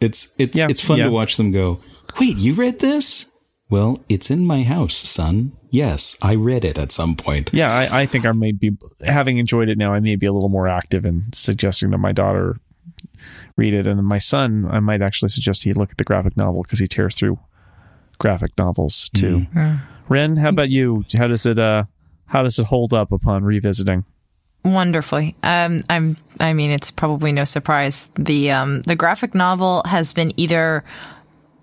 [0.00, 1.04] it's it's Yeah, it's fun yeah.
[1.04, 1.80] to watch them go.
[2.18, 3.30] Wait, you read this?
[3.68, 5.52] Well, it's in my house, son.
[5.70, 7.50] Yes, I read it at some point.
[7.52, 9.92] Yeah, I, I think I may be having enjoyed it now.
[9.92, 12.60] I may be a little more active in suggesting that my daughter
[13.56, 16.62] read it, and my son, I might actually suggest he look at the graphic novel
[16.62, 17.38] because he tears through
[18.18, 19.46] graphic novels too.
[20.08, 21.04] Ren, how about you?
[21.16, 21.84] How does it uh
[22.26, 24.04] how does it hold up upon revisiting?
[24.64, 25.36] Wonderfully.
[25.44, 26.16] Um, I'm.
[26.40, 28.08] I mean, it's probably no surprise.
[28.16, 30.82] The um, the graphic novel has been either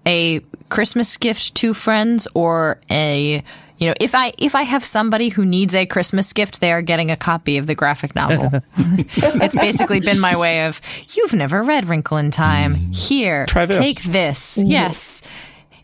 [0.05, 3.43] a Christmas gift to friends or a
[3.77, 6.81] you know if I if I have somebody who needs a Christmas gift, they are
[6.81, 8.61] getting a copy of the graphic novel.
[8.77, 10.81] it's basically been my way of
[11.15, 12.75] you've never read Wrinkle in Time.
[12.75, 13.77] Here, Try this.
[13.77, 14.57] take this.
[14.57, 15.21] Yes.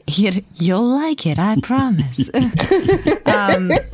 [0.10, 2.30] You- You'll like it, I promise.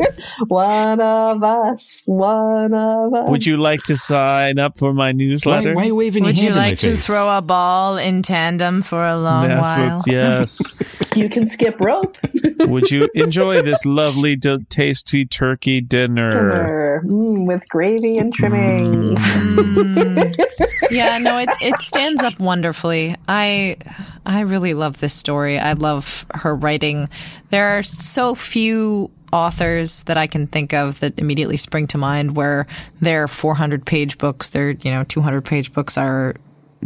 [0.48, 3.30] one of us, one of us.
[3.30, 5.74] Would you like to sign up for my newsletter?
[5.74, 7.06] why are you waving Would your you hand in my like to face?
[7.08, 9.98] throw a ball in tandem for a long yes, while?
[9.98, 11.08] it's- yes.
[11.16, 12.18] you can skip rope.
[12.60, 16.32] Would you enjoy this lovely, d- tasty turkey dinner?
[16.32, 19.20] Dinner, mm, with gravy and trimmings.
[20.92, 23.16] yeah, no, it it stands up wonderfully.
[23.28, 23.78] I
[24.26, 25.60] I really love this story.
[25.60, 27.10] I love her writing.
[27.52, 32.36] There are so few authors that I can think of that immediately spring to mind
[32.36, 32.68] where
[33.02, 36.36] their 400 page books, their you know 200 page books are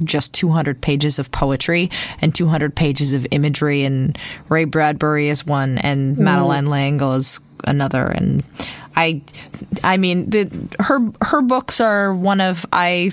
[0.04, 1.90] just 200 pages of poetry
[2.22, 4.18] and 200 pages of imagery and
[4.48, 6.24] Ray Bradbury is one and mm-hmm.
[6.24, 8.44] Madeline L'Engle is another and
[8.96, 9.22] I
[9.84, 10.50] I mean the,
[10.80, 13.12] her her books are one of I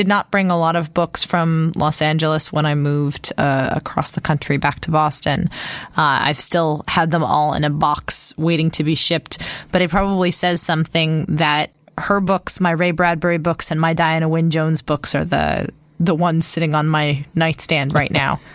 [0.00, 4.12] did not bring a lot of books from Los Angeles when I moved uh, across
[4.12, 5.50] the country back to Boston.
[5.90, 9.90] Uh, I've still had them all in a box waiting to be shipped, but it
[9.90, 14.80] probably says something that her books, my Ray Bradbury books, and my Diana Wynne Jones
[14.80, 15.68] books are the
[15.98, 18.40] the ones sitting on my nightstand right now.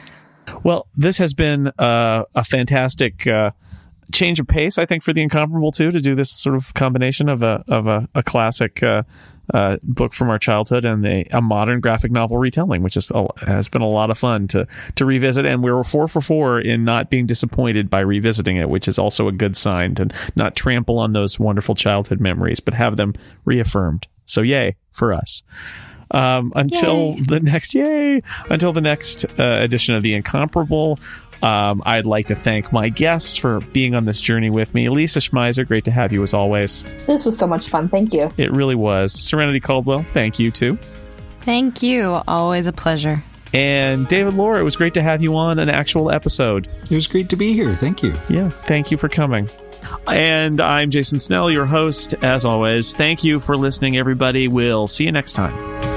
[0.64, 3.50] Well, this has been uh, a fantastic uh,
[4.12, 7.30] change of pace, I think, for the incomparable too, to do this sort of combination
[7.30, 9.02] of a of a, a classic uh,
[9.54, 13.28] uh, book from our childhood and a, a modern graphic novel retelling, which is a,
[13.46, 15.46] has been a lot of fun to to revisit.
[15.46, 19.00] And we were four for four in not being disappointed by revisiting it, which is
[19.00, 23.14] also a good sign to not trample on those wonderful childhood memories, but have them
[23.46, 24.08] reaffirmed.
[24.26, 25.44] So, yay for us.
[26.12, 31.00] Um, until the next yay until the next uh, edition of the incomparable
[31.44, 35.20] um, i'd like to thank my guests for being on this journey with me lisa
[35.20, 37.90] schmeiser great to have you as always This was so much fun.
[37.90, 38.32] Thank you.
[38.38, 40.78] it really was serenity caldwell thank you too
[41.42, 42.24] Thank you.
[42.28, 43.22] Always a pleasure.
[43.54, 46.68] And David Laura, it was great to have you on an actual episode.
[46.90, 47.76] It was great to be here.
[47.76, 48.16] Thank you.
[48.30, 49.48] Yeah, thank you for coming.
[50.08, 52.96] And I'm Jason Snell, your host, as always.
[52.96, 54.48] Thank you for listening, everybody.
[54.48, 55.95] We'll see you next time.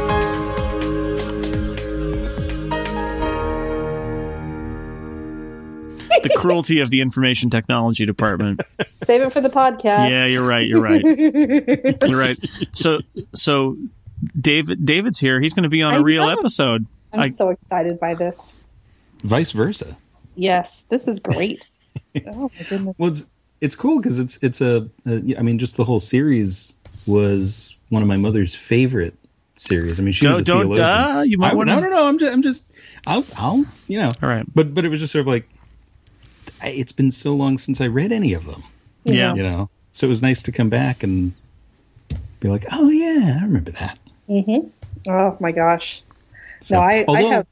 [6.29, 8.61] The cruelty of the information technology department.
[9.05, 10.11] Save it for the podcast.
[10.11, 10.67] Yeah, you're right.
[10.67, 11.03] You're right.
[12.09, 12.37] you're right.
[12.73, 13.01] So,
[13.35, 13.77] so
[14.39, 15.41] David, David's here.
[15.41, 16.33] He's going to be on a I real know.
[16.33, 16.87] episode.
[17.13, 18.55] I'm I- so excited by this.
[19.25, 19.97] Vice versa.
[20.37, 21.67] Yes, this is great.
[22.33, 22.99] oh my goodness.
[23.01, 23.29] Well, it's
[23.61, 25.35] it's cool because it's it's a, a.
[25.37, 26.73] I mean, just the whole series
[27.07, 29.15] was one of my mother's favorite
[29.57, 29.99] series.
[29.99, 31.17] I mean, she was a Don't, don't, theologian.
[31.17, 31.81] uh, you might want no, to.
[31.81, 32.07] no, no.
[32.07, 32.71] I'm just, I'm just,
[33.09, 34.13] I'll, I'll, you know.
[34.23, 34.45] All right.
[34.55, 35.58] But, but it was just sort of like, I-
[36.65, 38.63] it's been so long since I read any of them,
[39.05, 39.35] Yeah.
[39.35, 39.71] you know.
[39.93, 41.33] So it was nice to come back and
[42.41, 43.99] be like, oh yeah, I remember that.
[45.09, 46.03] oh my gosh.
[46.61, 47.47] So, no, I, I have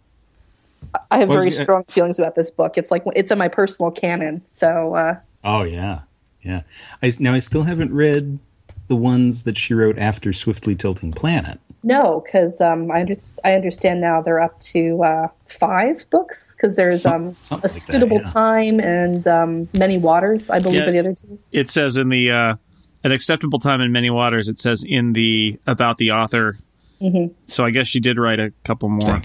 [1.10, 2.76] I have very was- strong feelings about this book.
[2.78, 4.42] It's like it's in my personal canon.
[4.46, 6.02] So uh, Oh yeah,
[6.42, 6.62] yeah.
[7.02, 8.38] I now I still haven't read
[8.88, 11.58] the ones that she wrote after Swiftly Tilting Planet.
[11.86, 13.14] No, because um, I, under-
[13.44, 17.62] I understand now they're up to uh, five books because there's Some- um, a like
[17.62, 18.30] that, suitable yeah.
[18.30, 20.50] time and um, many waters.
[20.50, 20.88] I believe Yeah.
[20.88, 21.38] are the other two.
[21.52, 22.54] It says in the uh,
[23.04, 24.48] an acceptable time in many waters.
[24.48, 26.58] It says in the about the author.
[27.46, 29.22] So I guess she did write a couple more.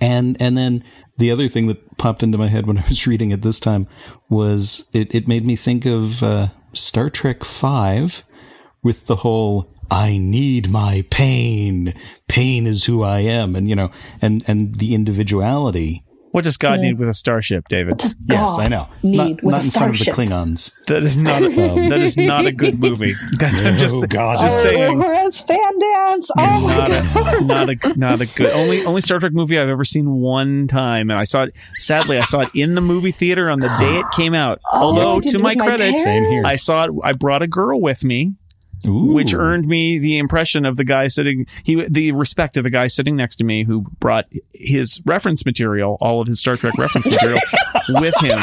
[0.00, 0.84] And and then
[1.16, 3.86] the other thing that popped into my head when I was reading it this time
[4.28, 8.24] was it, it made me think of uh, Star Trek Five
[8.82, 11.94] with the whole I need my pain.
[12.28, 13.90] Pain is who I am, and you know,
[14.22, 16.02] and and the individuality.
[16.32, 17.94] What does God need with a starship, David?
[18.02, 18.16] Yes,
[18.56, 18.88] God I know.
[19.04, 20.10] need Not, with not a in front of the.
[20.10, 20.84] Klingons.
[20.88, 21.40] That is not.
[21.44, 21.48] A,
[21.90, 23.12] that is not a good movie.
[23.38, 24.40] That's, I'm just, Oh, God.
[24.40, 24.96] just saying.
[24.96, 26.28] Oh, Whereas fan dance.
[26.36, 27.34] Oh my Not god.
[27.36, 30.66] a, not a not a good only only Star Trek movie I've ever seen one
[30.66, 31.54] time, and I saw it.
[31.78, 34.58] Sadly, I saw it in the movie theater on the day it came out.
[34.72, 36.42] Oh, Although, I did to my with my credit, Same here.
[36.44, 36.90] I saw it.
[37.04, 38.34] I brought a girl with me,
[38.86, 39.14] Ooh.
[39.14, 42.86] which earned me the impression of the guy sitting he the respect of the guy
[42.86, 47.06] sitting next to me who brought his reference material, all of his Star Trek reference
[47.06, 47.40] material,
[48.00, 48.40] with him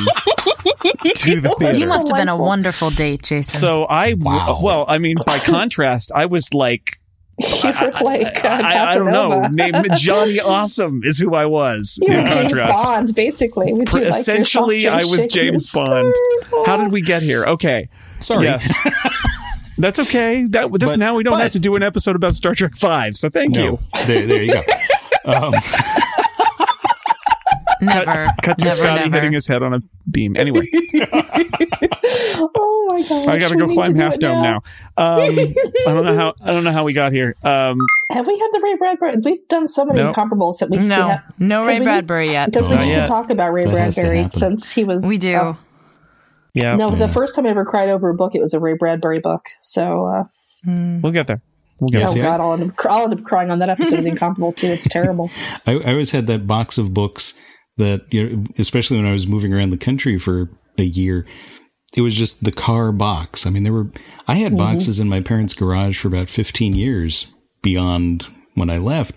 [1.16, 1.78] to the theater.
[1.78, 3.60] You must have been a wonderful date, Jason.
[3.60, 4.60] so I Wow.
[4.62, 7.00] well, I mean, by contrast, I was like
[7.64, 9.30] You were like uh, I, I don't know.
[9.42, 9.50] Casanova.
[9.56, 11.98] Name Johnny Awesome is who I was.
[12.02, 13.74] You were in James contrast, Bond, basically.
[13.74, 16.14] Would you essentially, soft I was James Bond.
[16.66, 17.46] How did we get here?
[17.46, 17.90] Okay,
[18.20, 18.46] sorry.
[18.46, 18.72] yes,
[19.82, 20.46] that's okay.
[20.50, 22.76] That this, But- now we don't but- have to do an episode about Star Trek
[22.78, 23.16] Five.
[23.18, 23.64] So thank No.
[23.64, 23.80] you.
[24.06, 24.64] There, there you go.
[25.26, 25.54] Um,
[27.82, 28.28] never.
[28.44, 29.16] Cut to never, Scotty never.
[29.16, 29.80] hitting his head on a
[30.10, 30.36] beam.
[30.38, 30.66] Anyway,
[32.44, 33.30] Oh my god!
[33.30, 34.58] I got to go climb Half Dome now.
[34.98, 35.54] Um, I
[35.86, 36.34] don't know how.
[36.44, 37.36] I don't know how we got here.
[37.44, 37.78] Um,
[38.12, 39.18] Have we had the Ray Bradbury?
[39.24, 40.12] We've done so many No.
[40.14, 42.52] comparables that we we No, have, no 'cause Ray we need- Bradbury yet.
[42.52, 43.02] because we Not need yet.
[43.04, 45.08] to talk about Ray That Bradbury since he was.
[45.08, 45.36] We do.
[45.36, 45.54] uh,
[46.54, 48.74] yeah, no, the first time I ever cried over a book, it was a Ray
[48.74, 49.46] Bradbury book.
[49.62, 50.24] So, uh,
[51.02, 51.42] we'll get there.
[51.80, 52.24] We'll get Yeah, oh there.
[52.24, 54.54] I- god, I'll end, up, I'll end up crying on that episode of The Incomparable
[54.54, 54.68] too.
[54.68, 55.32] It's terrible.
[55.66, 57.38] I, I always had that box of books
[57.78, 61.26] that, you know, especially when I was moving around the country for a year,
[61.96, 63.46] it was just the car box.
[63.46, 63.88] I mean, there were,
[64.28, 67.28] I had boxes in my parents' garage for about 15 years
[67.64, 69.16] beyond when I left,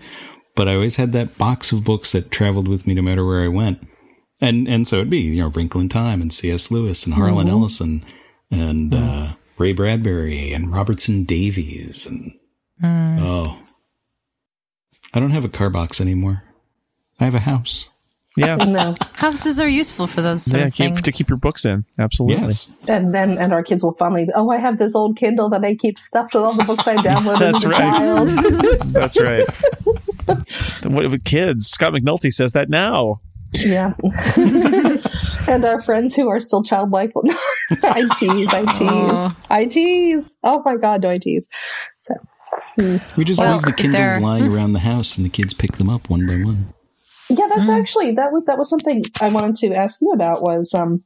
[0.57, 3.43] but I always had that box of books that traveled with me no matter where
[3.43, 3.87] I went.
[4.41, 6.71] And, and so it'd be, you know, Wrinkle in Time and C.S.
[6.71, 7.57] Lewis and Harlan mm-hmm.
[7.57, 8.05] Ellison
[8.51, 9.31] and, mm.
[9.31, 12.33] uh, Ray Bradbury and Robertson Davies and,
[12.83, 13.21] mm.
[13.23, 13.59] oh,
[15.13, 16.43] I don't have a car box anymore.
[17.21, 17.89] I have a house.
[18.37, 20.67] Yeah, No, Houses are useful for those sort yeah.
[20.67, 21.03] of Keep, things.
[21.03, 21.85] to keep your books in.
[21.99, 22.45] Absolutely.
[22.45, 22.73] Yes.
[22.89, 24.29] and then and our kids will finally.
[24.35, 26.97] Oh, I have this old Kindle that I keep stuffed with all the books I
[26.97, 27.39] downloaded
[28.93, 29.47] That's right.
[30.25, 30.93] That's right.
[30.93, 31.69] what with kids?
[31.69, 33.21] Scott McNulty says that now.
[33.61, 33.95] Yeah.
[35.49, 37.13] and our friends who are still childlike.
[37.83, 40.37] I tease, I tease, I tease.
[40.43, 41.49] Oh my God, do I tease?
[41.97, 42.15] So,
[43.17, 45.73] We just Well, leave the Kindles they're- lying around the house and the kids pick
[45.73, 46.73] them up one by one.
[47.31, 47.81] yeah, that's Mm.
[47.81, 51.05] actually, that was, that was something I wanted to ask you about was, um,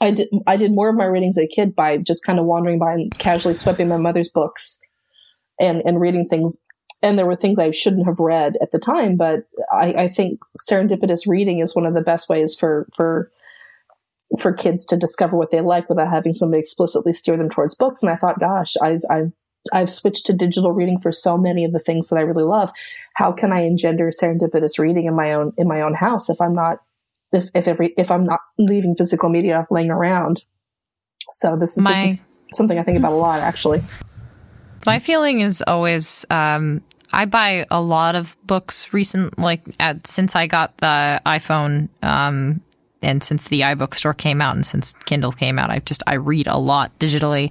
[0.00, 2.44] I did, I did more of my readings as a kid by just kind of
[2.46, 4.78] wandering by and casually swiping my mother's books
[5.58, 6.58] and, and reading things.
[7.02, 10.40] And there were things I shouldn't have read at the time, but I, I think
[10.58, 13.30] serendipitous reading is one of the best ways for, for,
[14.38, 18.02] for kids to discover what they like without having somebody explicitly steer them towards books.
[18.02, 19.32] And I thought, gosh, I've, I've,
[19.72, 22.70] I've switched to digital reading for so many of the things that I really love.
[23.14, 26.54] How can I engender serendipitous reading in my own, in my own house if I'm
[26.54, 26.80] not,
[27.32, 30.44] if, if every, if I'm not leaving physical media laying around?
[31.30, 32.20] So this is, My- this is
[32.52, 33.82] something I think about a lot, actually.
[34.86, 40.36] My feeling is always um, I buy a lot of books recent, like at, since
[40.36, 42.60] I got the iPhone, um,
[43.02, 46.14] and since the iBook store came out and since Kindle came out, I just I
[46.14, 47.50] read a lot digitally.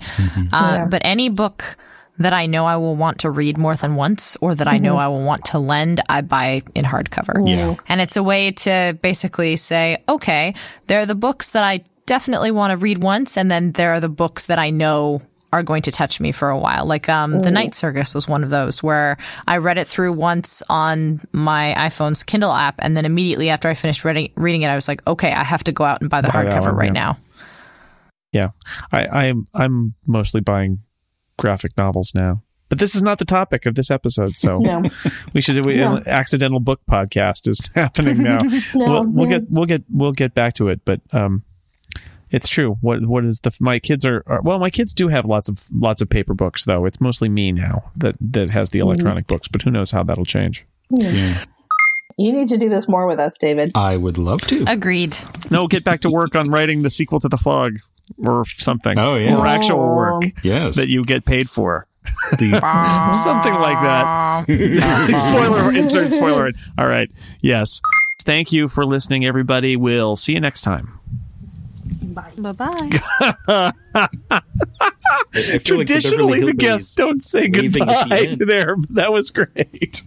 [0.54, 0.86] Uh, Yeah.
[0.86, 1.76] But any book
[2.20, 4.98] that I know I will want to read more than once, or that I know
[4.98, 7.48] I will want to lend, I buy in hardcover.
[7.48, 7.76] Yeah.
[7.88, 10.54] And it's a way to basically say, okay,
[10.88, 14.02] there are the books that I definitely want to read once, and then there are
[14.02, 15.22] the books that I know
[15.52, 16.86] are going to touch me for a while.
[16.86, 19.18] Like um, The Night Circus was one of those where
[19.48, 23.74] I read it through once on my iPhone's Kindle app, and then immediately after I
[23.74, 26.22] finished reading, reading it, I was like, okay, I have to go out and buy
[26.22, 26.92] the Buy hardcover one, right yeah.
[26.92, 27.18] now.
[28.32, 28.50] Yeah,
[28.92, 30.84] I, I'm I'm mostly buying
[31.38, 32.44] graphic novels now.
[32.70, 34.84] But this is not the topic of this episode, so No.
[35.34, 35.66] we should.
[35.66, 36.04] We, No.
[36.06, 38.40] Accidental book podcast is happening now.
[38.76, 39.40] No, we'll, we'll yeah.
[39.40, 41.44] get we'll get we'll get back to it, but um,
[42.32, 42.78] it's true.
[42.82, 45.64] What what is the my kids are, are well, my kids do have lots of
[45.74, 46.86] lots of paper books though.
[46.86, 48.84] It's mostly me now that that has the mm.
[48.84, 50.66] electronic books, but who knows how that'll change.
[50.90, 51.04] Hmm.
[51.04, 51.44] Yeah.
[52.18, 53.72] You need to do this more with us, David.
[53.76, 54.66] I would love to.
[54.68, 55.16] Agreed.
[55.50, 57.80] No, get back to work on writing the sequel to the Fog
[58.18, 59.00] or something.
[59.00, 59.38] Oh, yeah.
[59.38, 60.76] or actual work Yes.
[60.76, 61.88] that you get paid for.
[62.32, 62.60] the,
[63.24, 64.46] something like that.
[65.30, 66.52] spoiler insert spoiler.
[66.78, 67.10] All right.
[67.40, 67.80] Yes.
[68.24, 69.78] Thank you for listening, everybody.
[69.78, 71.00] We'll see you next time.
[72.14, 72.90] Bye bye.
[73.94, 78.96] I feel like the Traditionally, the guests don't say waving at the goodbye there, but
[78.96, 80.04] that was great.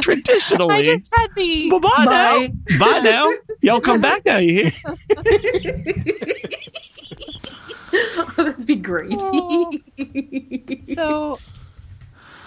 [0.02, 0.74] Traditionally.
[0.74, 1.70] I just had the.
[1.70, 2.46] Bye bye now.
[2.78, 3.32] Bye now.
[3.60, 4.38] Y'all come back now.
[4.38, 4.72] You hear?
[8.36, 9.20] That'd be great.
[10.80, 11.38] So,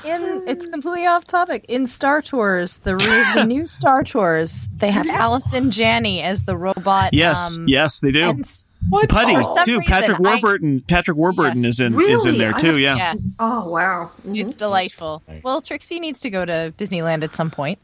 [0.06, 1.66] in it's completely off topic.
[1.68, 6.56] In Star Tours, the re- the new Star Tours, they have Allison Janney as the
[6.58, 7.14] robot.
[7.14, 7.58] Yes.
[7.58, 8.24] um, yes, they do.
[8.24, 8.66] and s-
[9.10, 9.80] Putty for some too.
[9.80, 10.82] reason, Patrick I- Warburton.
[10.82, 11.74] Patrick Warburton Yes.
[11.76, 12.78] is in is in there too.
[12.78, 12.96] Yeah.
[12.96, 14.12] Yes, oh wow.
[14.28, 14.38] Mhm.
[14.46, 15.24] it's delightful.
[15.44, 17.80] Well, Trixie needs to go to Disneyland at some point.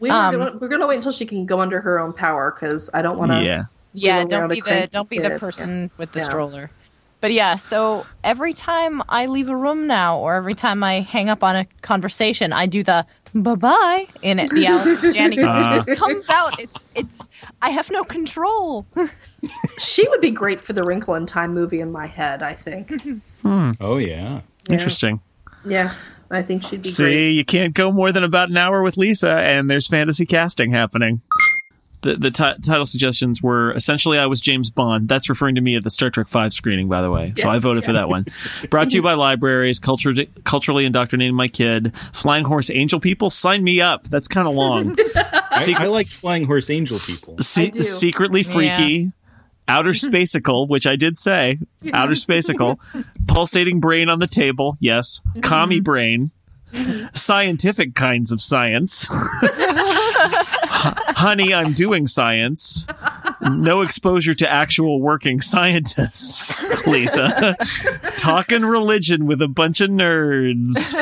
[0.00, 2.90] We um, gonna, we're gonna wait until she can go under her own power because
[2.92, 3.42] I don't want to.
[3.44, 3.64] Yeah.
[3.92, 5.40] Yeah, don't be the don't be the kid.
[5.40, 6.24] person with the Yeah.
[6.24, 6.70] stroller.
[7.20, 11.28] But yeah, so every time I leave a room now, or every time I hang
[11.28, 14.50] up on a conversation, I do the bye bye in it.
[14.50, 15.44] The Alice Janney voice.
[15.44, 15.72] It uh-huh.
[15.72, 16.58] just comes out.
[16.58, 17.28] It's it's.
[17.60, 18.86] I have no control.
[19.78, 22.42] She would be great for the Wrinkle in Time movie in my head.
[22.42, 22.92] I think.
[23.42, 23.72] Hmm.
[23.80, 24.42] oh yeah.
[24.70, 25.20] Interesting.
[25.64, 25.94] yeah,
[26.30, 27.30] I think she'd be See, great.
[27.30, 31.22] you can't go more than about an hour with Lisa, and there's fantasy casting happening.
[32.02, 35.08] The the ti- title suggestions were essentially I was James Bond.
[35.08, 37.34] That's referring to me at the Star Trek Five screening, by the way.
[37.36, 38.24] so I Yes, voted for that one.
[38.70, 40.14] Brought to you by libraries, culture,
[40.44, 41.94] culturally indoctrinating my kid.
[42.12, 44.08] Flying horse angel people, sign me up.
[44.08, 44.96] That's kind of long.
[45.14, 47.36] I, I like flying horse angel people.
[47.38, 49.12] Se- secretly freaky.
[49.68, 51.58] Outer spacical, which I did say.
[51.92, 52.78] Outer spacical.
[53.26, 54.76] Pulsating brain on the table.
[54.80, 55.20] Yes.
[55.42, 55.82] Commie mm-hmm.
[55.84, 56.30] brain.
[57.14, 59.06] Scientific kinds of science.
[61.20, 62.86] Honey, I'm doing science.
[63.42, 67.56] No exposure to actual working scientists, Lisa.
[68.16, 70.94] Talking religion with a bunch of nerds.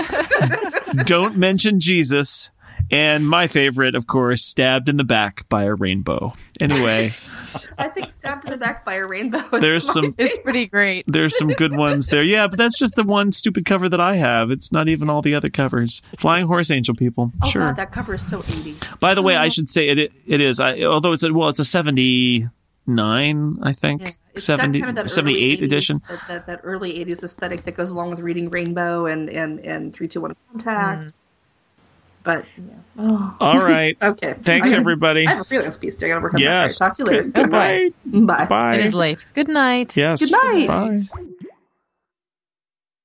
[1.06, 2.50] Don't mention Jesus.
[2.90, 6.32] And my favorite, of course, stabbed in the back by a rainbow.
[6.60, 7.08] Anyway,
[7.78, 9.44] I think stabbed in the back by a rainbow.
[9.52, 11.04] is There's my some- It's pretty great.
[11.06, 12.22] there's some good ones there.
[12.22, 14.50] Yeah, but that's just the one stupid cover that I have.
[14.50, 16.02] It's not even all the other covers.
[16.16, 17.30] Flying Horse Angel, people.
[17.42, 17.62] Oh sure.
[17.62, 19.00] god, that cover is so 80s.
[19.00, 20.12] By the way, I should say it.
[20.26, 20.60] It is.
[20.60, 22.48] I, although it's a, well, it's a seventy
[22.86, 24.00] nine, I think.
[24.00, 26.00] Yeah, it's got 70, kind of 78 80s, edition.
[26.08, 29.92] That, that, that early 80s aesthetic that goes along with reading Rainbow and and and
[29.94, 31.10] 321 Contact.
[31.10, 31.12] Mm.
[32.28, 33.30] But yeah.
[33.40, 33.96] All right.
[34.02, 34.34] okay.
[34.42, 35.26] Thanks, I have- everybody.
[35.26, 35.96] I have a freelance piece.
[36.02, 36.78] I gotta work on Yes.
[36.78, 36.84] that.
[36.84, 37.22] All right, talk to you later.
[37.22, 37.94] Good, good night.
[38.04, 38.44] Bye.
[38.44, 38.74] Bye.
[38.74, 39.24] It is late.
[39.32, 39.96] Good night.
[39.96, 40.20] Yes.
[40.20, 40.66] Good night.
[40.68, 41.02] Bye.